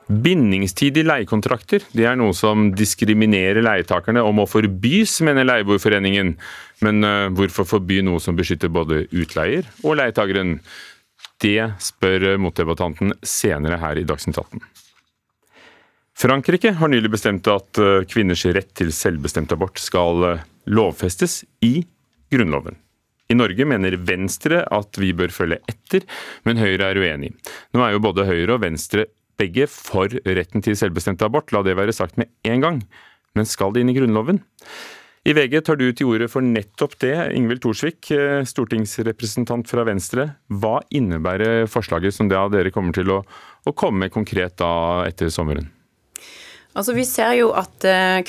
Bindingstid 0.07 0.97
i 0.97 1.03
leiekontrakter 1.05 1.83
det 1.93 2.07
er 2.07 2.17
noe 2.17 2.33
som 2.33 2.71
diskriminerer 2.73 3.61
leietakerne 3.61 4.23
og 4.25 4.33
må 4.39 4.47
forbys, 4.49 5.19
mener 5.27 5.45
Leieboerforeningen. 5.45 6.33
Men 6.87 7.03
uh, 7.03 7.27
hvorfor 7.35 7.67
forby 7.67 7.99
noe 8.07 8.23
som 8.23 8.39
beskytter 8.39 8.71
både 8.71 9.03
utleier 9.11 9.67
og 9.83 9.99
leietakeren? 9.99 10.57
Det 11.43 11.59
spør 11.83 12.31
motdebattanten 12.41 13.13
senere 13.21 13.77
her 13.83 13.99
i 13.99 14.07
Dagsnytt 14.07 14.39
18. 14.39 14.86
Frankrike 16.17 16.71
har 16.73 16.89
nylig 16.89 17.11
bestemt 17.13 17.45
at 17.51 17.77
eh, 17.77 18.01
kvinners 18.09 18.41
rett 18.49 18.71
til 18.77 18.89
selvbestemt 18.95 19.51
abort 19.53 19.77
skal 19.77 20.23
eh, 20.25 20.45
lovfestes 20.65 21.43
i 21.61 21.83
Grunnloven. 22.33 22.79
I 23.29 23.35
Norge 23.37 23.67
mener 23.69 23.99
Venstre 24.01 24.63
at 24.73 24.97
vi 24.97 25.11
bør 25.13 25.29
følge 25.35 25.59
etter, 25.69 26.07
men 26.47 26.57
Høyre 26.57 26.89
er 26.89 26.97
uenig. 26.97 27.35
Nå 27.75 27.83
er 27.85 27.93
jo 27.93 28.01
både 28.01 28.25
Høyre 28.25 28.55
og 28.55 28.63
Venstre 28.65 29.05
begge 29.37 29.67
for 29.69 30.09
retten 30.25 30.65
til 30.65 30.79
selvbestemt 30.79 31.21
abort, 31.21 31.53
la 31.53 31.61
det 31.61 31.77
være 31.77 31.93
sagt 31.93 32.17
med 32.17 32.31
en 32.49 32.65
gang. 32.65 32.81
Men 33.37 33.45
skal 33.45 33.75
det 33.75 33.85
inn 33.85 33.93
i 33.93 33.97
Grunnloven? 33.99 34.41
I 35.27 35.37
VG 35.37 35.59
tar 35.67 35.77
du 35.77 35.85
til 35.91 36.09
orde 36.09 36.31
for 36.31 36.41
nettopp 36.41 36.97
det. 37.03 37.13
Ingvild 37.37 37.61
Thorsvik, 37.61 38.09
eh, 38.15 38.41
stortingsrepresentant 38.47 39.69
fra 39.69 39.85
Venstre. 39.85 40.31
Hva 40.49 40.79
innebærer 40.89 41.69
forslaget 41.69 42.17
som 42.17 42.31
dere 42.31 42.73
kommer 42.73 42.95
til 42.95 43.11
å, 43.13 43.21
å 43.21 43.77
komme 43.77 44.07
med 44.07 44.17
konkret 44.17 44.57
da 44.57 45.03
etter 45.05 45.29
sommeren? 45.29 45.75
Altså, 46.77 46.93
Vi 46.93 47.05
ser 47.09 47.31
jo 47.39 47.47
at 47.57 47.85
uh, 47.89 48.21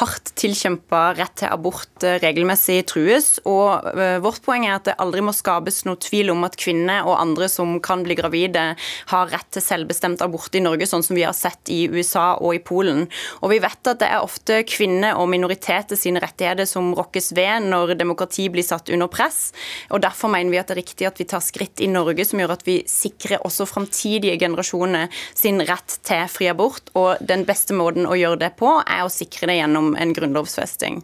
hardt 0.00 0.32
tilkjempa 0.38 1.12
rett 1.14 1.36
til 1.38 1.50
abort 1.52 2.02
uh, 2.02 2.16
regelmessig 2.18 2.80
trues. 2.90 3.38
og 3.46 3.86
uh, 3.94 4.18
Vårt 4.24 4.42
poeng 4.42 4.66
er 4.66 4.74
at 4.80 4.88
det 4.88 4.96
aldri 4.98 5.22
må 5.22 5.30
skapes 5.36 5.84
noe 5.86 6.00
tvil 6.02 6.32
om 6.32 6.42
at 6.42 6.58
kvinner 6.58 7.06
og 7.06 7.20
andre 7.20 7.46
som 7.46 7.76
kan 7.78 8.02
bli 8.02 8.16
gravide, 8.18 8.64
har 9.12 9.30
rett 9.30 9.46
til 9.54 9.62
selvbestemt 9.62 10.24
abort 10.26 10.56
i 10.58 10.62
Norge, 10.64 10.88
sånn 10.90 11.04
som 11.06 11.14
vi 11.14 11.22
har 11.22 11.36
sett 11.38 11.70
i 11.70 11.84
USA 11.86 12.32
og 12.40 12.56
i 12.56 12.62
Polen. 12.62 13.06
Og 13.42 13.54
Vi 13.54 13.60
vet 13.62 13.92
at 13.92 14.02
det 14.02 14.10
er 14.10 14.26
ofte 14.26 14.64
kvinner 14.66 15.14
og 15.22 15.30
minoriteter 15.30 15.98
sine 15.98 16.18
rettigheter 16.22 16.66
som 16.66 16.90
rokkes 16.98 17.30
ved 17.38 17.70
når 17.70 17.94
demokrati 18.00 18.48
blir 18.50 18.66
satt 18.66 18.90
under 18.90 19.06
press. 19.06 19.52
og 19.94 20.02
Derfor 20.02 20.34
mener 20.34 20.50
vi 20.50 20.58
at 20.58 20.66
det 20.66 20.76
er 20.76 20.82
riktig 20.82 21.06
at 21.06 21.22
vi 21.22 21.28
tar 21.30 21.46
skritt 21.46 21.78
i 21.78 21.90
Norge 21.90 22.26
som 22.26 22.42
gjør 22.42 22.56
at 22.58 22.66
vi 22.66 22.80
sikrer 22.90 23.46
også 23.46 23.70
framtidige 23.70 24.38
generasjoner 24.42 25.06
sin 25.30 25.62
rett 25.62 26.00
til 26.02 26.26
fri 26.26 26.50
abort. 26.50 26.90
og 26.98 27.22
den 27.22 27.46
beste 27.46 27.67
beste 27.68 27.76
måten 27.76 28.08
å 28.08 28.16
gjøre 28.16 28.40
det 28.40 28.54
på, 28.56 28.80
er 28.80 29.04
å 29.04 29.12
sikre 29.12 29.50
det 29.50 29.58
gjennom 29.58 29.94
en 29.98 30.12
grunnlovfesting. 30.16 31.02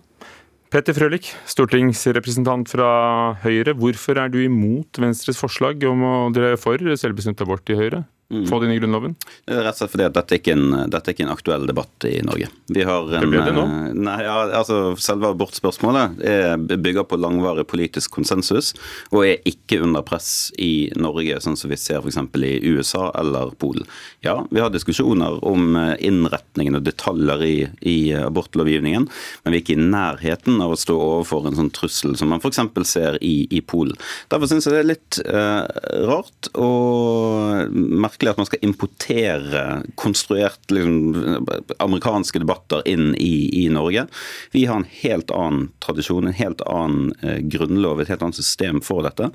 Petter 0.72 0.96
Frølich, 0.96 1.34
stortingsrepresentant 1.46 2.70
fra 2.72 3.36
Høyre. 3.44 3.76
Hvorfor 3.76 4.18
er 4.18 4.32
du 4.32 4.40
imot 4.42 4.98
Venstres 4.98 5.38
forslag 5.38 5.84
om 5.86 6.02
å 6.02 6.14
dere 6.34 6.56
for 6.58 6.80
selvbestemt 6.80 7.42
abort 7.44 7.68
i 7.70 7.76
Høyre? 7.78 8.02
Mm. 8.34 8.46
Få 8.50 8.58
det 8.60 8.66
inn 8.68 8.74
i 8.74 8.78
Grunnloven? 8.80 9.14
Rett 9.46 9.70
og 9.70 9.78
slett 9.78 9.92
fordi 9.92 10.06
at 10.08 10.16
dette 10.16 10.34
er 10.34 10.40
ikke 10.42 10.54
en, 10.56 10.66
dette 10.90 11.10
er 11.10 11.14
ikke 11.14 11.26
en 11.26 11.34
aktuell 11.34 11.66
debatt 11.68 12.06
i 12.08 12.16
Norge. 12.26 12.48
Vi 12.74 12.86
har 12.86 13.06
en, 13.06 13.22
det 13.22 13.30
blir 13.30 13.44
det 13.46 13.54
nå? 13.54 13.64
Eh, 13.64 13.92
nei, 13.94 14.16
ja, 14.26 14.36
altså 14.60 14.80
Selve 15.04 15.30
abortspørsmålet 15.34 16.20
er, 16.26 16.56
bygger 16.58 17.06
på 17.08 17.18
langvarig 17.20 17.66
politisk 17.70 18.14
konsensus 18.14 18.72
og 19.12 19.24
er 19.26 19.44
ikke 19.48 19.80
under 19.84 20.04
press 20.06 20.50
i 20.58 20.90
Norge, 20.98 21.38
sånn 21.44 21.58
som 21.58 21.70
vi 21.70 21.78
ser 21.80 22.02
f.eks. 22.02 22.18
i 22.40 22.72
USA 22.74 23.08
eller 23.20 23.54
Polen. 23.60 23.86
Ja, 24.24 24.38
vi 24.50 24.62
har 24.62 24.72
diskusjoner 24.74 25.38
om 25.46 25.76
eh, 25.78 25.94
innretningen 26.08 26.80
og 26.80 26.86
detaljer 26.86 27.44
i, 27.46 27.56
i 27.80 27.98
abortlovgivningen, 28.18 29.08
men 29.44 29.54
vi 29.54 29.60
er 29.60 29.64
ikke 29.64 29.78
i 29.78 29.84
nærheten 29.84 30.60
av 30.64 30.74
å 30.74 30.80
stå 30.80 30.96
overfor 30.98 31.48
en 31.48 31.58
sånn 31.58 31.72
trussel 31.74 32.16
som 32.18 32.32
man 32.32 32.42
f.eks. 32.42 32.62
ser 32.88 33.18
i, 33.24 33.46
i 33.54 33.62
Polen. 33.64 33.98
Derfor 34.32 34.50
syns 34.50 34.68
jeg 34.68 34.74
det 34.74 34.82
er 34.82 34.90
litt 34.92 35.20
eh, 35.24 35.62
rart 36.08 36.50
og 36.58 37.74
merkelig 37.74 38.23
merkelig 38.24 38.30
at 38.32 38.40
man 38.40 38.46
skal 38.46 38.64
importere 38.64 39.82
konstruert 39.96 40.70
liksom, 40.70 41.46
amerikanske 41.78 42.38
debatter 42.38 42.82
inn 42.88 43.14
i, 43.16 43.64
i, 43.64 43.68
Norge. 43.68 44.06
Vi 44.52 44.66
har 44.66 44.76
en 44.76 44.88
helt 45.02 45.30
annen 45.30 45.70
tradisjon, 45.80 46.26
en 46.26 46.32
helt 46.32 46.62
annen 46.62 47.12
eh, 47.22 47.40
grunnlov, 47.40 48.00
et 48.00 48.08
helt 48.08 48.22
annet 48.22 48.36
system 48.36 48.80
for 48.80 49.04
dette. 49.04 49.30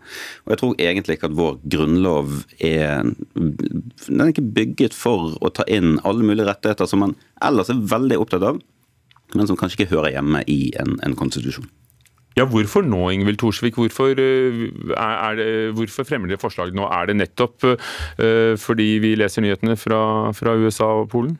Og 0.45 0.53
jeg 0.53 0.61
tror 0.61 0.75
egentlig 0.79 1.17
ikke 1.17 1.29
at 1.29 1.37
vår 1.37 1.59
grunnlov 1.63 2.43
er 2.59 3.03
Den 3.35 4.21
er 4.21 4.31
ikke 4.31 4.53
bygget 4.53 4.93
for 4.93 5.37
å 5.41 5.49
ta 5.49 5.63
inn 5.67 5.99
alle 6.03 6.23
mulige 6.23 6.47
rettigheter 6.47 6.87
som 6.89 7.03
man 7.03 7.15
ellers 7.41 7.69
er 7.69 7.79
veldig 7.79 8.17
opptatt 8.19 8.43
av, 8.43 8.59
men 9.35 9.47
som 9.47 9.57
kanskje 9.57 9.83
ikke 9.83 9.93
hører 9.95 10.15
hjemme 10.15 10.41
i 10.49 10.73
en, 10.79 10.97
en 11.05 11.15
konstitusjon. 11.15 11.69
Ja, 12.39 12.45
Hvorfor 12.47 12.85
nå, 12.87 13.09
Ingvild 13.11 13.37
Thorsvik? 13.41 13.75
Hvorfor, 13.75 14.13
eh, 14.15 15.35
det, 15.35 15.75
hvorfor, 15.75 16.05
fremmer 16.07 16.31
dere 16.31 16.39
forslag 16.39 16.71
nå? 16.71 16.85
Er 16.87 17.09
det 17.09 17.17
nettopp 17.19 17.65
uh, 17.67 18.55
fordi 18.55 18.87
vi 19.03 19.15
leser 19.19 19.43
nyhetene 19.43 19.75
fra, 19.75 20.31
fra 20.31 20.55
USA 20.55 20.87
og 21.01 21.09
Polen? 21.11 21.35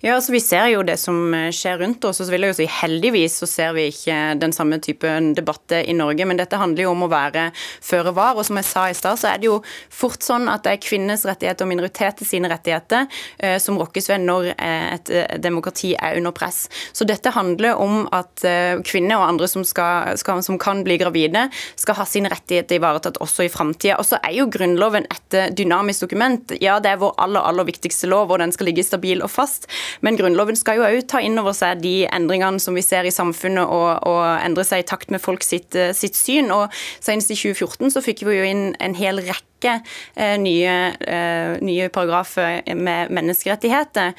Ja, 0.00 0.14
altså 0.16 0.32
Vi 0.32 0.40
ser 0.40 0.70
jo 0.72 0.82
det 0.86 0.96
som 1.00 1.34
eh, 1.36 1.50
skjer 1.54 1.80
rundt 1.82 2.04
oss. 2.08 2.20
og 2.20 2.26
så 2.26 2.32
vil 2.32 2.46
jeg 2.46 2.54
jo 2.54 2.58
si 2.62 2.68
Heldigvis 2.70 3.36
så 3.42 3.48
ser 3.48 3.74
vi 3.76 3.88
ikke 3.90 4.18
den 4.40 4.54
samme 4.56 4.78
typen 4.80 5.32
debatt 5.36 5.74
i 5.76 5.92
Norge. 5.96 6.26
Men 6.26 6.40
dette 6.40 6.58
handler 6.60 6.86
jo 6.86 6.94
om 6.94 7.04
å 7.04 7.10
være 7.12 7.50
føre 7.84 8.14
var. 8.16 8.38
Og 8.38 8.46
som 8.48 8.56
jeg 8.56 8.68
sa 8.68 8.86
i 8.88 8.96
stad, 8.96 9.20
så 9.20 9.30
er 9.32 9.42
det 9.42 9.50
jo 9.50 9.58
fort 9.92 10.24
sånn 10.24 10.48
at 10.48 10.64
det 10.64 10.76
er 10.76 10.82
kvinners 10.82 11.26
rettigheter 11.28 11.66
og 11.66 11.72
minoriteter 11.72 12.28
sine 12.28 12.50
rettigheter 12.50 13.06
eh, 13.38 13.58
som 13.62 13.78
rokkes 13.80 14.10
ved 14.12 14.24
når 14.24 14.50
eh, 14.54 14.86
et 14.96 15.12
eh, 15.14 15.36
demokrati 15.42 15.92
er 15.98 16.18
under 16.20 16.34
press. 16.36 16.64
Så 16.96 17.06
dette 17.08 17.34
handler 17.34 17.80
om 17.80 18.06
at 18.16 18.44
eh, 18.48 18.80
kvinner 18.86 19.20
og 19.20 19.28
andre 19.28 19.50
som, 19.50 19.66
skal, 19.66 20.16
skal, 20.20 20.42
som, 20.46 20.58
kan 20.60 20.82
bli 20.86 20.98
gravide, 21.00 21.46
skal 21.76 21.98
ha 22.00 22.08
sine 22.08 22.30
rettigheter 22.32 22.80
ivaretatt 22.80 23.20
også 23.20 23.46
i 23.46 23.52
framtida. 23.52 23.98
Og 24.00 24.08
så 24.08 24.20
er 24.24 24.36
jo 24.38 24.48
Grunnloven 24.50 25.06
et 25.10 25.38
dynamisk 25.56 26.06
dokument. 26.06 26.56
Ja, 26.60 26.78
det 26.82 26.94
er 26.94 27.00
vår 27.02 27.14
aller, 27.20 27.44
aller 27.44 27.68
viktigste 27.68 28.08
lov, 28.10 28.32
og 28.32 28.40
den 28.42 28.52
skal 28.54 28.70
ligge 28.70 28.84
stabil 28.86 29.22
og 29.24 29.32
fast 29.32 29.59
fast. 29.60 30.00
Men 30.00 30.16
Grunnloven 30.16 30.56
skal 30.56 30.78
jo 30.78 30.86
òg 30.86 31.06
ta 31.08 31.20
inn 31.20 31.38
over 31.38 31.52
seg 31.52 31.82
de 31.82 32.06
endringene 32.10 32.60
som 32.60 32.74
vi 32.74 32.82
ser 32.82 33.04
i 33.04 33.10
samfunnet, 33.10 33.66
og, 33.66 34.06
og 34.06 34.44
endre 34.44 34.64
seg 34.64 34.84
i 34.84 34.88
takt 34.88 35.10
med 35.10 35.20
folk 35.20 35.42
sitt, 35.42 35.74
eh, 35.74 35.92
sitt 35.92 36.14
syn. 36.14 36.50
Og 36.50 36.70
Senest 37.00 37.30
i 37.30 37.36
2014 37.36 37.90
så 37.90 38.02
fikk 38.02 38.24
vi 38.26 38.38
jo 38.38 38.44
inn 38.44 38.74
en 38.80 38.94
hel 38.94 39.20
rekke 39.20 39.80
eh, 40.16 40.36
nye, 40.40 40.74
eh, 41.04 41.58
nye, 41.60 41.88
paragrafer 41.90 42.62
med 42.76 43.10
menneskerettigheter. 43.10 44.14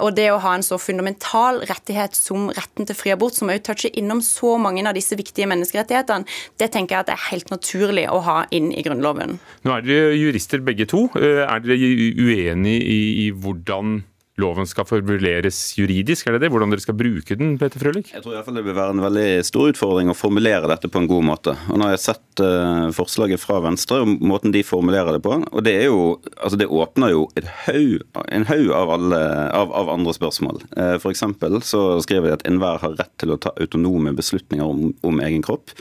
og 0.00 0.14
det 0.16 0.30
å 0.30 0.40
ha 0.40 0.54
en 0.54 0.64
så 0.64 0.78
fundamental 0.80 1.60
rettighet 1.68 2.14
som 2.16 2.48
retten 2.50 2.86
til 2.86 2.96
fri 2.96 3.12
abort, 3.12 3.34
som 3.34 3.48
også 3.48 3.62
toucher 3.68 3.96
innom 3.98 4.20
så 4.24 4.56
mange 4.58 4.82
av 4.86 4.94
disse 4.94 5.16
viktige 5.16 5.48
menneskerettighetene, 5.50 6.26
det 6.58 6.70
tenker 6.72 6.96
jeg 6.96 7.04
at 7.04 7.12
er 7.14 7.26
helt 7.30 7.50
naturlig 7.50 8.06
å 8.10 8.20
ha 8.24 8.38
inn 8.50 8.70
i 8.72 8.82
Grunnloven. 8.82 9.38
Nå 9.64 9.74
er 9.76 9.86
dere 9.86 10.14
jurister 10.16 10.62
begge 10.64 10.88
to. 10.90 11.06
Er 11.14 11.62
dere 11.62 11.76
uenig 11.76 12.78
i 12.80 13.30
hvordan 13.30 14.00
loven 14.40 14.68
skal 14.68 14.86
formuleres 14.88 15.58
juridisk? 15.78 16.26
Er 16.26 16.36
det 16.36 16.44
det? 16.44 16.50
Hvordan 16.52 16.72
dere 16.72 16.82
skal 16.82 16.96
bruke 16.98 17.36
den, 17.38 17.56
Peter 17.60 17.82
Frølich? 17.82 18.12
Jeg 18.14 18.24
tror 18.24 18.34
i 18.34 18.38
hvert 18.38 18.48
fall 18.48 18.58
det 18.58 18.64
vil 18.66 18.76
være 18.78 18.96
en 18.96 19.04
veldig 19.04 19.28
stor 19.46 19.70
utfordring 19.72 20.12
å 20.12 20.16
formulere 20.16 20.70
dette 20.70 20.90
på 20.90 21.02
en 21.02 21.08
god 21.10 21.26
måte. 21.30 21.54
Og 21.70 21.80
Nå 21.80 21.88
har 21.88 21.94
jeg 21.94 22.04
sett 22.06 22.42
uh, 22.44 22.88
forslaget 22.96 23.42
fra 23.42 23.60
Venstre 23.64 24.02
og 24.04 24.14
måten 24.32 24.54
de 24.54 24.64
formulerer 24.66 25.16
det 25.16 25.22
på. 25.24 25.36
og 25.38 25.64
Det, 25.66 25.76
jo, 25.86 26.04
altså 26.36 26.60
det 26.60 26.70
åpner 26.70 27.14
jo 27.14 27.26
haug, 27.66 28.06
en 28.26 28.48
haug 28.50 28.70
av, 28.76 28.94
av, 28.96 29.74
av, 29.82 29.92
andre 29.96 30.16
spørsmål. 30.16 30.62
Uh, 30.76 30.96
for 31.02 31.14
så 31.20 31.82
skriver 32.04 32.30
de 32.30 32.36
at 32.38 32.46
enhver 32.48 32.80
har 32.80 32.96
rett 32.96 33.12
til 33.20 33.34
å 33.34 33.40
ta 33.40 33.52
autonome 33.60 34.14
beslutninger 34.16 34.64
om, 34.64 34.94
om 35.06 35.20
egen 35.24 35.44
kropp 35.44 35.74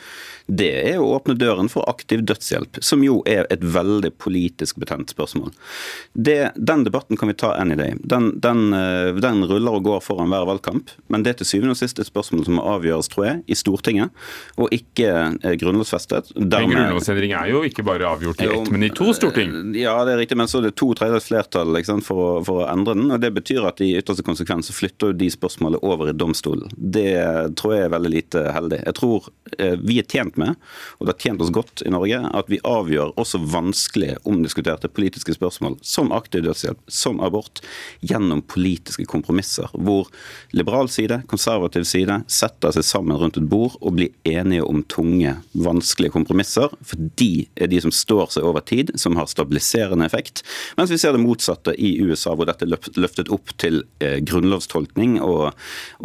det 0.50 0.70
er 0.90 0.98
å 0.98 1.12
åpne 1.14 1.36
døren 1.38 1.70
for 1.70 1.86
aktiv 1.90 2.24
dødshjelp, 2.26 2.80
som 2.86 3.04
jo 3.06 3.20
er 3.30 3.46
et 3.54 3.62
veldig 3.62 4.12
politisk 4.18 4.80
betent 4.82 5.14
spørsmål. 5.14 5.52
Det, 6.14 6.52
den 6.58 6.86
debatten 6.88 7.20
kan 7.20 7.30
vi 7.30 7.38
ta 7.38 7.54
any 7.54 7.78
day. 7.78 7.94
Den, 8.02 8.32
den, 8.42 8.74
eh, 8.74 9.14
den, 9.22 9.44
ruller 9.50 9.78
og 9.78 9.86
går 9.86 10.02
foran 10.04 10.34
hver 10.34 10.48
valgkamp, 10.50 10.94
men 11.14 11.26
det 11.26 11.34
er 11.34 11.40
til 11.42 11.52
syvende 11.52 11.76
og 11.76 11.82
sist 11.82 12.02
et 12.02 12.10
spørsmål 12.10 12.48
som 12.48 12.58
må 12.58 12.66
avgjøres, 12.74 13.12
tror 13.14 13.28
jeg, 13.28 13.44
i 13.46 13.58
Stortinget, 13.60 14.16
og 14.58 14.74
ikke 14.76 15.12
eh, 15.38 15.56
grunnlovsfestet. 15.62 16.34
Dermed, 16.36 16.74
en 16.74 16.74
grunnlovsendring 16.74 17.36
er 17.38 17.52
jo 17.54 17.64
ikke 17.68 17.86
bare 17.86 18.10
avgjort 18.10 18.42
i 18.42 18.50
ett, 18.50 18.74
men 18.74 18.88
i 18.88 18.92
to 18.96 19.14
storting? 19.18 19.54
Eh, 19.76 19.84
ja, 19.84 19.94
det 20.08 20.16
er 20.16 20.24
riktig, 20.24 20.40
men 20.40 20.50
så 20.50 20.64
er 20.64 20.70
det 20.70 20.76
to 20.82 20.90
tredjedels 20.98 21.30
flertall 21.30 21.78
for, 22.06 22.24
å, 22.24 22.30
for, 22.48 22.64
å 22.64 22.70
endre 22.72 22.98
den. 22.98 23.14
og 23.14 23.22
Det 23.22 23.32
betyr 23.38 23.70
at 23.70 23.86
i 23.86 23.94
ytterste 24.00 24.26
konsekvens 24.26 24.72
så 24.72 24.78
flytter 24.78 25.14
de 25.18 25.30
spørsmålene 25.30 25.84
over 25.86 26.10
i 26.10 26.18
domstolen. 26.18 26.74
Det 26.74 27.14
tror 27.60 27.76
jeg 27.76 27.86
er 27.86 27.94
veldig 27.94 28.14
lite 28.14 28.44
heldig. 28.56 28.82
Jeg 28.88 28.98
tror 28.98 29.30
vi 29.86 30.00
er 30.02 30.08
tjent 30.10 30.39
med, 30.40 30.58
og 30.98 31.06
det 31.06 31.16
har 31.16 31.26
tjent 31.26 31.44
oss 31.44 31.54
godt 31.54 31.84
i 31.86 31.92
Norge, 31.94 32.22
at 32.36 32.50
vi 32.52 32.62
avgjør 32.68 33.14
også 33.20 33.42
vanskelige, 33.52 34.20
omdiskuterte 34.30 34.92
politiske 34.92 35.36
spørsmål, 35.36 35.78
som 35.86 36.14
aktiv 36.16 36.44
dødshjelp, 36.46 36.82
som 36.92 37.22
abort, 37.26 37.62
gjennom 38.06 38.42
politiske 38.50 39.06
kompromisser, 39.10 39.70
hvor 39.74 40.10
liberal 40.56 40.90
side, 40.92 41.22
konservativ 41.32 41.86
side 41.90 42.22
setter 42.32 42.74
seg 42.76 42.88
sammen 42.88 43.20
rundt 43.20 43.40
et 43.40 43.50
bord 43.50 43.78
og 43.80 43.98
blir 44.00 44.14
enige 44.28 44.66
om 44.66 44.84
tunge, 44.90 45.36
vanskelige 45.54 46.14
kompromisser, 46.16 46.74
for 46.82 47.10
de 47.20 47.48
er 47.60 47.72
de 47.72 47.82
som 47.84 47.94
står 47.94 48.36
seg 48.36 48.48
over 48.48 48.64
tid, 48.66 48.94
som 49.00 49.18
har 49.20 49.30
stabiliserende 49.32 50.08
effekt, 50.08 50.44
mens 50.78 50.92
vi 50.94 51.00
ser 51.02 51.16
det 51.16 51.24
motsatte 51.24 51.76
i 51.76 51.96
USA, 52.04 52.36
hvor 52.36 52.50
dette 52.50 52.68
er 52.68 52.76
løftet 53.00 53.32
opp 53.34 53.54
til 53.62 53.84
eh, 54.04 54.20
grunnlovstolkning 54.26 55.20
og, 55.24 55.52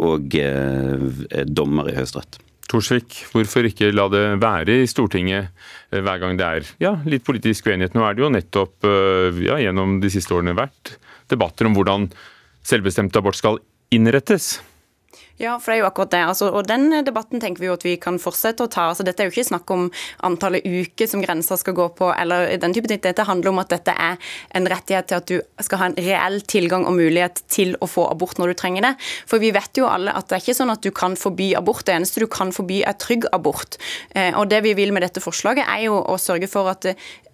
og 0.01 0.39
eh, 0.39 1.45
dommer 1.45 1.91
i 1.91 1.97
Høyesterett. 1.97 2.44
Torsvik, 2.71 3.19
hvorfor 3.29 3.67
ikke 3.69 3.91
la 3.93 4.07
det 4.09 4.23
være 4.41 4.79
i 4.81 4.89
Stortinget 4.89 5.51
eh, 5.91 6.01
hver 6.01 6.21
gang 6.21 6.37
det 6.39 6.45
er 6.45 6.69
ja, 6.81 6.95
litt 7.05 7.25
politisk 7.27 7.69
uenighet? 7.69 7.93
Nå 7.93 8.05
er 8.05 8.15
det 8.17 8.25
jo 8.25 8.31
nettopp 8.33 8.87
eh, 8.89 9.43
ja, 9.45 9.59
gjennom 9.61 9.99
de 10.01 10.11
siste 10.13 10.33
årene 10.33 10.57
vært 10.57 10.95
debatter 11.31 11.69
om 11.69 11.77
hvordan 11.77 12.09
selvbestemt 12.65 13.15
abort 13.17 13.37
skal 13.37 13.61
innrettes. 13.93 14.55
Ja, 15.35 15.57
for 15.59 15.73
det 15.73 15.75
er 15.75 15.81
jo 15.81 15.87
akkurat 15.89 16.11
det. 16.13 16.21
Altså, 16.23 16.47
og 16.47 16.67
Den 16.67 16.87
debatten 17.03 17.41
tenker 17.43 17.59
vi 17.59 17.67
jo 17.67 17.75
at 17.75 17.83
vi 17.83 17.97
kan 17.99 18.15
fortsette 18.23 18.63
å 18.63 18.71
ta. 18.71 18.87
Altså, 18.91 19.03
dette 19.03 19.19
er 19.19 19.27
jo 19.27 19.33
ikke 19.33 19.49
snakk 19.49 19.71
om 19.73 19.89
antallet 20.23 20.63
uker 20.63 21.09
som 21.11 21.23
grensa 21.23 21.57
skal 21.59 21.75
gå 21.75 21.89
på, 21.97 22.07
eller 22.15 22.53
den 22.61 22.75
type 22.75 22.87
ting. 22.87 23.01
Dette 23.03 23.25
handler 23.27 23.51
om 23.51 23.59
at 23.59 23.73
dette 23.73 23.91
er 23.91 24.15
en 24.55 24.69
rettighet 24.71 25.09
til 25.11 25.19
at 25.19 25.27
du 25.27 25.65
skal 25.67 25.81
ha 25.81 25.89
en 25.89 25.97
reell 25.99 26.39
tilgang 26.47 26.87
og 26.87 26.95
mulighet 26.95 27.43
til 27.51 27.75
å 27.83 27.89
få 27.89 28.07
abort 28.13 28.39
når 28.39 28.53
du 28.53 28.59
trenger 28.61 28.87
det. 28.87 28.93
For 29.27 29.43
vi 29.43 29.51
vet 29.55 29.75
jo 29.75 29.89
alle 29.91 30.15
at 30.15 30.29
det 30.29 30.37
er 30.37 30.45
ikke 30.45 30.57
sånn 30.61 30.71
at 30.71 30.85
du 30.85 30.91
kan 30.95 31.19
forby 31.19 31.51
abort. 31.59 31.83
Det 31.83 31.97
eneste 31.97 32.23
du 32.23 32.29
kan 32.31 32.55
forby, 32.55 32.79
er 32.87 32.95
trygg 32.95 33.27
abort. 33.35 33.75
Eh, 34.15 34.31
og 34.39 34.47
det 34.53 34.63
vi 34.63 34.75
vil 34.79 34.95
med 34.95 35.03
dette 35.03 35.23
forslaget, 35.23 35.67
er 35.67 35.89
jo 35.89 35.99
å 35.99 36.15
sørge 36.21 36.47
for 36.51 36.71
at 36.71 36.87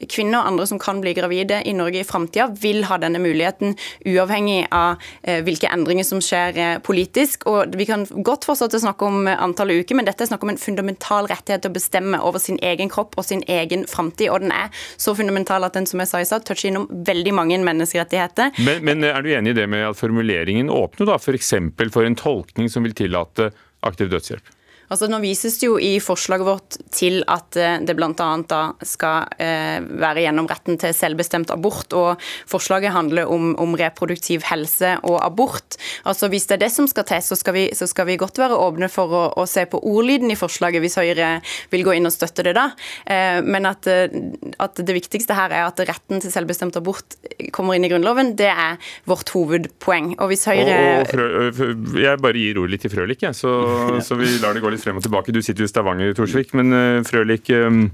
kvinner 0.09 0.39
og 0.41 0.49
andre 0.49 0.65
som 0.69 0.79
kan 0.81 1.01
bli 1.03 1.13
gravide 1.13 1.61
i 1.67 1.75
Norge 1.77 2.01
i 2.01 2.07
framtida, 2.07 2.47
vil 2.61 2.85
ha 2.89 2.97
denne 3.01 3.21
muligheten, 3.21 3.75
uavhengig 4.09 4.63
av 4.73 5.01
eh, 5.21 5.43
hvilke 5.45 5.69
endringer 5.69 6.07
som 6.07 6.21
skjer 6.23 6.57
eh, 6.57 6.75
politisk. 6.81 7.45
og 7.45 7.77
vi 7.77 7.85
kan 7.90 7.90
godt 8.25 8.47
forstå 8.49 8.69
å 8.77 8.81
snakke 8.85 9.07
om 9.07 9.27
antallet 9.31 9.83
uker, 9.83 9.97
men 9.97 10.07
dette 10.07 10.25
er 10.25 10.31
snakk 10.31 10.45
om 10.45 10.53
en 10.53 10.61
fundamental 10.61 11.29
rettighet 11.31 11.65
til 11.65 11.71
å 11.73 11.77
bestemme 11.77 12.21
over 12.21 12.43
sin 12.43 12.59
egen 12.65 12.91
kropp 12.91 13.17
og 13.19 13.27
sin 13.27 13.43
egen 13.51 13.85
framtid. 13.89 14.29
Og 14.31 14.45
den 14.45 14.53
er 14.55 14.71
så 15.01 15.15
fundamental 15.17 15.67
at 15.67 15.77
den 15.77 15.89
som 15.89 16.01
jeg 16.01 16.11
sa 16.11 16.21
i 16.21 16.29
stad, 16.29 16.45
toucher 16.47 16.71
innom 16.71 16.87
veldig 17.07 17.35
mange 17.37 17.59
menneskerettigheter. 17.65 18.55
Men, 18.65 18.85
men 18.87 19.05
er 19.07 19.21
du 19.23 19.31
enig 19.33 19.55
i 19.55 19.59
det 19.61 19.67
med 19.71 19.85
at 19.89 19.99
formuleringen 19.99 20.71
åpner 20.73 21.13
da 21.13 21.19
f.eks. 21.19 21.53
For, 21.77 21.93
for 21.93 22.07
en 22.07 22.17
tolkning 22.19 22.71
som 22.71 22.87
vil 22.87 22.95
tillate 22.97 23.51
aktiv 23.85 24.11
dødshjelp? 24.11 24.57
Altså, 24.91 25.07
nå 25.07 25.21
vises 25.23 25.55
det 25.61 25.69
jo 25.69 25.77
i 25.79 25.93
forslaget 26.03 26.43
vårt 26.47 26.77
til 26.91 27.21
at 27.31 27.55
eh, 27.59 27.77
det 27.87 27.95
bl.a. 27.95 28.61
skal 28.83 29.29
eh, 29.39 29.79
være 29.79 30.25
gjennom 30.25 30.49
retten 30.51 30.79
til 30.81 30.91
selvbestemt 30.95 31.53
abort. 31.53 31.93
og 31.95 32.19
Forslaget 32.51 32.91
handler 32.91 33.31
om, 33.31 33.53
om, 33.61 33.77
reproduktiv 33.79 34.43
helse 34.49 34.97
og 35.07 35.21
abort. 35.23 35.77
Altså 36.03 36.27
Hvis 36.27 36.49
det 36.49 36.57
er 36.57 36.65
det 36.65 36.71
som 36.75 36.89
skal 36.91 37.07
til, 37.07 37.23
så 37.23 37.37
skal 37.39 37.55
vi, 37.55 37.65
så 37.77 37.87
skal 37.87 38.09
vi 38.09 38.19
godt 38.19 38.41
være 38.41 38.57
åpne 38.59 38.89
for 38.91 39.15
å, 39.15 39.23
å, 39.39 39.47
se 39.47 39.63
på 39.71 39.79
ordlyden 39.79 40.33
i 40.33 40.39
forslaget, 40.39 40.83
hvis 40.83 40.99
Høyre 40.99 41.31
vil 41.71 41.85
gå 41.87 41.95
inn 41.95 42.09
og 42.09 42.15
støtte 42.15 42.43
det 42.43 42.55
da. 42.59 42.67
Eh, 43.07 43.39
men 43.47 43.69
at, 43.69 43.87
at, 43.87 44.81
det 44.81 44.97
viktigste 44.97 45.37
her 45.37 45.55
er 45.55 45.69
at 45.69 45.79
retten 45.87 46.19
til 46.19 46.33
selvbestemt 46.33 46.75
abort 46.81 47.15
kommer 47.55 47.77
inn 47.77 47.87
i 47.87 47.93
Grunnloven, 47.93 48.35
det 48.35 48.51
er 48.51 48.91
vårt 49.07 49.31
hovedpoeng. 49.31 50.17
Og 50.19 50.33
hvis 50.33 50.45
Høyre... 50.51 50.77
Og, 51.07 51.63
og 51.63 51.97
jeg 52.01 52.23
bare 52.27 52.43
gir 52.43 52.59
ordet 52.59 52.75
litt 52.75 52.85
til 52.89 52.95
Frølich, 52.97 53.23
ja, 53.23 53.31
så, 53.35 53.55
så 54.07 54.19
vi 54.19 54.27
lar 54.43 54.57
det 54.57 54.65
gå 54.65 54.73
litt 54.73 54.80
frem 54.83 54.99
og 54.99 55.05
tilbake. 55.05 55.33
Du 55.33 55.41
sitter 55.41 55.63
jo 55.63 55.69
i 55.69 55.71
Stavanger, 55.71 56.13
Torsvik, 56.17 56.53
men 56.57 56.73
eh, 56.75 57.01
Frølik 57.07 57.51
um, 57.57 57.87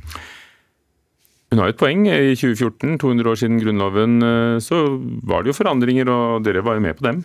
hun 1.49 1.61
har 1.61 1.69
jo 1.69 1.75
et 1.77 1.79
poeng. 1.79 2.01
I 2.11 2.35
2014, 2.35 2.97
200 2.99 3.29
år 3.31 3.37
siden 3.39 3.59
Grunnloven, 3.61 4.17
eh, 4.21 4.59
så 4.59 4.81
var 5.23 5.43
det 5.43 5.53
jo 5.53 5.55
forandringer, 5.55 6.09
og 6.11 6.43
dere 6.43 6.59
var 6.65 6.75
jo 6.75 6.83
med 6.83 6.97
på 6.97 7.05
dem? 7.05 7.21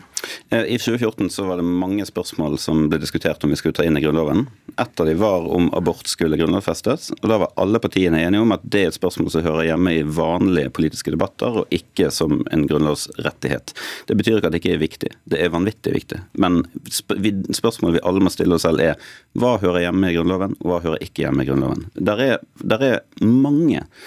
Eh, 0.48 0.62
I 0.62 0.78
2014 0.78 1.26
så 1.28 1.42
var 1.48 1.58
det 1.58 1.66
mange 1.66 2.06
spørsmål 2.06 2.54
som 2.62 2.84
ble 2.88 3.00
diskutert 3.02 3.42
om 3.42 3.50
vi 3.50 3.58
skulle 3.58 3.74
ta 3.74 3.82
inn 3.82 3.98
i 3.98 4.02
Grunnloven. 4.04 4.46
Et 4.78 5.00
av 5.00 5.08
de 5.10 5.14
var 5.18 5.48
om 5.50 5.66
abort 5.74 6.06
skulle 6.06 6.38
grunnlovfestes. 6.38 7.10
og 7.18 7.28
Da 7.28 7.40
var 7.42 7.52
alle 7.56 7.80
partiene 7.82 8.22
enige 8.22 8.44
om 8.44 8.54
at 8.54 8.62
det 8.62 8.84
er 8.84 8.92
et 8.92 9.00
spørsmål 9.00 9.32
som 9.34 9.42
hører 9.42 9.72
hjemme 9.72 9.90
i 9.90 10.06
vanlige 10.06 10.70
politiske 10.70 11.10
debatter, 11.10 11.58
og 11.58 11.74
ikke 11.74 12.12
som 12.14 12.44
en 12.52 12.66
grunnlovsrettighet. 12.70 13.74
Det 14.06 14.16
betyr 14.16 14.38
ikke 14.38 14.52
at 14.52 14.54
det 14.54 14.62
ikke 14.62 14.76
er 14.76 14.86
viktig. 14.86 15.12
Det 15.26 15.42
er 15.42 15.50
vanvittig 15.50 15.96
viktig. 15.98 16.22
Men 16.38 16.62
spørsmålet 16.86 17.98
vi 17.98 18.06
alle 18.06 18.22
må 18.22 18.30
stille 18.30 18.54
oss 18.54 18.62
selv 18.62 18.78
er 18.86 18.94
hva 19.34 19.56
hører 19.58 19.88
hjemme 19.88 20.12
i 20.12 20.14
Grunnloven, 20.14 20.54
og 20.62 20.70
hva 20.70 20.80
hører 20.86 21.02
ikke 21.02 21.26
hjemme 21.26 21.42
i 21.42 21.50
Grunnloven. 21.50 21.88
Der 21.98 22.22
er, 22.22 22.38
der 22.62 22.86
er 22.86 23.00
mange 23.26 23.82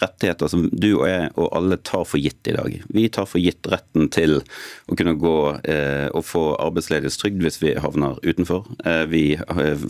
rettigheter 0.00 0.50
som 0.50 0.66
du 0.72 0.88
og 0.94 1.06
jeg 1.08 1.30
og 1.36 1.48
alle 1.56 1.78
tar 1.84 2.04
for 2.08 2.22
gitt 2.22 2.48
i 2.50 2.54
dag. 2.56 2.76
Vi 2.94 3.06
tar 3.12 3.28
for 3.28 3.42
gitt 3.42 3.66
retten 3.70 4.08
til 4.14 4.40
å 4.40 4.98
kunne 4.98 5.16
gå 5.20 5.36
eh, 5.62 6.08
og 6.12 6.26
få 6.26 6.44
arbeidsledighetstrygd 6.62 7.42
hvis 7.44 7.60
vi 7.62 7.74
havner 7.82 8.20
utenfor. 8.22 8.66
Eh, 8.84 9.04
vi 9.10 9.24
eh, 9.36 9.86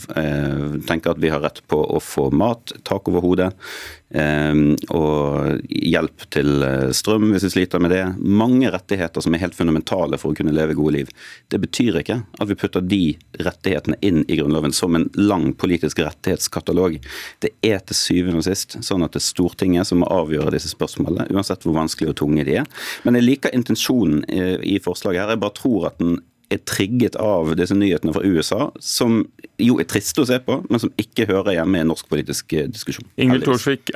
tenker 0.89 1.15
at 1.15 1.23
vi 1.23 1.33
har 1.33 1.45
rett 1.45 1.63
på 1.69 1.81
å 1.83 2.01
få 2.03 2.31
mat, 2.35 2.75
tak 2.89 3.11
over 3.13 3.25
hodet. 3.25 3.53
Ehm, 4.13 4.75
og 4.93 5.63
hjelp 5.73 6.27
til 6.35 6.61
eh, 6.67 6.91
strøm 6.93 7.31
hvis 7.33 7.47
vi 7.47 7.53
sliter 7.55 7.81
med 7.81 7.95
det. 7.95 8.03
Mange 8.21 8.69
rettigheter 8.73 9.25
som 9.25 9.33
er 9.33 9.41
helt 9.47 9.57
fundamentale 9.57 10.19
for 10.21 10.33
å 10.33 10.37
kunne 10.37 10.53
leve 10.53 10.77
gode 10.77 10.99
liv. 10.99 11.13
Det 11.49 11.61
betyr 11.63 12.03
ikke 12.03 12.19
at 12.21 12.51
vi 12.51 12.59
putter 12.61 12.85
de 12.85 13.03
rettighetene 13.41 13.97
inn 14.05 14.21
i 14.27 14.37
Grunnloven 14.37 14.77
som 14.77 14.99
en 14.99 15.09
lang 15.17 15.53
politisk 15.57 16.03
rettighetskatalog. 16.05 16.99
Det 17.41 17.55
er 17.65 17.81
til 17.87 17.99
syvende 17.99 18.43
og 18.43 18.47
sist 18.49 18.77
sånn 18.85 19.07
at 19.07 19.17
det 19.17 19.23
er 19.23 19.29
Stortinget 19.31 19.82
som 19.89 20.03
må 20.03 20.11
avgjøre 20.13 20.55
disse 20.55 20.73
spørsmålene, 20.73 21.29
uansett 21.35 21.65
hvor 21.67 21.77
vanskelig 21.77 22.13
og 22.13 22.19
tunge 22.23 22.45
de 22.49 22.59
er. 22.63 22.69
Men 23.07 23.19
jeg 23.19 23.29
liker 23.29 23.57
intensjonen 23.57 24.23
i 24.29 24.79
forslaget 24.83 25.25
her. 25.25 25.35
Jeg 25.35 25.43
bare 25.43 25.59
tror 25.59 25.89
at 25.91 25.99
den 26.03 26.21
er 26.53 26.61
trigget 26.69 27.17
av 27.21 27.53
disse 27.59 27.77
nyhetene 27.77 28.15
fra 28.15 28.25
USA, 28.27 28.67
som 28.83 29.23
jo 29.63 29.79
er 29.81 29.89
triste 29.89 30.23
å 30.23 30.29
se 30.29 30.39
på, 30.45 30.61
men 30.69 30.83
som 30.83 30.93
ikke 31.01 31.29
hører 31.31 31.57
hjemme 31.57 31.79
i 31.79 31.85
en 31.85 31.93
norsk 31.93 32.09
politisk 32.13 32.53
eh, 32.57 32.69
diskusjon. 32.71 33.09
Ingvild 33.21 33.47
Thorsvik, 33.49 33.93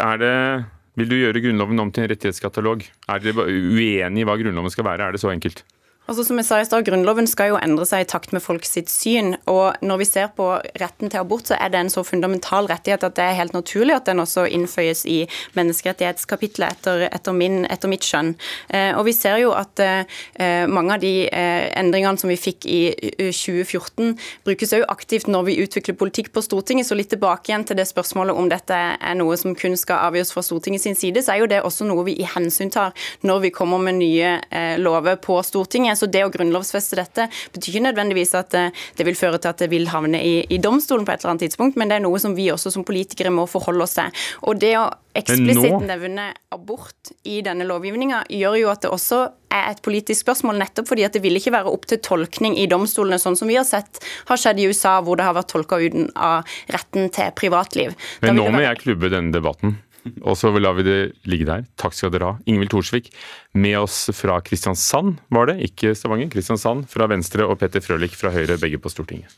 vil 0.97 1.11
du 1.11 1.17
gjøre 1.19 1.43
Grunnloven 1.45 1.83
om 1.83 1.93
til 1.93 2.07
en 2.07 2.13
rettighetskatalog? 2.15 2.87
Er 3.13 3.25
dere 3.25 3.49
uenige 3.51 4.23
i 4.23 4.29
hva 4.29 4.39
Grunnloven 4.41 4.73
skal 4.73 4.87
være? 4.89 5.09
Er 5.09 5.17
det 5.17 5.21
så 5.21 5.33
enkelt? 5.33 5.61
Altså 6.07 6.23
som 6.23 6.39
jeg 6.39 6.47
sa 6.47 6.61
i 6.63 6.67
stad, 6.67 6.85
Grunnloven 6.87 7.27
skal 7.27 7.51
jo 7.51 7.57
endre 7.59 7.83
seg 7.89 8.05
i 8.05 8.07
takt 8.07 8.31
med 8.31 8.43
folk 8.43 8.67
sitt 8.67 8.91
syn. 8.93 9.35
og 9.51 9.75
Når 9.83 9.99
vi 9.99 10.07
ser 10.07 10.29
på 10.37 10.45
retten 10.79 11.11
til 11.11 11.19
abort, 11.19 11.49
så 11.51 11.57
er 11.59 11.73
det 11.73 11.81
en 11.81 11.91
så 11.91 12.05
fundamental 12.07 12.69
rettighet 12.71 13.03
at 13.03 13.17
det 13.19 13.25
er 13.25 13.39
helt 13.41 13.57
naturlig 13.57 13.97
at 13.97 14.07
den 14.07 14.23
også 14.23 14.45
innføyes 14.47 15.03
i 15.11 15.25
menneskerettighetskapitlet, 15.59 16.79
etter, 16.79 17.09
etter, 17.11 17.35
min, 17.35 17.65
etter 17.67 17.91
mitt 17.91 18.07
skjønn. 18.07 18.37
Eh, 18.71 18.93
og 18.95 19.03
Vi 19.09 19.17
ser 19.19 19.41
jo 19.43 19.51
at 19.59 19.83
eh, 19.83 20.67
mange 20.71 20.95
av 20.95 21.03
de 21.03 21.27
eh, 21.27 21.67
endringene 21.75 22.23
som 22.23 22.31
vi 22.31 22.39
fikk 22.39 22.69
i 22.71 22.81
2014, 23.19 24.15
brukes 24.47 24.77
òg 24.79 24.87
aktivt 24.93 25.27
når 25.27 25.51
vi 25.51 25.59
utvikler 25.65 25.99
politikk 25.99 26.31
på 26.31 26.45
Stortinget. 26.47 26.87
Så 26.87 26.95
litt 26.95 27.11
tilbake 27.11 27.51
igjen 27.51 27.67
til 27.67 27.81
det 27.81 27.89
spørsmålet 27.91 28.39
om 28.39 28.47
dette 28.53 28.79
er 28.95 29.19
noe 29.19 29.35
som 29.41 29.59
kun 29.59 29.75
skal 29.75 30.07
avgjøres 30.13 30.31
fra 30.37 30.47
Stortinget 30.47 30.87
sin 30.87 30.95
side, 30.95 31.27
så 31.27 31.35
er 31.35 31.43
jo 31.43 31.51
det 31.51 31.65
også 31.67 31.91
noe 31.91 32.07
vi 32.07 32.15
i 32.23 32.31
hensyn 32.37 32.71
tar 32.71 32.95
når 33.27 33.43
vi 33.49 33.55
kommer 33.55 33.83
med 33.83 33.99
nye 33.99 34.37
lover 34.79 35.19
på 35.19 35.43
Stortinget. 35.43 35.96
Så 35.99 36.09
det 36.11 36.25
å 36.27 36.33
grunnlovfeste 36.33 36.99
dette 36.99 37.29
betyr 37.55 37.75
ikke 37.75 37.87
nødvendigvis 37.89 38.35
at 38.39 38.57
eh, 38.59 38.85
det 38.99 39.09
vil 39.09 39.19
føre 39.19 39.41
til 39.41 39.53
at 39.53 39.65
det 39.65 39.71
vil 39.73 39.89
havne 39.93 40.21
i, 40.23 40.37
i 40.53 40.61
domstolen 40.63 41.07
på 41.07 41.15
et 41.15 41.23
eller 41.23 41.35
annet 41.35 41.47
tidspunkt, 41.49 41.79
men 41.81 41.91
det 41.91 41.99
er 41.99 42.07
noe 42.07 42.21
som 42.23 42.37
vi 42.37 42.51
også 42.53 42.73
som 42.75 42.87
politikere 42.87 43.33
må 43.35 43.49
forholde 43.51 43.87
oss 43.87 43.97
til. 43.99 44.25
Og 44.47 44.61
det 44.61 44.77
å 44.81 44.87
eksplisitt 45.17 45.81
nevne 45.87 46.31
abort 46.53 47.13
i 47.25 47.41
denne 47.45 47.67
lovgivninga 47.69 48.27
gjør 48.33 48.59
jo 48.61 48.71
at 48.73 48.85
det 48.85 48.93
også 48.93 49.21
er 49.57 49.71
et 49.71 49.81
politisk 49.85 50.25
spørsmål, 50.25 50.59
nettopp 50.61 50.91
fordi 50.91 51.07
at 51.07 51.17
det 51.17 51.23
vil 51.25 51.39
ikke 51.39 51.55
være 51.55 51.73
opp 51.73 51.87
til 51.89 52.01
tolkning 52.05 52.57
i 52.61 52.67
domstolene, 52.71 53.19
sånn 53.23 53.39
som 53.39 53.49
vi 53.49 53.57
har 53.59 53.67
sett 53.69 54.03
har 54.29 54.41
skjedd 54.41 54.61
i 54.61 54.69
USA, 54.69 54.99
hvor 55.05 55.19
det 55.19 55.27
har 55.29 55.37
vært 55.39 55.53
tolka 55.55 55.79
uten 55.81 56.11
av 56.13 56.59
retten 56.73 57.09
til 57.15 57.33
privatliv. 57.39 57.95
Men 58.25 58.41
nå 58.41 58.49
må 58.53 58.65
jeg 58.65 58.83
klubbe 58.83 59.13
denne 59.13 59.35
debatten. 59.35 59.79
Og 60.23 60.37
så 60.39 60.53
lar 60.59 60.77
vi 60.79 60.87
det 60.87 60.99
ligge 61.29 61.49
der. 61.49 61.67
Takk 61.81 61.97
skal 61.97 62.13
dere 62.15 62.33
ha. 62.33 62.39
Ingvild 62.49 62.73
Thorsvik, 62.75 63.11
med 63.57 63.79
oss 63.81 64.07
fra 64.17 64.39
Kristiansand, 64.45 65.21
var 65.33 65.51
det, 65.51 65.61
ikke 65.71 65.95
Stavanger. 65.97 66.31
Kristiansand 66.33 66.87
fra 66.93 67.09
Venstre 67.11 67.47
og 67.47 67.59
Petter 67.61 67.85
Frølich 67.85 68.17
fra 68.19 68.35
Høyre, 68.35 68.61
begge 68.61 68.81
på 68.83 68.93
Stortinget. 68.93 69.35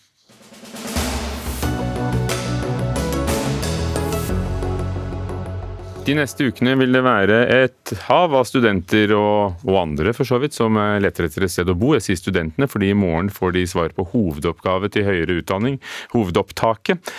De 6.09 6.14
neste 6.16 6.47
ukene 6.49 6.73
vil 6.81 6.95
det 6.95 7.03
være 7.05 7.39
et 7.53 7.91
hav 8.07 8.33
av 8.33 8.47
studenter 8.49 9.11
og, 9.12 9.59
og, 9.66 9.75
andre 9.77 10.14
for 10.16 10.25
så 10.25 10.39
vidt, 10.41 10.55
som 10.57 10.79
leter 11.05 11.27
etter 11.27 11.45
et 11.45 11.53
sted 11.53 11.69
å 11.69 11.75
bo. 11.77 11.91
Jeg 11.99 12.07
sier 12.07 12.21
studentene, 12.23 12.64
fordi 12.71 12.95
i 12.95 12.97
morgen 12.97 13.29
får 13.29 13.53
de 13.59 13.66
svar 13.69 13.93
på 13.93 14.07
hovedoppgave 14.14 14.89
til 14.95 15.05
høyere 15.05 15.37
utdanning, 15.43 15.77
hovedopptaket. 16.14 17.12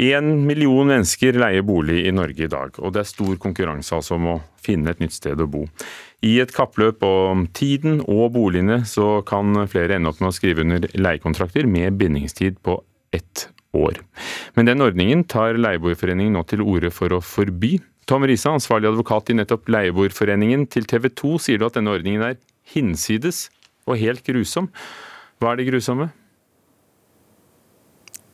En 0.00 0.46
million 0.46 0.88
mennesker 0.88 1.36
leier 1.36 1.64
bolig 1.68 2.06
i 2.08 2.12
Norge 2.16 2.46
i 2.46 2.50
dag, 2.50 2.78
og 2.80 2.94
det 2.94 3.02
er 3.02 3.10
stor 3.10 3.34
konkurranse 3.40 3.92
altså 3.92 4.16
om 4.16 4.28
å 4.30 4.36
finne 4.64 4.88
et 4.88 5.02
nytt 5.02 5.12
sted 5.12 5.40
å 5.40 5.48
bo. 5.50 5.66
I 6.24 6.38
et 6.40 6.54
kappløp 6.56 7.02
om 7.04 7.44
tiden 7.52 8.00
og 8.06 8.30
boligene 8.38 8.86
så 8.88 9.20
kan 9.28 9.52
flere 9.68 9.98
ende 9.98 10.08
opp 10.08 10.22
med 10.22 10.30
å 10.30 10.36
skrive 10.36 10.64
under 10.64 10.86
leiekontrakter 10.96 11.68
med 11.68 11.98
bindingstid 12.00 12.56
på 12.64 12.78
ett 13.12 13.50
år. 13.76 14.00
Men 14.56 14.70
den 14.70 14.84
ordningen 14.84 15.26
tar 15.28 15.60
Leieboerforeningen 15.60 16.38
nå 16.38 16.44
til 16.48 16.64
orde 16.64 16.92
for 16.94 17.12
å 17.12 17.20
forby. 17.20 17.76
Tom 18.08 18.24
Risa, 18.26 18.54
ansvarlig 18.54 18.88
advokat 18.88 19.28
i 19.28 19.36
nettopp 19.36 19.68
Leieboerforeningen, 19.72 20.64
til 20.72 20.88
TV 20.88 21.10
2 21.12 21.36
sier 21.42 21.60
du 21.60 21.68
at 21.68 21.76
denne 21.76 21.92
ordningen 21.92 22.24
er 22.32 22.40
hinsides 22.72 23.50
og 23.84 24.00
helt 24.00 24.24
grusom. 24.24 24.70
Hva 25.42 25.52
er 25.52 25.60
det 25.60 25.68
grusomme? 25.68 26.08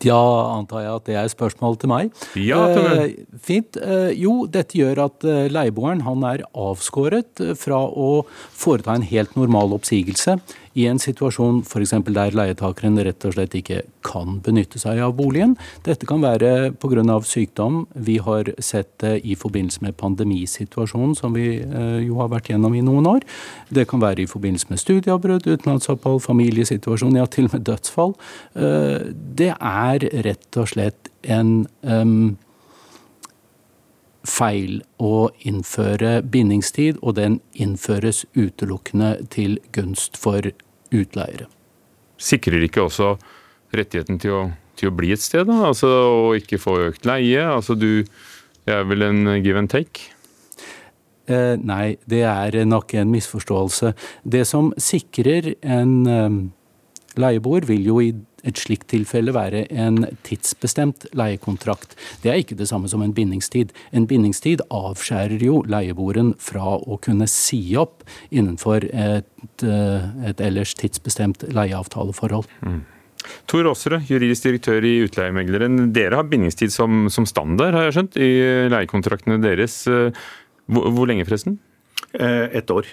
Ja, 0.07 0.19
antar 0.55 0.85
jeg 0.85 0.95
at 0.95 1.09
det 1.09 1.17
er 1.19 1.31
spørsmål 1.33 1.79
til 1.81 1.91
meg. 1.91 2.13
Ja, 2.39 2.61
til 2.71 2.85
meg. 2.87 3.01
Eh, 3.03 3.41
fint. 3.43 3.79
Eh, 3.81 4.13
jo, 4.19 4.45
dette 4.51 4.79
gjør 4.79 5.05
at 5.09 5.27
eh, 5.27 5.49
leieboeren 5.51 6.05
han 6.07 6.25
er 6.29 6.45
avskåret 6.55 7.43
fra 7.59 7.81
å 7.83 8.23
foreta 8.29 8.95
en 8.95 9.07
helt 9.07 9.35
normal 9.39 9.75
oppsigelse 9.79 10.39
i 10.79 10.87
en 10.87 11.01
situasjon 11.03 11.63
f.eks. 11.67 11.95
der 12.07 12.37
leietakeren 12.37 12.99
rett 13.03 13.27
og 13.27 13.35
slett 13.35 13.57
ikke 13.59 13.83
kan 14.07 14.39
benytte 14.45 14.81
seg 14.81 15.01
av 15.03 15.17
boligen. 15.19 15.57
Dette 15.87 16.07
kan 16.09 16.23
være 16.23 16.71
pga. 16.79 17.19
sykdom. 17.25 17.87
Vi 17.95 18.19
har 18.19 18.53
sett 18.59 18.99
det 19.03 19.21
i 19.25 19.35
forbindelse 19.35 19.83
med 19.83 19.97
pandemisituasjonen, 19.97 21.15
som 21.19 21.35
vi 21.35 21.59
eh, 21.61 22.01
jo 22.07 22.19
har 22.23 22.31
vært 22.33 22.51
gjennom 22.53 22.75
i 22.75 22.83
noen 22.85 23.07
år. 23.07 23.27
Det 23.71 23.89
kan 23.89 24.01
være 24.01 24.23
i 24.23 24.31
forbindelse 24.31 24.71
med 24.71 24.79
studieavbrudd, 24.79 25.47
utenlandsopphold, 25.47 26.23
familiesituasjon, 26.23 27.19
ja 27.19 27.27
til 27.27 27.49
og 27.49 27.57
med 27.57 27.67
dødsfall. 27.67 28.15
Eh, 28.55 29.09
det 29.39 29.55
er 29.59 30.11
rett 30.25 30.61
og 30.61 30.71
slett 30.75 31.11
en 31.29 31.67
feil 34.29 34.81
å 35.01 35.29
innføre 35.47 36.19
bindingstid, 36.23 36.99
og 37.03 37.17
den 37.19 37.41
innføres 37.55 38.25
utelukkende 38.37 39.17
til 39.33 39.59
gunst 39.75 40.19
for 40.21 40.51
utleiere. 40.95 41.49
Sikrer 42.19 42.65
ikke 42.67 42.87
også 42.87 43.15
rettigheten 43.77 44.19
til 44.23 44.35
å, 44.35 44.43
til 44.79 44.91
å 44.91 44.97
bli 44.97 45.13
et 45.15 45.23
sted, 45.23 45.47
da? 45.49 45.69
Altså 45.71 45.89
å 45.89 46.37
ikke 46.39 46.61
få 46.61 46.79
økt 46.89 47.09
leie? 47.09 47.45
Altså 47.47 47.79
du 47.79 48.05
Det 48.69 48.75
er 48.75 48.85
vel 48.85 49.01
en 49.01 49.39
give 49.41 49.57
and 49.57 49.71
take? 49.73 50.11
Eh, 51.29 51.57
nei, 51.57 51.97
det 52.09 52.23
er 52.25 52.65
nok 52.65 52.93
en 53.01 53.09
misforståelse. 53.13 53.95
Det 54.25 54.47
som 54.49 54.75
sikrer 54.77 55.55
en 55.61 55.95
eh, 56.09 56.37
leieboer, 57.21 57.65
vil 57.69 57.89
jo 57.89 58.01
i 58.01 58.13
et 58.47 58.61
slikt 58.61 58.89
tilfelle 58.93 59.33
være 59.35 59.65
en 59.71 60.05
tidsbestemt 60.27 61.09
leiekontrakt. 61.19 61.97
Det 62.23 62.33
er 62.33 62.43
ikke 62.43 62.59
det 62.59 62.69
samme 62.71 62.91
som 62.91 63.03
en 63.05 63.15
bindingstid. 63.15 63.73
En 63.93 64.07
bindingstid 64.11 64.63
avskjærer 64.75 65.43
jo 65.45 65.63
leieboeren 65.69 66.35
fra 66.43 66.77
å 66.79 66.99
kunne 67.03 67.29
si 67.31 67.63
opp 67.79 68.07
innenfor 68.31 68.87
et, 68.91 69.65
et 69.65 70.45
ellers 70.45 70.77
tidsbestemt 70.79 71.49
leieavtaleforhold. 71.55 72.49
Mm. 72.63 72.85
Tor 73.51 73.67
Aasrud, 73.67 74.07
juridisk 74.09 74.47
direktør 74.47 74.85
i 74.87 74.95
Utleiemegleren. 75.05 75.89
Dere 75.93 76.21
har 76.21 76.29
bindingstid 76.31 76.73
som, 76.73 77.09
som, 77.13 77.27
standard, 77.29 77.75
har 77.75 77.89
jeg 77.89 77.99
skjønt, 77.99 78.21
i 78.23 78.31
leiekontraktene 78.73 79.41
deres. 79.43 79.83
Hvor, 80.69 80.89
hvor 80.95 81.11
lenge, 81.11 81.27
forresten? 81.29 81.59
Eh, 82.15 82.47
et 82.61 82.71
år. 82.71 82.89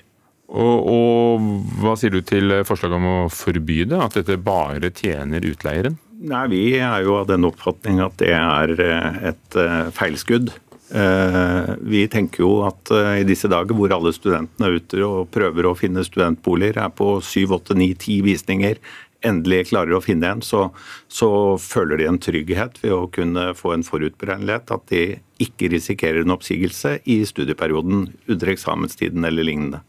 Og, 0.46 0.90
og, 0.92 1.46
Hva 1.82 1.96
sier 1.98 2.14
du 2.14 2.22
til 2.26 2.54
forslaget 2.68 3.00
om 3.00 3.08
å 3.10 3.22
forby 3.34 3.84
det, 3.90 4.02
at 4.02 4.18
dette 4.20 4.38
bare 4.42 4.92
tjener 4.94 5.46
utleieren? 5.46 5.98
Nei, 6.26 6.46
Vi 6.52 6.62
er 6.80 7.02
jo 7.04 7.18
av 7.20 7.28
den 7.30 7.48
oppfatning 7.48 8.00
at 8.04 8.16
det 8.22 8.32
er 8.38 8.76
eh, 8.80 9.18
et 9.34 9.58
eh, 9.60 9.82
feilskudd. 9.96 10.54
Vi 10.86 12.04
tenker 12.14 12.44
jo 12.44 12.50
at 12.64 12.92
i 13.18 13.24
disse 13.26 13.50
dager 13.50 13.74
hvor 13.76 13.92
alle 13.92 14.12
studentene 14.14 14.68
er 14.70 14.76
ute 14.78 15.00
og 15.02 15.32
prøver 15.34 15.66
å 15.66 15.74
finne 15.76 16.04
studentboliger, 16.06 16.78
er 16.78 16.94
på 16.94 17.08
syv, 17.26 17.56
åtte, 17.58 17.74
ni, 17.76 17.88
ti 18.00 18.20
visninger 18.24 18.78
endelig 19.26 19.70
klarer 19.72 19.98
å 19.98 20.04
finne 20.04 20.30
en, 20.36 20.44
så, 20.46 20.70
så, 21.12 21.30
føler 21.62 22.02
de 22.02 22.10
en 22.10 22.22
trygghet 22.22 22.80
ved 22.84 22.94
å 22.96 23.08
kunne 23.14 23.50
få 23.58 23.76
en 23.76 23.86
forutberegnelighet. 23.86 24.72
At 24.76 24.88
de 24.92 25.04
ikke 25.42 25.72
risikerer 25.74 26.24
en 26.24 26.36
oppsigelse 26.36 27.00
i 27.12 27.22
studieperioden 27.28 28.08
under 28.32 28.54
eksamenstiden 28.54 29.28
eller 29.28 29.48
lignende. 29.48 29.84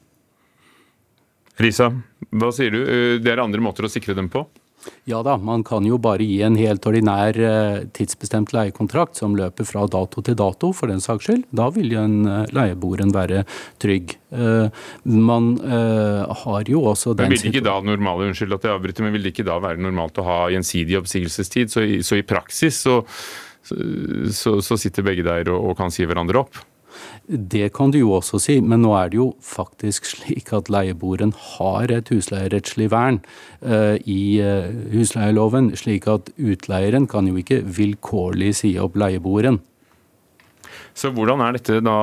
Risa, 1.57 1.89
hva 2.37 2.53
sier 2.53 2.75
du? 2.75 2.81
Eh, 2.85 3.17
det 3.23 3.33
er 3.33 3.41
andre 3.43 3.63
måter 3.65 3.87
å 3.87 3.93
sikre 3.93 4.17
dem 4.17 4.29
på? 4.33 4.45
Ja 5.09 5.19
da, 5.27 5.35
man 5.43 5.65
kan 5.67 5.83
jo 5.89 5.97
bare 5.99 6.23
gi 6.23 6.37
en 6.47 6.55
helt 6.61 6.85
ordinær 6.87 7.39
eh, 7.43 7.87
tidsbestemt 7.97 8.53
leiekontrakt 8.55 9.19
som 9.19 9.35
løper 9.39 9.67
fra 9.67 9.87
dato 9.91 10.23
til 10.23 10.37
dato, 10.39 10.71
for 10.77 10.93
den 10.93 11.03
saks 11.03 11.27
skyld. 11.27 11.49
Da 11.57 11.71
vil 11.75 11.91
jo 11.97 12.05
en 12.05 12.21
eh, 12.29 12.53
leieboeren 12.55 13.15
være 13.17 13.43
trygg. 13.83 14.15
Man 15.07 15.49
har 15.65 16.69
jo 16.69 16.83
også 16.91 17.15
den 17.17 17.31
Men 17.31 17.39
vil 17.39 17.49
ikke 17.49 17.65
da 17.65 17.79
normale, 17.81 18.29
unnskyld 18.29 18.59
at 18.59 18.67
jeg 18.69 18.77
avbryter, 18.77 19.07
men 19.07 19.15
vil 19.17 19.25
det 19.25 19.33
ikke 19.33 19.47
da 19.49 19.57
være 19.63 19.81
normalt 19.81 20.21
å 20.21 20.27
ha 20.27 20.39
gjensidig 20.53 20.99
oppsigelsestid? 21.01 21.73
Så 21.73 21.87
i, 21.87 22.01
så 22.05 22.19
i 22.21 22.27
praksis 22.27 22.83
så, 22.85 22.99
så, 23.65 24.59
så, 24.61 24.77
sitter 24.77 25.07
begge 25.07 25.25
der 25.27 25.49
og, 25.55 25.71
og 25.71 25.79
kan 25.81 25.95
si 25.95 26.05
hverandre 26.05 26.45
opp? 26.45 26.61
Det 27.27 27.73
kan 27.77 27.91
du 27.91 27.99
jo 28.01 28.13
også 28.19 28.41
si, 28.43 28.59
men 28.61 28.85
nå 28.85 28.93
er 28.99 29.13
det 29.13 29.21
jo 29.21 29.29
faktisk 29.43 30.07
slik 30.13 30.53
at 30.57 30.71
leieboeren 30.73 31.35
har 31.57 31.93
et 31.95 32.11
husleierettslig 32.13 32.91
vern 32.95 33.23
uh, 33.63 33.97
i 34.07 34.39
uh, 34.43 34.69
husleieloven, 34.95 35.73
slik 35.79 36.09
at 36.11 36.31
utleieren 36.37 37.09
kan 37.11 37.29
jo 37.31 37.39
ikke 37.41 37.63
vilkårlig 37.65 38.55
si 38.63 38.77
opp 38.83 38.99
leieboeren. 39.01 39.61
Så 40.97 41.11
hvordan 41.13 41.43
er 41.45 41.57
dette 41.57 41.79
da, 41.85 41.95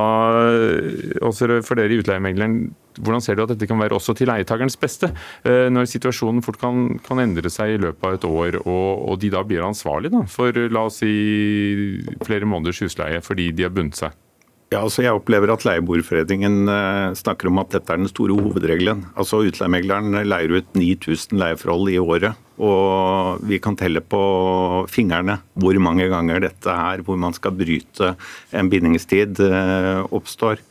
også 1.26 1.60
for 1.66 1.80
dere 1.80 1.96
i 1.96 2.00
Utleiemegleren, 2.02 2.58
hvordan 3.02 3.24
ser 3.26 3.38
du 3.38 3.44
at 3.44 3.54
dette 3.54 3.68
kan 3.70 3.82
være 3.82 3.98
også 3.98 4.14
til 4.18 4.30
leietagerens 4.30 4.78
beste? 4.78 5.10
Når 5.44 5.90
situasjonen 5.90 6.44
fort 6.46 6.60
kan, 6.62 7.00
kan, 7.06 7.22
endre 7.24 7.50
seg 7.54 7.74
i 7.74 7.80
løpet 7.82 8.06
av 8.06 8.18
et 8.20 8.28
år, 8.30 8.60
og, 8.64 9.08
og 9.10 9.18
de 9.22 9.32
da 9.34 9.42
blir 9.48 9.66
ansvarlige 9.66 10.14
da, 10.14 10.26
for 10.30 10.62
la 10.70 10.86
oss 10.90 11.02
si 11.02 11.14
flere 12.26 12.50
måneders 12.50 12.84
husleie 12.86 13.24
fordi 13.26 13.50
de 13.58 13.66
har 13.66 13.74
bundet 13.74 14.04
seg? 14.04 14.23
Ja, 14.74 14.80
altså 14.82 15.04
Jeg 15.04 15.14
opplever 15.14 15.52
at 15.54 15.66
Leieboerforeningen 15.68 16.70
eh, 16.72 17.12
snakker 17.20 17.50
om 17.52 17.60
at 17.62 17.76
dette 17.76 17.94
er 17.94 18.00
den 18.02 18.10
store 18.10 18.34
hovedregelen. 18.40 19.04
Altså 19.20 19.44
Utleiemegleren 19.46 20.16
leier 20.26 20.56
ut 20.56 20.72
9000 20.74 21.38
leieforhold 21.38 21.92
i 21.94 22.00
året. 22.02 22.40
Og 22.64 23.44
vi 23.46 23.60
kan 23.62 23.78
telle 23.78 24.02
på 24.02 24.22
fingrene 24.90 25.40
hvor 25.60 25.78
mange 25.84 26.08
ganger 26.10 26.42
dette 26.48 26.74
er 26.74 27.04
hvor 27.06 27.20
man 27.22 27.36
skal 27.38 27.54
bryte 27.58 28.14
en 28.54 28.72
bindingstid 28.74 29.44
eh, 29.46 30.02
oppstår. 30.10 30.64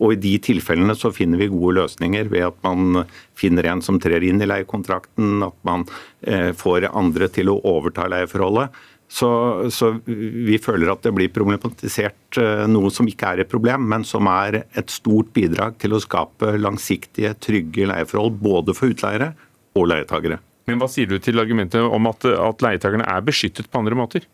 Og 0.00 0.14
I 0.14 0.20
de 0.20 0.32
tilfellene 0.40 0.96
så 0.96 1.10
finner 1.12 1.42
vi 1.42 1.50
gode 1.52 1.76
løsninger 1.82 2.30
ved 2.32 2.46
at 2.46 2.62
man 2.64 3.02
finner 3.36 3.68
en 3.68 3.82
som 3.84 4.00
trer 4.00 4.24
inn 4.24 4.40
i 4.40 4.48
leiekontrakten, 4.48 5.42
at 5.44 5.56
man 5.68 5.84
eh, 6.24 6.54
får 6.56 6.88
andre 6.88 7.28
til 7.32 7.52
å 7.52 7.58
overta 7.68 8.08
leieforholdet. 8.08 8.72
Så, 9.10 9.28
så, 9.74 9.88
vi 10.06 10.54
føler 10.62 10.92
at 10.92 11.02
det 11.02 11.10
blir 11.16 11.32
problematisert 11.34 12.38
eh, 12.38 12.62
noe 12.70 12.92
som 12.94 13.08
ikke 13.10 13.32
er 13.32 13.42
et 13.42 13.50
problem, 13.50 13.88
men 13.90 14.04
som 14.06 14.28
er 14.30 14.60
et 14.62 14.92
stort 14.94 15.32
bidrag 15.34 15.80
til 15.82 15.96
å 15.96 16.02
skape 16.02 16.52
langsiktige, 16.60 17.34
trygge 17.42 17.88
leieforhold 17.90 18.38
både 18.38 18.76
for 18.78 18.94
utleiere 18.94 19.32
og 19.74 19.90
leietagere. 19.90 20.38
Men 20.70 20.78
Hva 20.78 20.86
sier 20.92 21.10
du 21.10 21.18
til 21.18 21.42
argumentet 21.42 21.82
om 21.82 22.06
at, 22.06 22.28
at 22.30 22.62
leietakerne 22.62 23.08
er 23.10 23.26
beskyttet 23.26 23.66
på 23.66 23.82
andre 23.82 23.98
måter? 23.98 24.30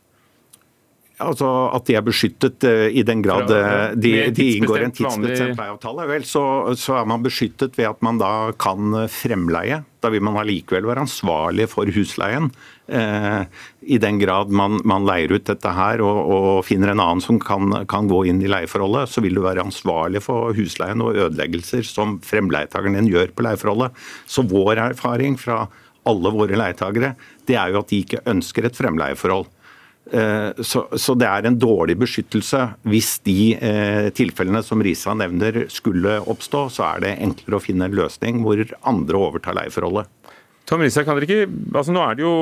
Altså 1.24 1.48
At 1.72 1.86
de 1.88 1.94
er 1.96 2.04
beskyttet 2.04 2.64
uh, 2.68 2.86
i 2.92 3.00
den 3.08 3.22
grad 3.24 3.48
uh, 3.48 3.94
de, 3.96 4.10
de, 4.36 4.50
inngår 4.58 4.82
en 4.84 4.92
tidsbestemt 4.92 5.56
leieavtale. 5.56 6.04
Vel, 6.10 6.26
så, 6.28 6.42
så, 6.76 6.98
er 7.00 7.08
man 7.08 7.24
beskyttet 7.24 7.78
ved 7.80 7.88
at 7.88 8.04
man 8.04 8.20
da 8.20 8.52
kan 8.60 8.92
fremleie. 9.08 9.80
Da 10.04 10.12
vil 10.12 10.24
man 10.28 10.36
allikevel 10.42 10.84
være 10.90 11.06
ansvarlig 11.08 11.70
for 11.72 11.88
husleien. 11.96 12.52
Uh, 12.86 13.42
I 13.82 13.96
den 13.98 14.20
grad 14.20 14.52
man, 14.54 14.76
man, 14.86 15.02
leier 15.08 15.32
ut 15.34 15.48
dette 15.48 15.72
her 15.74 15.98
og, 16.06 16.18
og 16.30 16.60
finner 16.68 16.92
en 16.92 17.02
annen 17.02 17.22
som 17.24 17.40
kan, 17.42 17.72
kan, 17.90 18.06
gå 18.06 18.20
inn 18.30 18.38
i 18.44 18.50
leieforholdet, 18.50 19.10
så 19.10 19.24
vil 19.24 19.34
du 19.34 19.42
være 19.42 19.64
ansvarlig 19.66 20.22
for 20.22 20.54
husleien 20.54 21.02
og 21.02 21.18
ødeleggelser 21.18 21.82
som 21.88 22.20
fremleietakeren 22.22 22.94
din 23.00 23.10
gjør 23.10 23.34
på 23.34 23.48
leieforholdet. 23.48 23.98
Så 24.30 24.46
vår 24.46 24.84
erfaring 24.92 25.34
fra 25.40 25.64
alle 26.06 26.30
våre 26.30 26.58
leietagere, 26.58 27.16
det 27.46 27.58
er 27.58 27.74
jo 27.74 27.82
at 27.82 27.90
de 27.90 28.02
ikke 28.04 28.22
ønsker 28.30 28.68
et 28.68 28.78
fremleieforhold. 28.78 29.50
Eh, 30.12 30.62
så, 30.62 30.84
så, 30.94 31.14
det 31.18 31.26
er 31.26 31.48
en 31.48 31.58
dårlig 31.58 31.96
beskyttelse. 31.98 32.62
Hvis 32.86 33.16
de 33.26 33.56
eh, 33.56 34.08
tilfellene 34.14 34.62
som 34.62 34.82
Risa 34.84 35.16
nevner 35.18 35.64
skulle 35.72 36.20
oppstå, 36.22 36.66
så 36.76 36.86
er 36.92 37.02
det 37.02 37.16
enklere 37.26 37.58
å 37.58 37.64
finne 37.64 37.88
en 37.88 37.98
løsning 37.98 38.44
hvor 38.44 38.62
andre 38.86 39.22
overtar 39.28 39.58
leieforholdet. 39.58 40.12
Tom 40.66 40.82
Risa, 40.82 41.04
kan 41.06 41.14
dere 41.14 41.28
ikke, 41.28 41.58
altså 41.78 41.94
Nå 41.94 42.02
er 42.02 42.16
det 42.18 42.24
jo 42.24 42.34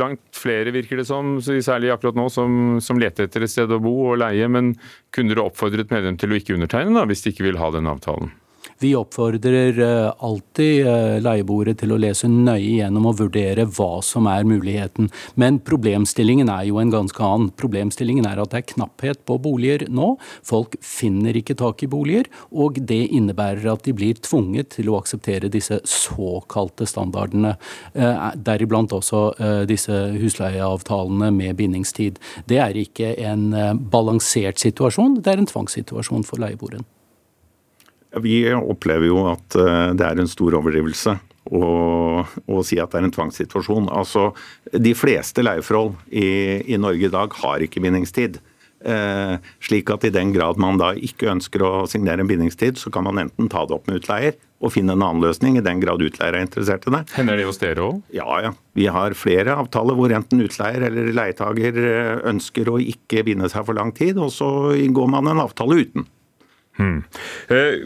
langt 0.00 0.22
flere, 0.36 0.72
virker 0.72 1.02
det 1.02 1.04
som, 1.08 1.36
særlig 1.44 1.92
akkurat 1.92 2.16
nå, 2.16 2.28
som, 2.32 2.78
som 2.80 3.00
leter 3.00 3.28
etter 3.28 3.44
et 3.44 3.52
sted 3.52 3.74
å 3.74 3.80
bo 3.84 3.94
og 4.14 4.20
leie. 4.22 4.48
Men 4.48 4.72
kunne 5.12 5.34
dere 5.34 5.44
oppfordret 5.50 5.92
medlem 5.92 6.16
til 6.20 6.32
å 6.32 6.38
ikke 6.38 6.56
undertegne, 6.56 6.96
da, 6.96 7.04
hvis 7.08 7.26
de 7.26 7.34
ikke 7.34 7.44
vil 7.50 7.60
ha 7.60 7.68
den 7.74 7.90
avtalen? 7.90 8.32
Vi 8.78 8.92
oppfordrer 8.96 9.78
eh, 9.78 10.12
alltid 10.18 10.86
eh, 10.86 11.16
leieboere 11.22 11.74
til 11.78 11.90
å 11.94 11.98
lese 11.98 12.28
nøye 12.30 12.76
gjennom 12.78 13.08
og 13.10 13.16
vurdere 13.18 13.64
hva 13.74 13.98
som 14.06 14.28
er 14.30 14.46
muligheten. 14.46 15.08
Men 15.34 15.58
problemstillingen 15.66 16.50
er 16.52 16.68
jo 16.68 16.78
en 16.78 16.92
ganske 16.92 17.24
annen. 17.24 17.50
Problemstillingen 17.58 18.28
er 18.30 18.38
at 18.38 18.52
det 18.52 18.60
er 18.60 18.68
knapphet 18.74 19.24
på 19.26 19.40
boliger 19.42 19.88
nå. 19.90 20.12
Folk 20.46 20.76
finner 20.84 21.34
ikke 21.40 21.56
tak 21.58 21.82
i 21.82 21.90
boliger, 21.90 22.28
og 22.54 22.78
det 22.78 23.00
innebærer 23.18 23.66
at 23.72 23.82
de 23.88 23.96
blir 23.98 24.20
tvunget 24.22 24.76
til 24.76 24.92
å 24.92 25.00
akseptere 25.00 25.50
disse 25.50 25.80
såkalte 25.82 26.86
standardene. 26.86 27.56
Eh, 27.98 28.28
deriblant 28.46 28.94
også 28.94 29.18
disse 29.68 29.94
husleieavtalene 30.20 31.32
med 31.34 31.56
bindingstid. 31.58 32.18
Det 32.48 32.60
er 32.62 32.78
ikke 32.78 33.10
en 33.26 33.50
balansert 33.90 34.62
situasjon, 34.62 35.18
det 35.24 35.34
er 35.34 35.42
en 35.42 35.50
tvangssituasjon 35.50 36.26
for 36.28 36.42
leieboeren. 36.42 36.86
Vi 38.16 38.40
opplever 38.56 39.10
jo 39.10 39.24
at 39.30 39.56
eh, 39.58 39.90
det 39.98 40.06
er 40.06 40.20
en 40.20 40.30
stor 40.30 40.56
overdrivelse 40.58 41.18
å, 41.48 41.64
å 42.24 42.62
si 42.66 42.78
at 42.80 42.92
det 42.92 43.00
er 43.00 43.08
en 43.08 43.14
tvangssituasjon. 43.14 43.88
Altså, 43.92 44.30
De 44.72 44.94
fleste 44.96 45.44
leieforhold 45.44 45.96
i, 46.08 46.28
i 46.72 46.80
Norge 46.80 47.08
i 47.08 47.12
dag 47.12 47.36
har 47.42 47.64
ikke 47.64 47.82
bindingstid. 47.84 48.40
Eh, 48.78 49.34
slik 49.64 49.90
at 49.90 50.04
i 50.06 50.12
den 50.14 50.30
grad 50.30 50.58
man 50.62 50.78
da 50.78 50.92
ikke 50.94 51.32
ønsker 51.32 51.64
å 51.66 51.72
signere 51.90 52.22
en 52.22 52.30
bindingstid, 52.30 52.78
så 52.78 52.92
kan 52.94 53.08
man 53.08 53.18
enten 53.24 53.50
ta 53.50 53.64
det 53.66 53.74
opp 53.74 53.88
med 53.90 53.98
utleier 54.02 54.36
og 54.62 54.72
finne 54.74 54.94
en 54.94 55.02
annen 55.02 55.22
løsning, 55.22 55.56
i 55.58 55.62
den 55.62 55.82
grad 55.82 56.02
utleier 56.02 56.34
er 56.34 56.46
interessert 56.46 56.86
i 56.86 56.92
det. 56.94 57.04
Hender 57.14 57.38
det 57.38 57.46
hos 57.46 57.60
dere 57.62 57.84
òg? 57.84 58.00
Ja, 58.14 58.26
ja. 58.42 58.52
Vi 58.78 58.88
har 58.90 59.14
flere 59.18 59.54
avtaler 59.58 59.98
hvor 59.98 60.14
enten 60.14 60.42
utleier 60.42 60.88
eller 60.88 61.10
leietager 61.14 61.78
eh, 61.82 62.14
ønsker 62.30 62.70
å 62.70 62.78
ikke 62.82 63.26
binde 63.26 63.50
seg 63.50 63.66
for 63.66 63.78
lang 63.78 63.92
tid, 63.94 64.18
og 64.18 64.30
så 64.34 64.48
inngår 64.78 65.10
man 65.10 65.30
en 65.30 65.42
avtale 65.42 65.82
uten. 65.82 66.06
Hmm. 66.78 67.00
Eh, 67.50 67.82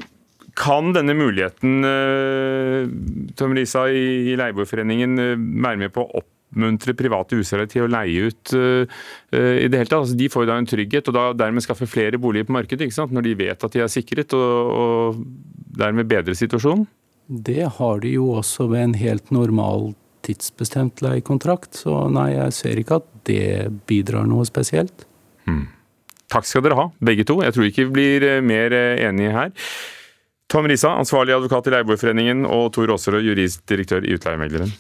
kan 0.59 0.92
denne 0.92 1.14
muligheten 1.16 1.86
eh, 1.88 2.90
Tom 3.38 3.55
Risa, 3.57 3.86
i 3.88 4.36
Leieboerforeningen 4.38 5.18
eh, 5.22 5.34
være 5.38 5.80
med 5.80 5.92
på 5.94 6.05
å 6.05 6.22
oppmuntre 6.22 6.94
private 6.98 7.38
huseiere 7.38 7.68
til 7.70 7.86
å 7.86 7.90
leie 7.92 8.28
ut 8.28 8.53
i 8.53 9.68
det 9.72 9.78
hele 9.78 9.88
tatt? 9.88 10.03
Altså, 10.03 10.18
de 10.20 10.28
får 10.28 10.44
jo 10.44 10.50
da 10.50 10.59
en 10.61 10.68
trygghet, 10.68 11.09
og 11.09 11.16
da 11.16 11.22
dermed 11.44 11.64
skaffe 11.64 11.88
flere 11.88 12.20
boliger 12.20 12.44
på 12.50 12.57
markedet, 12.59 12.84
ikke 12.84 12.98
sant? 12.98 13.14
når 13.16 13.24
de 13.24 13.32
vet 13.38 13.64
at 13.64 13.72
de 13.72 13.80
er 13.80 13.88
sikret, 13.88 14.34
og, 14.36 14.74
og 14.76 15.22
dermed 15.80 16.11
bedre 16.11 16.36
situasjonen? 16.36 16.84
Det 17.32 17.70
har 17.78 18.03
de 18.03 18.12
jo 18.18 18.26
også 18.36 18.66
ved 18.68 18.84
en 18.84 18.98
helt 19.00 19.32
normal 19.32 19.94
tidsbestemt 20.26 21.00
leiekontrakt, 21.00 21.72
så 21.86 22.05
nei, 22.12 22.34
jeg 22.34 22.59
ser 22.59 22.82
ikke 22.82 23.00
at 23.00 23.09
det 23.30 23.46
bidrar 23.88 24.28
noe 24.28 24.44
spesielt. 24.44 25.07
Hmm. 25.48 25.64
Takk 26.32 26.46
skal 26.48 26.64
dere 26.64 26.78
ha, 26.78 26.86
begge 27.00 27.24
to. 27.28 27.40
Jeg 27.44 27.57
tror 27.57 27.70
ikke 27.70 27.88
vi 27.88 27.96
blir 27.96 28.28
mer 28.44 28.76
enige 28.76 29.32
her. 29.38 29.57
Tom 30.51 30.68
Risa, 30.68 30.95
ansvarlig 31.01 31.34
advokat 31.36 31.68
i 31.68 31.74
Leieboerforeningen, 31.76 32.47
og 32.47 32.72
Tor 32.76 32.93
Aasrud, 32.93 33.22
juristdirektør 33.24 34.07
i 34.07 34.16
Utleiemegleren. 34.16 34.72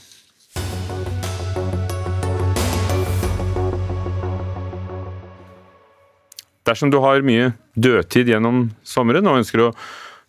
Dersom 6.62 6.92
du 6.92 7.00
har 7.02 7.24
mye 7.26 7.50
dødtid 7.74 8.30
gjennom 8.30 8.68
sommeren 8.86 9.26
og 9.26 9.40
ønsker 9.40 9.64
å 9.64 9.72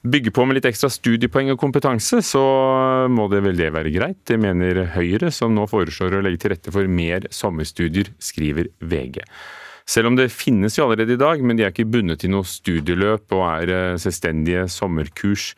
bygge 0.03 0.33
på 0.35 0.43
med 0.47 0.57
litt 0.57 0.67
ekstra 0.67 0.89
studiepoeng 0.91 1.53
og 1.53 1.59
kompetanse, 1.61 2.19
så 2.25 2.43
må 3.11 3.29
det 3.31 3.43
vel 3.45 3.59
det 3.59 3.69
være 3.75 3.93
greit. 3.93 4.19
Det 4.27 4.39
mener 4.41 4.81
Høyre, 4.95 5.31
som 5.31 5.53
nå 5.55 5.67
foreslår 5.71 6.17
å 6.17 6.23
legge 6.25 6.41
til 6.43 6.55
rette 6.55 6.73
for 6.75 6.89
mer 6.91 7.29
sommerstudier, 7.31 8.11
skriver 8.19 8.71
VG. 8.81 9.21
Selv 9.89 10.11
om 10.11 10.15
det 10.15 10.29
finnes 10.31 10.77
jo 10.77 10.85
allerede 10.85 11.17
i 11.17 11.19
dag, 11.19 11.41
men 11.43 11.59
de 11.59 11.65
er 11.65 11.73
ikke 11.73 11.89
bundet 11.91 12.21
til 12.23 12.31
noe 12.31 12.47
studieløp 12.47 13.33
og 13.35 13.43
er 13.49 13.71
eh, 13.73 13.97
selvstendige 13.99 14.67
sommerkurs. 14.71 15.51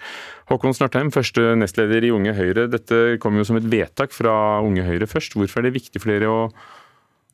Håkon 0.49 0.73
Snartheim, 0.78 1.11
første 1.13 1.53
nestleder 1.59 2.07
i 2.07 2.13
Unge 2.13 2.34
Høyre. 2.38 2.65
Dette 2.71 3.19
kom 3.21 3.38
jo 3.38 3.45
som 3.47 3.59
et 3.59 3.69
vedtak 3.69 4.15
fra 4.15 4.59
Unge 4.65 4.86
Høyre 4.88 5.09
først. 5.09 5.38
Hvorfor 5.38 5.61
er 5.61 5.69
det 5.69 5.78
viktig 5.78 6.01
for 6.01 6.13
dere 6.13 6.32
å, 6.32 6.41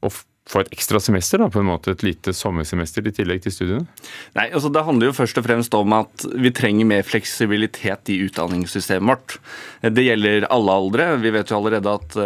å 0.03 0.11
få 0.49 0.63
et 0.63 0.71
ekstra 0.73 0.99
semester, 0.99 1.39
da, 1.39 1.47
på 1.53 1.61
en 1.61 1.67
måte 1.69 1.93
et 1.93 2.03
lite 2.03 2.33
sommersemester 2.33 3.05
i 3.05 3.13
tillegg 3.13 3.43
til 3.43 3.53
studiene? 3.53 4.07
Nei, 4.37 4.47
altså 4.49 4.71
Det 4.73 4.83
handler 4.87 5.11
jo 5.11 5.15
først 5.15 5.37
og 5.37 5.45
fremst 5.45 5.75
om 5.77 5.93
at 5.95 6.25
vi 6.33 6.51
trenger 6.55 6.89
mer 6.89 7.05
fleksibilitet 7.05 8.11
i 8.13 8.17
utdanningssystemet 8.25 9.11
vårt. 9.11 9.37
Det 9.85 10.07
gjelder 10.07 10.49
alle 10.49 10.79
aldre. 10.81 11.07
Vi 11.21 11.33
vet 11.37 11.53
jo 11.53 11.59
allerede 11.59 11.93
at, 11.93 12.17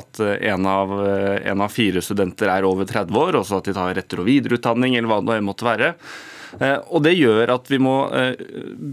at 0.00 0.22
en, 0.26 0.66
av, 0.66 0.96
en, 0.98 1.62
av, 1.62 1.70
fire 1.70 2.02
studenter 2.04 2.50
er 2.50 2.66
over 2.66 2.90
30 2.90 3.22
år, 3.22 3.40
også 3.40 3.60
at 3.60 3.70
de 3.70 3.76
tar 3.78 4.02
etter- 4.02 4.24
og 4.24 4.28
videreutdanning 4.28 4.98
eller 4.98 5.12
hva 5.12 5.22
det 5.30 5.40
måtte 5.46 5.68
være. 5.68 5.94
Og 6.90 6.98
Det 7.06 7.14
gjør 7.14 7.54
at 7.54 7.70
vi 7.70 7.78
må 7.78 7.96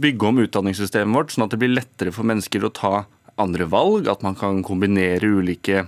bygge 0.06 0.30
om 0.30 0.46
utdanningssystemet 0.46 1.18
vårt, 1.18 1.34
sånn 1.34 1.48
at 1.48 1.56
det 1.56 1.64
blir 1.66 1.74
lettere 1.74 2.14
for 2.14 2.30
mennesker 2.30 2.68
å 2.68 2.74
ta 2.74 2.96
andre 3.42 3.66
valg, 3.70 4.08
at 4.10 4.24
man 4.26 4.38
kan 4.38 4.62
kombinere 4.66 5.30
ulike 5.40 5.88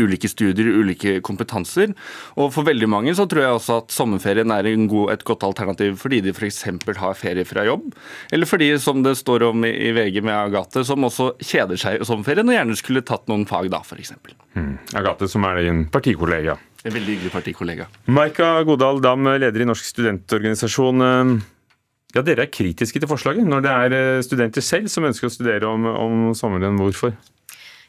ulike 0.00 0.30
studier, 0.30 0.70
ulike 0.80 1.18
kompetanser. 1.24 1.92
Og 2.36 2.52
for 2.54 2.66
veldig 2.68 2.88
mange 2.90 3.14
så 3.18 3.26
tror 3.28 3.44
jeg 3.44 3.58
også 3.58 3.78
at 3.82 3.94
sommerferien 3.94 4.54
er 4.54 4.70
god, 4.88 5.12
et 5.14 5.24
godt 5.28 5.46
alternativ 5.46 5.98
fordi 6.00 6.22
de 6.24 6.32
f.eks. 6.32 6.64
har 6.98 7.18
ferie 7.18 7.44
fra 7.48 7.66
jobb, 7.66 7.92
eller 8.32 8.48
fordi, 8.48 8.72
som 8.80 9.02
det 9.04 9.16
står 9.18 9.48
om 9.50 9.64
i 9.68 9.92
VG 9.94 10.22
med 10.24 10.34
Agathe, 10.34 10.84
som 10.86 11.04
også 11.04 11.32
kjeder 11.42 11.80
seg 11.80 12.00
i 12.00 12.08
sommerferien 12.08 12.48
og 12.48 12.56
gjerne 12.56 12.78
skulle 12.78 13.04
tatt 13.06 13.28
noen 13.30 13.46
fag 13.48 13.70
da, 13.72 13.82
f.eks. 13.84 14.14
Mm. 14.56 14.76
Agathe, 14.98 15.28
som 15.30 15.46
er 15.48 15.62
din 15.66 15.86
partikollega. 15.92 16.58
En 16.82 16.94
veldig 16.94 17.16
hyggelig 17.16 17.32
partikollega. 17.32 17.86
Maika 18.10 18.56
Godal 18.66 18.98
Dam, 19.04 19.28
leder 19.38 19.62
i 19.62 19.68
Norsk 19.68 19.86
studentorganisasjon. 19.86 21.04
Ja, 22.12 22.20
Dere 22.20 22.44
er 22.44 22.52
kritiske 22.52 23.00
til 23.00 23.08
forslaget 23.08 23.46
når 23.48 23.62
det 23.64 23.72
er 23.72 23.94
eh, 23.96 24.24
studenter 24.24 24.64
selv 24.64 24.90
som 24.92 25.06
ønsker 25.08 25.30
å 25.30 25.32
studere 25.32 25.68
om, 25.68 25.86
om 25.88 26.24
sommeren. 26.36 26.76
Hvorfor? 26.80 27.14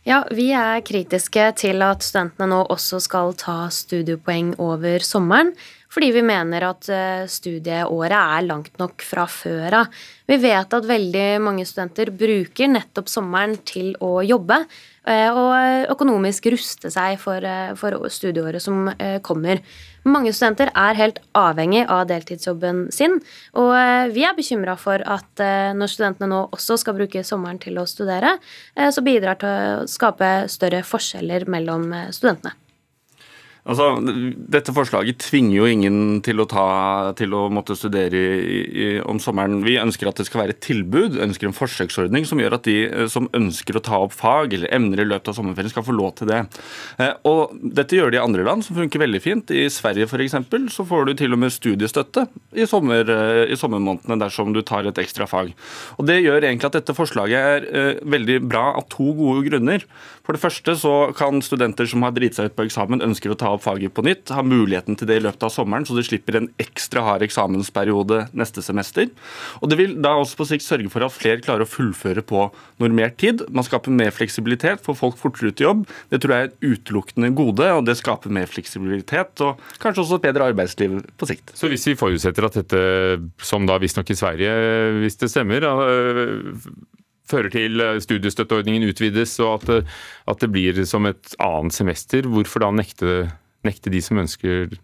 Ja, 0.03 0.25
Vi 0.35 0.49
er 0.51 0.81
kritiske 0.83 1.45
til 1.55 1.79
at 1.85 2.03
studentene 2.03 2.49
nå 2.51 2.57
også 2.73 2.97
skal 2.99 3.31
ta 3.39 3.69
studiepoeng 3.71 4.49
over 4.59 4.99
sommeren. 4.99 5.53
Fordi 5.93 6.09
vi 6.11 6.23
mener 6.25 6.65
at 6.65 6.89
eh, 6.91 7.23
studieåret 7.29 8.15
er 8.17 8.43
langt 8.43 8.73
nok 8.81 9.03
fra 9.05 9.23
før 9.29 9.77
av. 9.83 10.01
Vi 10.27 10.39
vet 10.41 10.75
at 10.75 10.89
veldig 10.89 11.27
mange 11.45 11.63
studenter 11.69 12.09
bruker 12.19 12.71
nettopp 12.73 13.11
sommeren 13.13 13.55
til 13.63 13.93
å 14.03 14.17
jobbe. 14.25 14.57
Eh, 15.07 15.29
og 15.29 15.93
økonomisk 15.93 16.49
ruste 16.51 16.91
seg 16.91 17.15
for, 17.21 17.39
eh, 17.45 17.71
for 17.79 18.09
studieåret 18.11 18.63
som 18.65 18.89
kommer. 19.23 19.61
Mange 20.03 20.33
studenter 20.35 20.71
er 20.75 20.97
helt 20.99 21.21
avhengig 21.37 21.85
av 21.87 22.07
deltidsjobben 22.09 22.87
sin, 22.91 23.19
og 23.55 23.71
vi 24.15 24.25
er 24.27 24.35
bekymra 24.35 24.75
for 24.79 25.03
at 25.07 25.43
når 25.77 25.91
studentene 25.91 26.31
nå 26.31 26.41
også 26.55 26.79
skal 26.81 26.97
bruke 26.97 27.23
sommeren 27.23 27.61
til 27.63 27.79
å 27.79 27.87
studere, 27.87 28.35
så 28.75 29.05
bidrar 29.05 29.39
til 29.39 29.47
å 29.47 29.87
skape 29.87 30.33
større 30.51 30.83
forskjeller 30.87 31.47
mellom 31.47 31.87
studentene. 32.11 32.57
Altså, 33.63 33.93
dette 34.51 34.73
forslaget 34.75 35.21
tvinger 35.23 35.53
jo 35.55 35.67
ingen 35.71 35.97
til 36.25 36.41
å, 36.43 36.45
ta, 36.51 36.65
til 37.15 37.31
å 37.31 37.45
måtte 37.53 37.77
studere 37.79 38.19
i, 38.19 38.57
i, 38.67 38.87
om 38.99 39.21
sommeren. 39.23 39.61
Vi 39.63 39.77
ønsker 39.79 40.09
at 40.09 40.19
det 40.19 40.25
skal 40.27 40.41
være 40.41 40.55
et 40.57 40.59
tilbud, 40.65 41.15
ønsker 41.23 41.47
en 41.47 41.55
forsøksordning 41.55 42.27
som 42.27 42.41
gjør 42.43 42.57
at 42.57 42.67
de 42.67 42.75
eh, 42.89 43.05
som 43.11 43.29
ønsker 43.31 43.79
å 43.79 43.83
ta 43.85 44.01
opp 44.03 44.15
fag 44.17 44.57
eller 44.57 44.71
emner 44.75 44.99
i 44.99 45.07
løpet 45.07 45.31
av 45.31 45.37
sommerferien, 45.37 45.71
skal 45.71 45.85
få 45.87 45.95
lov 45.95 46.11
til 46.19 46.27
det. 46.33 46.41
Eh, 46.99 47.13
og 47.29 47.53
Dette 47.79 47.95
gjør 47.95 48.11
de 48.11 48.19
i 48.19 48.23
andre 48.23 48.43
land, 48.43 48.65
som 48.67 48.75
funker 48.75 48.99
veldig 49.05 49.23
fint. 49.23 49.55
I 49.55 49.69
Sverige 49.71 50.09
f.eks. 50.11 50.35
så 50.75 50.87
får 50.89 51.07
du 51.07 51.13
til 51.23 51.37
og 51.37 51.41
med 51.45 51.55
studiestøtte 51.55 52.25
i, 52.51 52.67
sommer, 52.67 53.07
eh, 53.15 53.45
i 53.47 53.59
sommermånedene 53.59 54.19
dersom 54.25 54.51
du 54.51 54.59
tar 54.59 54.91
et 54.91 55.01
ekstra 55.05 55.29
fag. 55.29 55.55
Og 55.95 56.11
Det 56.11 56.19
gjør 56.19 56.41
egentlig 56.41 56.67
at 56.67 56.81
dette 56.81 56.97
forslaget 56.99 57.71
er 57.71 58.03
veldig 58.03 58.41
bra 58.43 58.73
av 58.75 58.89
to 58.91 59.07
gode 59.15 59.47
grunner. 59.47 59.87
For 60.27 60.35
det 60.35 60.43
første 60.43 60.75
så 60.79 60.93
kan 61.15 61.39
studenter 61.43 61.87
som 61.87 62.03
har 62.03 62.11
driti 62.15 62.41
seg 62.41 62.51
ut 62.51 62.59
på 62.59 62.67
eksamen, 62.67 63.03
ønsker 63.07 63.31
å 63.31 63.39
ta 63.39 63.52
opp 63.55 63.63
faget 63.65 63.93
på 63.95 64.03
nytt, 64.05 64.31
har 64.33 64.45
muligheten 64.47 64.97
til 64.99 65.09
det 65.09 65.19
i 65.19 65.23
løpet 65.23 65.45
av 65.47 65.53
sommeren, 65.53 65.85
så 65.87 65.95
de 65.97 66.05
slipper 66.05 66.39
en 66.39 66.49
ekstra 66.61 67.03
hard 67.05 67.25
eksamensperiode 67.25 68.27
neste 68.37 68.63
semester. 68.65 69.09
Og 69.61 69.69
Det 69.73 69.79
vil 69.79 69.95
da 70.03 70.13
også 70.19 70.37
på 70.37 70.47
sikt 70.51 70.65
sørge 70.65 70.91
for 70.93 71.05
at 71.05 71.15
flere 71.15 71.41
klarer 71.41 71.65
å 71.65 71.69
fullføre 71.69 72.21
på 72.21 72.45
normert 72.83 73.17
tid. 73.21 73.41
Man 73.49 73.65
skaper 73.65 73.93
mer 73.93 74.13
fleksibilitet, 74.13 74.83
får 74.85 74.99
folk 74.99 75.17
fortere 75.21 75.49
ut 75.53 75.63
i 75.63 75.67
jobb. 75.67 75.85
Det 76.13 76.21
tror 76.21 76.35
jeg 76.35 76.45
er 76.45 76.51
et 76.51 76.67
utelukkende 76.73 77.33
gode, 77.37 77.69
og 77.73 77.85
det 77.87 77.97
skaper 77.99 78.33
mer 78.33 78.49
fleksibilitet 78.49 79.43
og 79.45 79.61
kanskje 79.81 80.05
også 80.05 80.19
et 80.19 80.27
bedre 80.27 80.49
arbeidsliv 80.53 80.99
på 81.17 81.29
sikt. 81.29 81.55
Så 81.57 81.71
hvis 81.71 81.87
vi 81.89 81.97
forutsetter 81.99 82.47
at 82.47 82.59
dette, 82.61 82.83
som 83.41 83.65
da 83.69 83.79
visstnok 83.81 84.13
i 84.13 84.17
Sverige, 84.17 84.57
hvis 85.01 85.17
det 85.21 85.31
stemmer, 85.33 85.65
fører 87.29 87.53
til 87.53 87.83
studiestøtteordningen 88.03 88.85
utvides 88.89 89.37
og 89.43 89.63
at, 89.69 89.93
at 90.29 90.43
det 90.43 90.51
blir 90.53 90.83
som 90.89 91.07
et 91.09 91.35
annet 91.41 91.75
semester, 91.75 92.27
hvorfor 92.29 92.65
da 92.65 92.71
nekte 92.75 93.13
nekte 93.67 93.93
de 93.93 94.01
som 94.03 94.19
ønsker 94.21 94.75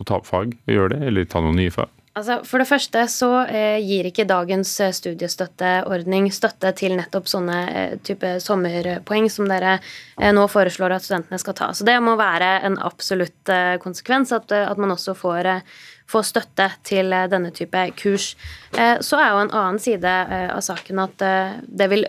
å 0.00 0.06
ta 0.08 0.20
opp 0.20 0.28
fag, 0.28 0.54
å 0.66 0.76
gjøre 0.76 0.94
det, 0.96 1.08
eller 1.10 1.28
ta 1.28 1.42
noen 1.44 1.58
nye 1.60 1.72
fag? 1.74 1.90
Altså, 2.18 2.40
for 2.42 2.58
det 2.58 2.66
første 2.66 3.04
så 3.06 3.28
eh, 3.46 3.78
gir 3.86 4.08
ikke 4.08 4.26
dagens 4.26 4.72
eh, 4.82 4.90
studiestøtteordning 4.96 6.26
støtte 6.34 6.72
til 6.74 6.96
nettopp 6.98 7.28
sånne 7.30 7.58
eh, 7.70 7.92
type 8.02 8.32
sommerpoeng 8.42 9.28
som 9.30 9.46
dere 9.46 9.76
eh, 9.78 10.32
nå 10.34 10.48
foreslår 10.50 10.96
at 10.96 11.06
studentene 11.06 11.38
skal 11.38 11.54
ta. 11.60 11.70
Så 11.70 11.86
det 11.86 11.94
må 12.02 12.16
være 12.18 12.48
en 12.66 12.80
absolutt 12.82 13.52
eh, 13.54 13.76
konsekvens 13.82 14.34
at, 14.34 14.50
at, 14.50 14.82
man 14.82 14.96
også 14.96 15.14
får 15.20 15.52
eh, 15.52 15.78
få 16.10 16.22
støtte 16.26 16.66
til 16.86 17.12
eh, 17.14 17.28
denne 17.30 17.52
type 17.54 17.84
kurs. 18.00 18.32
Eh, 18.76 18.98
så 19.04 19.18
er 19.20 19.32
jo 19.32 19.42
en 19.44 19.52
annen 19.54 19.80
side 19.82 20.10
eh, 20.10 20.48
av 20.52 20.62
saken 20.64 21.02
at 21.04 21.24
det 21.66 21.86
vil 21.90 22.06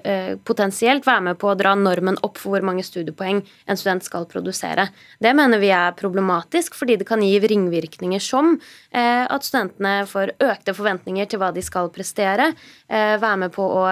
potensielt 0.47 1.05
være 1.07 1.23
med 1.29 1.39
på 1.41 1.51
å 1.51 1.57
dra 1.57 1.73
normen 1.77 2.17
opp 2.25 2.39
for 2.39 2.55
hvor 2.55 2.65
mange 2.65 2.83
studiepoeng 2.85 3.41
en 3.41 3.79
student 3.79 4.05
skal 4.05 4.25
produsere. 4.29 4.87
Det 5.21 5.31
mener 5.37 5.61
vi 5.61 5.71
er 5.75 5.95
problematisk, 5.97 6.75
fordi 6.77 6.97
det 6.99 7.07
kan 7.09 7.23
gi 7.23 7.37
ringvirkninger 7.39 8.21
som 8.23 8.57
at 8.91 9.45
studentene 9.45 10.07
får 10.09 10.33
økte 10.43 10.73
forventninger 10.75 11.29
til 11.31 11.41
hva 11.41 11.51
de 11.55 11.63
skal 11.63 11.91
prestere, 11.93 12.49
være 12.89 13.37
med 13.43 13.53
på 13.55 13.63
å 13.63 13.85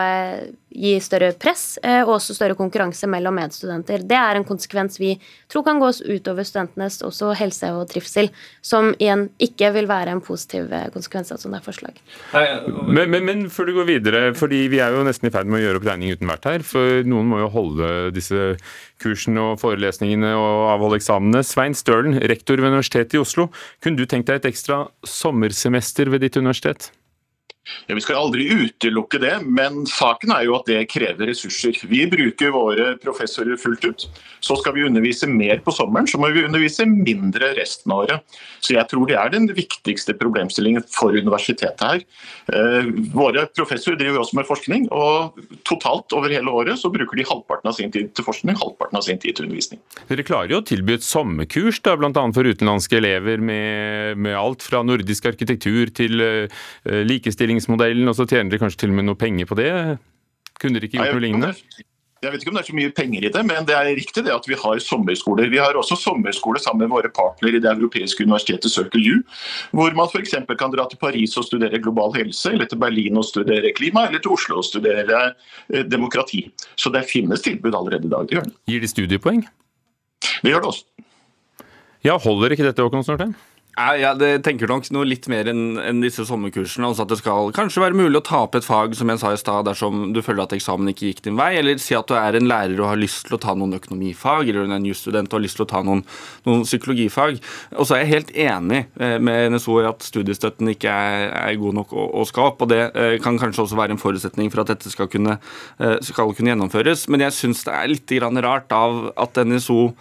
gi 0.74 0.96
større 1.02 1.32
press 1.40 1.78
og 1.82 2.16
også 2.16 2.36
større 2.38 2.58
konkurranse 2.58 3.08
mellom 3.10 3.38
medstudenter. 3.40 4.04
Det 4.06 4.18
er 4.18 4.38
en 4.38 4.46
konsekvens 4.48 5.00
vi 5.02 5.16
tror 5.50 5.66
kan 5.66 5.80
gås 5.82 6.02
utover 6.06 6.46
studentenes 6.48 7.00
også 7.06 7.34
helse 7.40 7.72
og 7.74 7.88
trivsel, 7.90 8.30
som 8.62 8.92
igjen 8.98 9.28
ikke 9.42 9.72
vil 9.76 9.90
være 9.90 10.00
være 10.00 10.16
en 10.16 10.24
positiv 10.24 10.72
eh, 10.74 10.88
konsekvens 10.94 11.32
av 11.32 11.40
et 11.40 11.46
sånt 11.46 11.66
forslag. 11.66 12.00
Men, 12.34 13.10
men, 13.12 13.26
men, 13.26 13.46
før 13.54 13.70
du 13.70 13.76
går 13.80 13.90
videre, 13.90 14.22
fordi 14.38 14.66
vi 14.72 14.82
er 14.84 14.96
jo 14.96 15.06
nesten 15.08 15.30
i 15.30 15.34
ferd 15.34 15.50
med 15.50 15.60
å 15.60 15.64
gjøre 15.64 15.82
opp 15.82 15.90
regning 15.90 16.16
uten 16.16 16.30
hvert 16.30 16.48
her. 16.50 16.66
For 16.68 17.02
noen 17.08 17.30
må 17.32 17.42
jo 17.44 17.52
holde 17.54 17.90
disse 18.16 18.54
kursene 19.02 19.52
og 19.52 19.60
forelesningene 19.62 20.34
og 20.38 20.70
avholde 20.76 21.00
eksamene. 21.00 21.44
Svein 21.48 21.78
Stølen, 21.78 22.20
rektor 22.32 22.60
ved 22.60 22.74
Universitetet 22.74 23.18
i 23.18 23.24
Oslo. 23.24 23.50
Kunne 23.84 24.00
du 24.00 24.10
tenkt 24.10 24.32
deg 24.32 24.42
et 24.42 24.52
ekstra 24.52 24.86
sommersemester 25.08 26.12
ved 26.12 26.26
ditt 26.26 26.40
universitet? 26.40 26.92
Ja, 27.88 27.96
Vi 27.96 28.04
skal 28.06 28.20
aldri 28.20 28.48
utelukke 28.50 29.22
det, 29.22 29.36
men 29.46 29.86
saken 29.90 30.34
er 30.36 30.46
jo 30.48 30.58
at 30.60 30.70
det 30.70 30.84
krever 30.92 31.30
ressurser. 31.32 31.78
Vi 31.90 32.06
bruker 32.10 32.54
våre 32.56 32.94
professorer 33.02 33.60
fullt 33.60 33.86
ut. 33.86 34.08
Så 34.40 34.56
skal 34.60 34.76
vi 34.76 34.86
undervise 34.88 35.28
mer 35.28 35.60
på 35.64 35.74
sommeren, 35.76 36.08
så 36.08 36.20
må 36.22 36.32
vi 36.34 36.46
undervise 36.48 36.88
mindre 36.90 37.54
resten 37.58 37.92
av 37.92 38.06
året. 38.06 38.38
Så 38.64 38.76
jeg 38.76 38.88
tror 38.92 39.08
det 39.10 39.18
er 39.20 39.34
den 39.34 39.50
viktigste 39.56 40.16
problemstillingen 40.20 40.86
for 40.94 41.16
universitetet 41.16 41.84
her. 41.86 42.04
Eh, 42.54 42.90
våre 43.14 43.46
professorer 43.56 44.00
driver 44.00 44.24
også 44.24 44.40
med 44.40 44.48
forskning, 44.48 44.88
og 44.96 45.40
totalt 45.68 46.16
over 46.16 46.32
hele 46.34 46.52
året 46.52 46.80
så 46.80 46.92
bruker 46.94 47.20
de 47.20 47.28
halvparten 47.28 47.72
av 47.72 47.78
sin 47.78 47.94
tid 47.94 48.12
til 48.16 48.26
forskning, 48.26 48.58
halvparten 48.60 49.00
av 49.00 49.06
sin 49.06 49.20
tid 49.22 49.38
til 49.38 49.48
undervisning. 49.48 49.82
Dere 50.10 50.26
klarer 50.28 50.54
jo 50.54 50.62
å 50.62 50.66
tilby 50.66 50.96
et 50.98 51.06
sommerkurs, 51.06 51.82
da, 51.86 51.96
bl.a. 52.00 52.12
for 52.36 52.50
utenlandske 52.50 53.00
elever, 53.00 53.42
med, 53.44 54.20
med, 54.20 54.36
alt 54.40 54.64
fra 54.66 54.82
nordisk 54.86 55.28
arkitektur 55.30 55.92
til 55.96 56.24
uh, 56.24 56.60
likestilling 57.06 57.59
forretningsmodellen, 57.60 58.08
og 58.08 58.16
så 58.16 58.26
tjener 58.28 58.52
dere 58.52 58.64
kanskje 58.64 58.86
til 58.86 58.94
og 58.94 59.00
med 59.00 59.08
noe 59.10 59.20
penger 59.20 59.48
på 59.50 59.56
det? 59.60 60.00
Kunne 60.60 60.80
dere 60.80 60.90
ikke 60.90 61.00
gjort 61.00 61.16
noe 61.16 61.24
lignende? 61.24 61.54
Jeg 62.20 62.34
vet 62.34 62.42
ikke 62.44 62.52
om 62.52 62.58
det 62.58 62.62
er 62.66 62.68
så 62.68 62.76
mye 62.76 62.92
penger 62.92 63.24
i 63.24 63.30
det, 63.32 63.42
men 63.48 63.64
det 63.64 63.76
er 63.78 63.94
riktig 63.96 64.26
det 64.26 64.34
at 64.34 64.44
vi 64.44 64.58
har 64.60 64.80
sommerskoler. 64.84 65.48
Vi 65.48 65.60
har 65.62 65.78
også 65.80 65.96
sommerskole 65.96 66.60
sammen 66.60 66.84
med 66.84 66.92
våre 66.92 67.08
partnere 67.08 67.56
i 67.56 67.62
det 67.64 67.70
europeiske 67.72 68.26
universitetet 68.28 68.74
Circle 68.74 69.00
U, 69.00 69.22
hvor 69.72 69.96
man 69.96 70.10
f.eks. 70.12 70.36
kan 70.36 70.74
dra 70.74 70.84
til 70.92 71.00
Paris 71.00 71.38
og 71.40 71.48
studere 71.48 71.80
global 71.80 72.12
helse, 72.18 72.52
eller 72.52 72.68
til 72.68 72.82
Berlin 72.82 73.16
og 73.16 73.24
studere 73.24 73.72
klima, 73.72 74.04
eller 74.10 74.20
til 74.20 74.36
Oslo 74.36 74.60
og 74.60 74.68
studere 74.68 75.22
eh, 75.72 75.86
demokrati. 75.88 76.44
Så 76.76 76.92
det 76.92 77.06
finnes 77.08 77.40
tilbud 77.46 77.72
allerede 77.72 78.04
i 78.04 78.12
dag. 78.12 78.28
Det 78.28 78.44
Gir 78.68 78.84
de 78.84 78.92
studiepoeng? 78.92 79.46
Det 80.44 80.52
gjør 80.52 80.66
det 80.66 80.74
også. 80.74 81.08
Ja, 82.04 82.20
Holder 82.20 82.52
ikke 82.52 82.68
dette, 82.68 82.84
Håkon 82.84 83.08
Snortheim? 83.08 83.32
Ja, 83.80 83.94
jeg 84.20 84.42
tenker 84.44 84.68
nok 84.68 84.90
noe 84.92 85.08
litt 85.08 85.30
mer 85.32 85.48
enn 85.48 85.78
en 85.80 86.02
disse 86.04 86.26
sommerkursene. 86.28 86.90
altså 86.90 87.06
At 87.06 87.14
det 87.14 87.18
skal 87.22 87.54
kanskje 87.56 87.80
være 87.80 87.96
mulig 87.96 88.20
å 88.20 88.26
tape 88.28 88.60
et 88.60 88.66
fag 88.68 88.92
som 88.98 89.08
jeg 89.08 89.22
sa 89.22 89.30
i 89.32 89.40
stad, 89.40 89.70
dersom 89.70 90.10
du 90.12 90.20
føler 90.26 90.44
at 90.44 90.56
eksamen 90.58 90.92
ikke 90.92 91.08
gikk 91.08 91.22
din 91.24 91.38
vei. 91.40 91.54
Eller 91.62 91.80
si 91.80 91.96
at 91.96 92.10
du 92.10 92.18
er 92.20 92.36
en 92.36 92.50
lærer 92.50 92.76
og 92.82 92.90
har 92.90 93.00
lyst 93.00 93.30
til 93.30 93.38
å 93.38 93.40
ta 93.40 93.56
noen 93.56 93.78
økonomifag, 93.78 94.50
eller 94.52 94.68
du 94.68 94.74
er 94.74 94.82
en 94.82 94.90
jusstudent 94.90 95.32
og 95.32 95.40
har 95.40 95.46
lyst 95.46 95.60
til 95.62 95.64
å 95.64 95.70
ta 95.72 95.84
noen, 95.88 96.04
noen 96.50 96.66
psykologifag. 96.68 97.40
Og 97.78 97.88
så 97.88 97.96
er 97.96 98.04
jeg 98.04 98.12
helt 98.12 98.34
enig 98.50 98.82
eh, 99.00 99.16
med 99.24 99.56
NSO 99.56 99.80
i 99.80 99.88
at 99.88 100.04
studiestøtten 100.04 100.74
ikke 100.74 100.92
er, 100.92 101.30
er 101.40 101.62
god 101.64 101.80
nok 101.80 101.96
å, 101.96 102.10
å 102.20 102.28
skal. 102.28 102.52
Og 102.60 102.72
det 102.74 102.82
eh, 102.90 103.16
kan 103.24 103.40
kanskje 103.40 103.64
også 103.64 103.80
være 103.80 103.96
en 103.96 104.04
forutsetning 104.04 104.52
for 104.52 104.66
at 104.66 104.74
dette 104.74 104.92
skal 104.92 105.08
kunne, 105.08 105.38
eh, 105.80 105.96
skal 106.04 106.36
kunne 106.36 106.52
gjennomføres. 106.52 107.08
Men 107.08 107.24
jeg 107.30 107.38
syns 107.38 107.64
det 107.64 107.80
er 107.80 107.94
litt 107.96 108.18
rart 108.20 108.76
av 108.76 109.14
at 109.16 109.40
NSO 109.40 109.94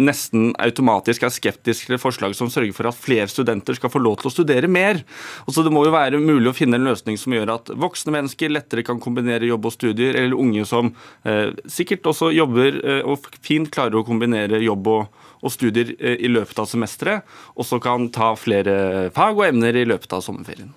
nesten 0.00 0.50
automatisk 0.58 1.22
er 1.22 1.30
skeptisk 1.30 1.86
til 1.86 1.98
forslag 2.00 2.32
som 2.34 2.48
sørger 2.50 2.74
for 2.74 2.88
at 2.90 2.96
flere 2.98 3.09
studenter 3.30 3.76
skal 3.76 3.92
få 3.92 4.00
lov 4.02 4.18
til 4.20 4.30
å 4.30 4.34
studere 4.34 4.70
mer. 4.70 5.02
Og 5.46 5.54
så 5.54 5.64
Det 5.64 5.72
må 5.72 5.84
jo 5.86 5.94
være 5.94 6.20
mulig 6.22 6.50
å 6.50 6.56
finne 6.56 6.78
en 6.78 6.86
løsning 6.88 7.18
som 7.18 7.34
gjør 7.34 7.54
at 7.56 7.72
voksne 7.74 8.14
mennesker 8.14 8.52
lettere 8.52 8.84
kan 8.86 9.00
kombinere 9.00 9.48
jobb 9.48 9.66
og 9.66 9.74
studier, 9.74 10.14
eller 10.14 10.38
unge 10.38 10.64
som 10.68 10.94
eh, 11.24 11.50
sikkert 11.66 12.06
også 12.06 12.30
jobber 12.34 12.80
eh, 12.80 13.02
og 13.04 13.28
fint 13.42 13.70
klarer 13.72 14.00
å 14.00 14.06
kombinere 14.06 14.62
jobb 14.62 14.88
og, 14.88 15.20
og 15.42 15.52
studier 15.52 15.94
eh, 15.98 16.18
i 16.20 16.30
løpet 16.30 16.58
av 16.62 16.70
semesteret, 16.70 17.36
og 17.56 17.66
så 17.66 17.80
kan 17.82 18.08
ta 18.14 18.32
flere 18.38 19.10
fag 19.16 19.38
og 19.38 19.46
emner 19.50 19.76
i 19.76 19.86
løpet 19.88 20.16
av 20.16 20.24
sommerferien. 20.24 20.72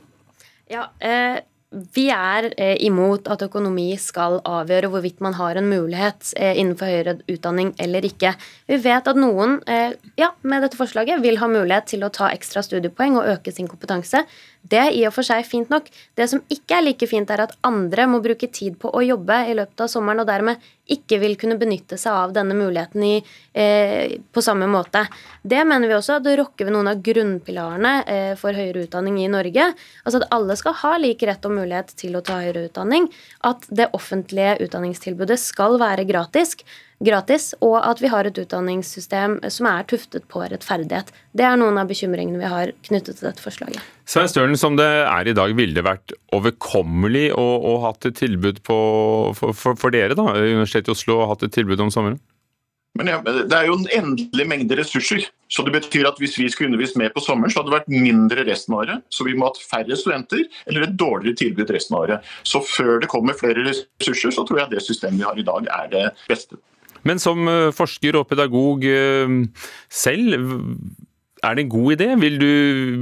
Ja, 0.72 0.90
eh 1.04 1.42
vi 1.74 2.06
er 2.14 2.50
eh, 2.62 2.76
imot 2.86 3.28
at 3.34 3.42
økonomi 3.46 3.88
skal 4.02 4.40
avgjøre 4.46 4.90
hvorvidt 4.94 5.24
man 5.26 5.36
har 5.38 5.58
en 5.58 5.70
mulighet 5.70 6.34
eh, 6.38 6.54
innenfor 6.62 6.90
høyere 6.90 7.16
utdanning 7.32 7.74
eller 7.82 8.06
ikke. 8.06 8.34
Vi 8.70 8.78
vet 8.84 9.10
at 9.10 9.20
noen 9.20 9.58
eh, 9.70 9.96
ja, 10.20 10.32
med 10.46 10.66
dette 10.66 10.78
forslaget 10.80 11.24
vil 11.24 11.40
ha 11.42 11.50
mulighet 11.50 11.90
til 11.96 12.06
å 12.06 12.12
ta 12.14 12.30
ekstra 12.34 12.64
studiepoeng 12.66 13.18
og 13.18 13.30
øke 13.36 13.54
sin 13.56 13.70
kompetanse. 13.72 14.24
Det 14.64 14.80
er 14.80 14.96
i 14.96 15.04
og 15.08 15.12
for 15.16 15.28
seg 15.28 15.44
fint 15.48 15.72
nok. 15.72 15.90
Det 16.16 16.30
som 16.32 16.42
ikke 16.52 16.78
er 16.78 16.86
like 16.86 17.08
fint, 17.10 17.30
er 17.34 17.44
at 17.44 17.56
andre 17.68 18.08
må 18.08 18.22
bruke 18.24 18.48
tid 18.48 18.78
på 18.80 18.92
å 18.96 19.04
jobbe 19.04 19.42
i 19.50 19.56
løpet 19.58 19.84
av 19.84 19.92
sommeren 19.92 20.24
og 20.24 20.30
dermed 20.30 20.64
ikke 20.94 21.20
vil 21.22 21.36
kunne 21.40 21.58
benytte 21.60 21.98
seg 22.00 22.12
av 22.12 22.34
denne 22.36 22.56
muligheten 22.58 23.04
i, 23.08 23.14
eh, 23.54 24.20
på 24.32 24.44
samme 24.44 24.68
måte. 24.68 25.06
Det 25.44 25.62
mener 25.68 25.88
vi 25.88 25.96
også 25.96 26.18
at 26.18 26.24
det 26.24 26.38
rokker 26.40 26.68
ved 26.68 26.76
noen 26.76 26.92
av 26.92 27.04
grunnpilarene 27.04 27.94
eh, 28.08 28.36
for 28.40 28.56
høyere 28.56 28.88
utdanning 28.88 29.20
i 29.24 29.32
Norge. 29.32 29.70
Altså 30.04 30.22
at 30.22 30.30
alle 30.32 30.58
skal 30.60 30.76
ha 30.82 30.96
lik 30.98 31.24
rett 31.24 31.46
og 31.46 31.56
mulighet 31.56 31.96
til 32.00 32.16
å 32.16 32.24
ta 32.24 32.40
høyere 32.40 32.68
utdanning. 32.70 33.10
At 33.44 33.68
det 33.70 33.92
offentlige 33.94 34.58
utdanningstilbudet 34.64 35.40
skal 35.40 35.80
være 35.80 36.08
gratis 36.08 36.56
gratis, 37.04 37.52
og 37.64 37.78
at 37.84 38.02
vi 38.04 38.12
har 38.12 38.28
et 38.28 38.40
utdanningssystem 38.40 39.40
som 39.54 39.70
er 39.70 39.88
tuftet 39.90 40.26
på 40.32 40.44
rettferdighet. 40.44 41.12
Det 41.36 41.46
er 41.48 41.60
noen 41.60 41.80
av 41.82 41.90
bekymringene 41.92 42.42
vi 42.42 42.52
har 42.52 42.74
knyttet 42.88 43.20
til 43.20 43.30
dette 43.30 43.44
forslaget. 43.44 43.82
Svein 44.10 44.32
Stølen, 44.32 44.58
som 44.60 44.78
det 44.80 44.90
er 45.04 45.30
i 45.30 45.36
dag, 45.38 45.56
ville 45.58 45.76
det 45.78 45.86
vært 45.86 46.16
overkommelig 46.36 47.30
å, 47.38 47.48
å 47.72 47.80
hatt 47.88 48.10
et 48.10 48.20
tilbud 48.20 48.64
på, 48.68 48.78
for, 49.38 49.56
for, 49.56 49.80
for, 49.80 49.96
dere, 49.96 50.18
da, 50.18 50.34
Universitetet 50.36 50.92
i 50.92 50.96
Oslo, 50.96 51.22
å 51.24 51.32
hatt 51.32 51.46
et 51.48 51.56
tilbud 51.56 51.84
om 51.84 51.92
sommeren? 51.94 52.22
Men 52.94 53.10
ja, 53.10 53.22
Det 53.26 53.56
er 53.58 53.66
jo 53.66 53.78
en 53.80 53.88
endelig 53.90 54.46
mengde 54.46 54.76
ressurser. 54.78 55.26
så 55.50 55.64
det 55.66 55.74
betyr 55.74 56.08
at 56.08 56.20
Hvis 56.22 56.38
vi 56.38 56.50
skulle 56.50 56.70
undervist 56.70 56.98
mer 56.98 57.10
på 57.10 57.24
sommeren, 57.26 57.52
så 57.52 57.62
hadde 57.62 57.72
det 57.72 57.80
vært 57.80 57.90
mindre 57.90 58.46
resten 58.46 58.74
av 58.74 58.84
året. 58.84 59.02
Så 59.10 59.26
vi 59.26 59.34
må 59.34 59.50
ha 59.50 59.54
færre 59.58 59.98
studenter 59.98 60.44
eller 60.68 60.86
et 60.86 60.98
dårligere 60.98 61.36
tilbud 61.42 61.74
resten 61.74 61.98
av 61.98 62.06
året. 62.06 62.30
Så 62.44 62.62
før 62.62 63.02
det 63.02 63.10
kommer 63.10 63.34
flere 63.34 63.66
ressurser, 63.66 64.30
så 64.30 64.46
tror 64.46 64.62
jeg 64.62 64.76
det 64.76 64.86
systemet 64.86 65.20
vi 65.24 65.26
har 65.26 65.40
i 65.40 65.48
dag 65.48 65.68
er 65.74 65.90
det 65.90 66.06
beste. 66.30 66.58
Men 67.08 67.22
som 67.22 67.48
eh, 67.50 67.72
forsker 67.76 68.20
og 68.20 68.30
pedagog 68.30 68.86
eh, 68.88 69.36
selv, 69.92 70.40
er 71.44 71.58
det 71.58 71.66
en 71.66 71.74
god 71.74 71.98
idé? 71.98 72.10
Vil 72.22 72.40
du, 72.40 72.52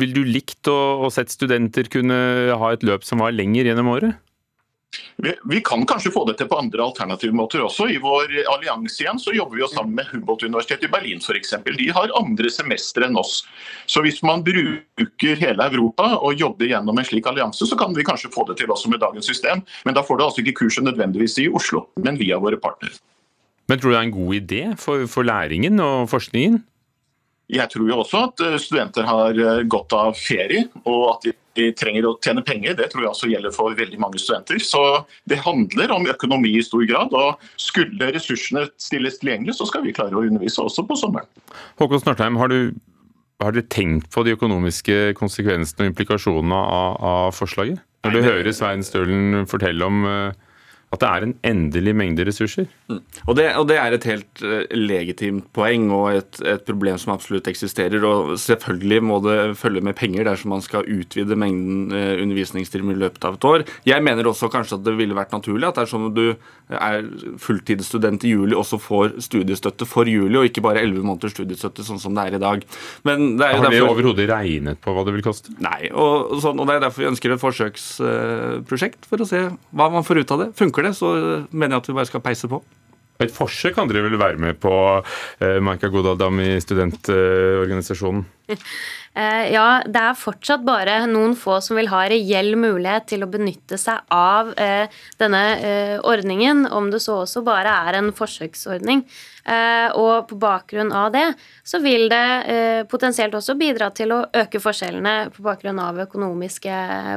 vil 0.02 0.18
du 0.18 0.24
likt 0.26 0.70
å, 0.72 0.80
å 1.06 1.14
sett 1.14 1.34
studenter 1.34 1.90
kunne 1.94 2.18
ha 2.58 2.74
et 2.74 2.86
løp 2.88 3.06
som 3.06 3.22
var 3.22 3.36
lenger 3.38 3.70
gjennom 3.70 3.94
året? 3.94 4.18
Vi, 5.16 5.34
vi, 5.44 5.62
kan 5.62 5.86
kanskje 5.86 6.12
få 6.12 6.26
det 6.28 6.34
til 6.40 6.50
på 6.52 6.58
andre 6.60 6.84
alternative 6.84 7.36
måter 7.36 7.62
også. 7.64 7.88
I 7.94 8.00
vår 8.04 8.34
allianse 8.52 9.04
igjen 9.04 9.22
så 9.22 9.32
jobber 9.36 9.56
vi 9.56 9.64
jo 9.64 9.70
sammen 9.72 9.94
med 9.96 10.10
Humboldt-universitetet 10.12 10.90
i 10.90 10.92
Berlin 10.92 11.22
f.eks. 11.24 11.54
De 11.78 11.88
har 11.96 12.16
andre 12.20 12.52
semestre 12.52 13.08
enn 13.08 13.20
oss. 13.22 13.38
Så 13.86 14.04
hvis 14.04 14.20
man 14.28 14.44
bruker 14.44 15.40
hele 15.40 15.70
Europa 15.72 16.10
og 16.18 16.42
jobber 16.42 16.74
gjennom 16.74 17.00
en 17.00 17.08
slik 17.08 17.30
allianse, 17.32 17.70
så 17.70 17.80
kan 17.80 17.96
vi 17.96 18.08
kanskje 18.08 18.34
få 18.34 18.44
det 18.50 18.58
til 18.60 18.74
også 18.74 18.92
med 18.92 19.04
dagens 19.06 19.32
system. 19.32 19.64
Men 19.86 19.96
da 19.96 20.04
får 20.04 20.20
du 20.20 20.28
altså 20.28 20.44
ikke 20.44 20.66
kurset 20.66 20.88
nødvendigvis 20.90 21.40
i 21.46 21.48
Oslo, 21.48 21.86
men 22.02 22.20
via 22.20 22.42
våre 22.42 22.60
partnere. 22.60 23.00
Men 23.70 23.80
tror 23.80 23.92
du 23.92 23.96
det 23.96 24.02
er 24.02 24.10
en 24.10 24.18
god 24.18 24.36
idé 24.38 24.62
for, 24.80 25.08
for 25.12 25.28
læringen 25.28 25.80
og 25.84 26.10
forskningen? 26.12 26.62
Jeg 27.52 27.68
tror 27.74 27.88
jo 27.90 28.00
også 28.00 28.20
at 28.30 28.42
eh, 28.46 28.58
studenter 28.64 29.08
har 29.08 29.36
eh, 29.36 29.64
godt 29.68 29.92
av 29.96 30.16
ferie, 30.16 30.70
og 30.88 31.02
at 31.18 31.34
de 31.60 31.66
trenger 31.76 32.06
å 32.08 32.14
tjene 32.24 32.44
penger. 32.48 32.78
Det 32.80 32.88
tror 32.94 33.04
jeg 33.04 33.12
også 33.12 33.32
gjelder 33.32 33.52
for 33.56 33.76
veldig 33.76 34.00
mange 34.00 34.22
studenter. 34.24 34.62
Så 34.64 34.80
det 35.28 35.42
handler 35.44 35.92
om 35.92 36.08
økonomi 36.08 36.54
i 36.56 36.64
stor 36.64 36.86
grad. 36.88 37.12
Og 37.12 37.42
skulle 37.60 38.12
ressursene 38.16 38.70
stilles 38.80 39.20
tilgjengelig, 39.20 39.58
så 39.60 39.68
skal 39.68 39.84
vi 39.84 39.96
klare 39.96 40.16
å 40.16 40.24
undervise 40.24 40.64
også 40.64 40.86
på 40.88 40.96
sommeren. 41.00 41.28
Håkon 41.82 42.00
Snartheim, 42.00 42.40
har, 42.40 42.54
du, 42.56 42.72
har 43.44 43.58
dere 43.58 43.68
tenkt 43.68 44.08
på 44.16 44.24
de 44.24 44.38
økonomiske 44.38 45.18
konsekvensene 45.20 45.90
og 45.90 45.92
implikasjonene 45.92 46.62
av, 46.78 46.96
av 47.12 47.36
forslaget? 47.36 47.84
Når 48.08 48.16
du 48.16 48.24
hører 48.24 48.56
Svein 48.56 48.88
Stølen 48.88 49.44
fortelle 49.50 49.86
om 49.86 50.08
uh, 50.08 50.32
at 50.92 51.00
det 51.00 51.08
er 51.08 51.24
en 51.24 51.34
endelig 51.48 51.94
mengde 51.96 52.26
ressurser. 52.28 52.66
Mm. 52.92 53.00
Og, 53.24 53.36
det, 53.38 53.46
og, 53.56 53.68
det, 53.70 53.78
er 53.80 53.96
et 53.96 54.08
helt 54.10 54.42
uh, 54.44 54.64
legitimt 54.76 55.48
poeng 55.56 55.88
og 55.96 56.18
et, 56.18 56.42
et, 56.44 56.64
problem 56.68 57.00
som 57.00 57.14
absolutt 57.14 57.48
eksisterer. 57.48 58.04
og 58.04 58.34
Selvfølgelig 58.42 59.00
må 59.08 59.22
det 59.24 59.38
følge 59.60 59.84
med 59.88 59.96
penger 59.96 60.28
dersom 60.28 60.52
man 60.52 60.64
skal 60.66 60.88
utvide 60.92 61.38
mengden 61.40 61.96
uh, 61.96 62.20
undervisningstimer 62.20 62.98
i 62.98 63.04
løpet 63.06 63.28
av 63.28 63.40
et 63.40 63.48
år. 63.48 63.64
Jeg 63.88 64.04
mener 64.04 64.28
også 64.28 64.52
kanskje 64.52 64.82
at 64.82 64.84
det 64.88 64.98
ville 65.00 65.16
vært 65.16 65.32
naturlig 65.32 65.70
at 65.70 65.80
dersom 65.80 66.10
du 66.16 66.26
er 66.72 67.08
fulltidsstudent 67.42 68.26
i 68.28 68.34
juli, 68.34 68.56
også 68.56 68.80
får 68.82 69.16
studiestøtte 69.24 69.88
for 69.88 70.08
juli, 70.12 70.36
og 70.40 70.48
ikke 70.50 70.64
bare 70.64 70.84
11 70.84 71.08
måneders 71.08 71.36
studiestøtte, 71.36 71.86
sånn 71.88 72.00
som 72.04 72.16
det 72.16 72.28
er 72.28 72.38
i 72.38 72.44
dag. 72.44 72.68
Men 73.08 73.38
det 73.40 73.48
er 73.48 73.56
jo 73.56 73.64
Har 73.64 73.68
derfor... 73.70 73.96
overhodet 73.96 74.28
regnet 74.32 74.84
på 74.84 74.96
hva 74.96 75.08
det 75.08 75.16
vil 75.16 75.26
koste? 75.26 75.56
Nei, 75.64 75.92
og, 75.92 76.38
sånn, 76.44 76.60
og 76.60 76.68
det 76.68 76.78
er 76.78 76.86
derfor 76.86 77.04
vi 77.04 77.10
ønsker 77.12 77.36
et 77.36 77.44
forsøksprosjekt, 77.44 79.08
for 79.08 79.24
å 79.24 79.28
se 79.28 79.44
hva 79.52 79.90
man 79.94 80.08
får 80.08 80.24
ut 80.24 80.36
av 80.36 80.46
det. 80.46 80.50
Funker 80.60 80.81
det, 80.88 80.96
så 80.98 81.12
mener 81.52 81.76
jeg 81.76 81.84
at 81.84 81.90
vi 81.90 81.98
bare 81.98 82.10
skal 82.10 82.24
peise 82.24 82.50
på. 82.52 82.62
Et 83.22 83.34
forsøk 83.34 83.76
kan 83.78 83.90
dere 83.90 84.02
vel 84.08 84.18
være 84.18 84.40
med 84.42 84.58
på, 84.62 84.74
eh, 85.42 85.60
Maika 85.62 85.92
Godaldam 85.94 86.40
i 86.42 86.56
studentorganisasjonen? 86.64 88.26
Eh, 89.14 89.50
ja, 89.52 89.82
det 89.84 90.00
er 90.00 90.16
fortsatt 90.16 90.62
bare 90.64 91.02
noen 91.12 91.34
få 91.36 91.58
som 91.60 91.76
vil 91.76 91.90
ha 91.92 92.06
reell 92.08 92.54
mulighet 92.56 93.10
til 93.12 93.26
å 93.26 93.28
benytte 93.32 93.76
seg 93.76 94.06
av 94.16 94.54
eh, 94.56 94.88
denne 95.20 95.42
eh, 95.58 95.98
ordningen, 96.00 96.64
om 96.72 96.88
det 96.94 97.02
så 97.04 97.18
også 97.26 97.44
bare 97.44 97.74
er 97.90 98.00
en 98.00 98.14
forsøksordning. 98.16 99.04
Og 99.98 100.28
på 100.30 100.36
bakgrunn 100.38 100.92
av 100.94 101.08
det 101.16 101.24
så 101.66 101.80
vil 101.82 102.04
det 102.12 102.86
potensielt 102.92 103.34
også 103.34 103.56
bidra 103.58 103.88
til 103.90 104.14
å 104.14 104.20
øke 104.38 104.60
forskjellene 104.62 105.32
på 105.34 105.42
bakgrunn 105.42 105.80
av 105.82 105.98
økonomiske 106.04 106.76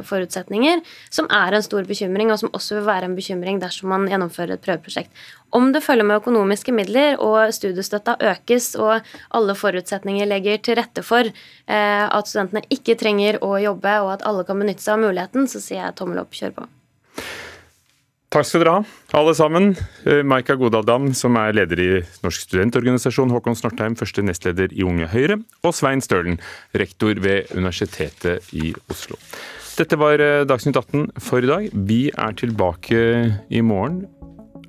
forutsetninger, 0.08 0.80
som 1.12 1.28
er 1.28 1.52
en 1.52 1.66
stor 1.66 1.84
bekymring, 1.84 2.32
og 2.32 2.40
som 2.40 2.48
også 2.56 2.78
vil 2.78 2.88
være 2.88 3.10
en 3.10 3.18
bekymring 3.18 3.60
dersom 3.60 3.92
man 3.92 4.08
gjennomfører 4.08 4.56
et 4.56 4.64
prøveprosjekt. 4.64 5.12
Om 5.54 5.68
det 5.76 5.84
følger 5.84 6.08
med 6.08 6.18
økonomiske 6.18 6.72
midler 6.74 7.20
og 7.22 7.52
studiestøtta 7.54 8.16
økes 8.32 8.72
og 8.80 9.04
alle 9.36 9.54
forutsetninger 9.54 10.26
legger 10.26 10.64
til 10.64 10.80
rette 10.80 11.04
for 11.06 11.13
Eh, 11.22 12.04
at 12.04 12.28
studentene 12.28 12.64
ikke 12.72 12.96
trenger 13.00 13.38
å 13.44 13.54
jobbe, 13.62 13.96
og 14.04 14.14
at 14.18 14.24
alle 14.28 14.44
kan 14.44 14.60
benytte 14.60 14.84
seg 14.84 14.98
av 14.98 15.04
muligheten, 15.06 15.48
så 15.48 15.62
sier 15.62 15.80
jeg 15.80 15.96
tommel 15.96 16.20
opp, 16.20 16.36
kjør 16.36 16.52
på. 16.58 16.66
Takk 18.34 18.48
skal 18.48 18.64
dere 18.64 18.74
ha, 18.74 18.94
alle 19.14 19.32
sammen. 19.38 19.70
Eh, 20.04 20.20
Maika 20.26 20.56
Godaldam, 20.58 21.12
som 21.16 21.38
er 21.38 21.54
leder 21.54 21.80
i 21.80 21.88
Norsk 22.24 22.48
studentorganisasjon, 22.48 23.32
Håkon 23.32 23.56
Snortheim, 23.56 23.96
første 23.96 24.26
nestleder 24.26 24.74
i 24.74 24.84
Unge 24.84 25.08
Høyre, 25.12 25.38
og 25.62 25.76
Svein 25.78 26.02
Stølen, 26.04 26.40
rektor 26.76 27.16
ved 27.22 27.54
Universitetet 27.54 28.52
i 28.52 28.74
Oslo. 28.92 29.16
Dette 29.78 29.98
var 29.98 30.20
eh, 30.20 30.42
Dagsnytt 30.50 30.76
18 30.82 31.14
for 31.22 31.46
i 31.46 31.50
dag. 31.50 31.70
Vi 31.72 32.02
er 32.10 32.36
tilbake 32.42 33.04
i 33.48 33.64
morgen. 33.64 34.04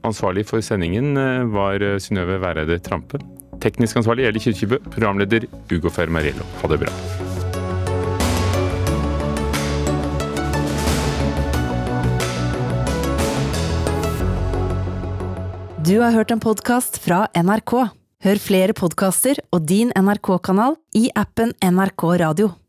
Ansvarlig 0.06 0.46
for 0.46 0.62
sendingen 0.62 1.18
var 1.50 1.82
Synnøve 1.98 2.38
Væreide 2.44 2.78
Trampe. 2.86 3.18
Teknisk 3.66 3.98
ansvarlig 3.98 4.28
Eli 4.30 4.42
Kyrkjebø. 4.44 4.78
Programleder 4.94 5.48
Ugo 5.74 5.90
Fermariello. 5.90 6.46
Ha 6.62 6.70
det 6.70 6.84
bra. 6.86 6.94
Du 15.86 16.00
har 16.02 16.16
hørt 16.18 16.32
en 16.34 16.42
podkast 16.42 16.98
fra 17.02 17.28
NRK. 17.38 17.74
Hør 18.26 18.40
flere 18.42 18.74
podkaster 18.74 19.38
og 19.54 19.68
din 19.70 19.92
NRK-kanal 19.94 20.80
i 20.98 21.12
appen 21.14 21.54
NRK 21.62 22.08
Radio. 22.24 22.56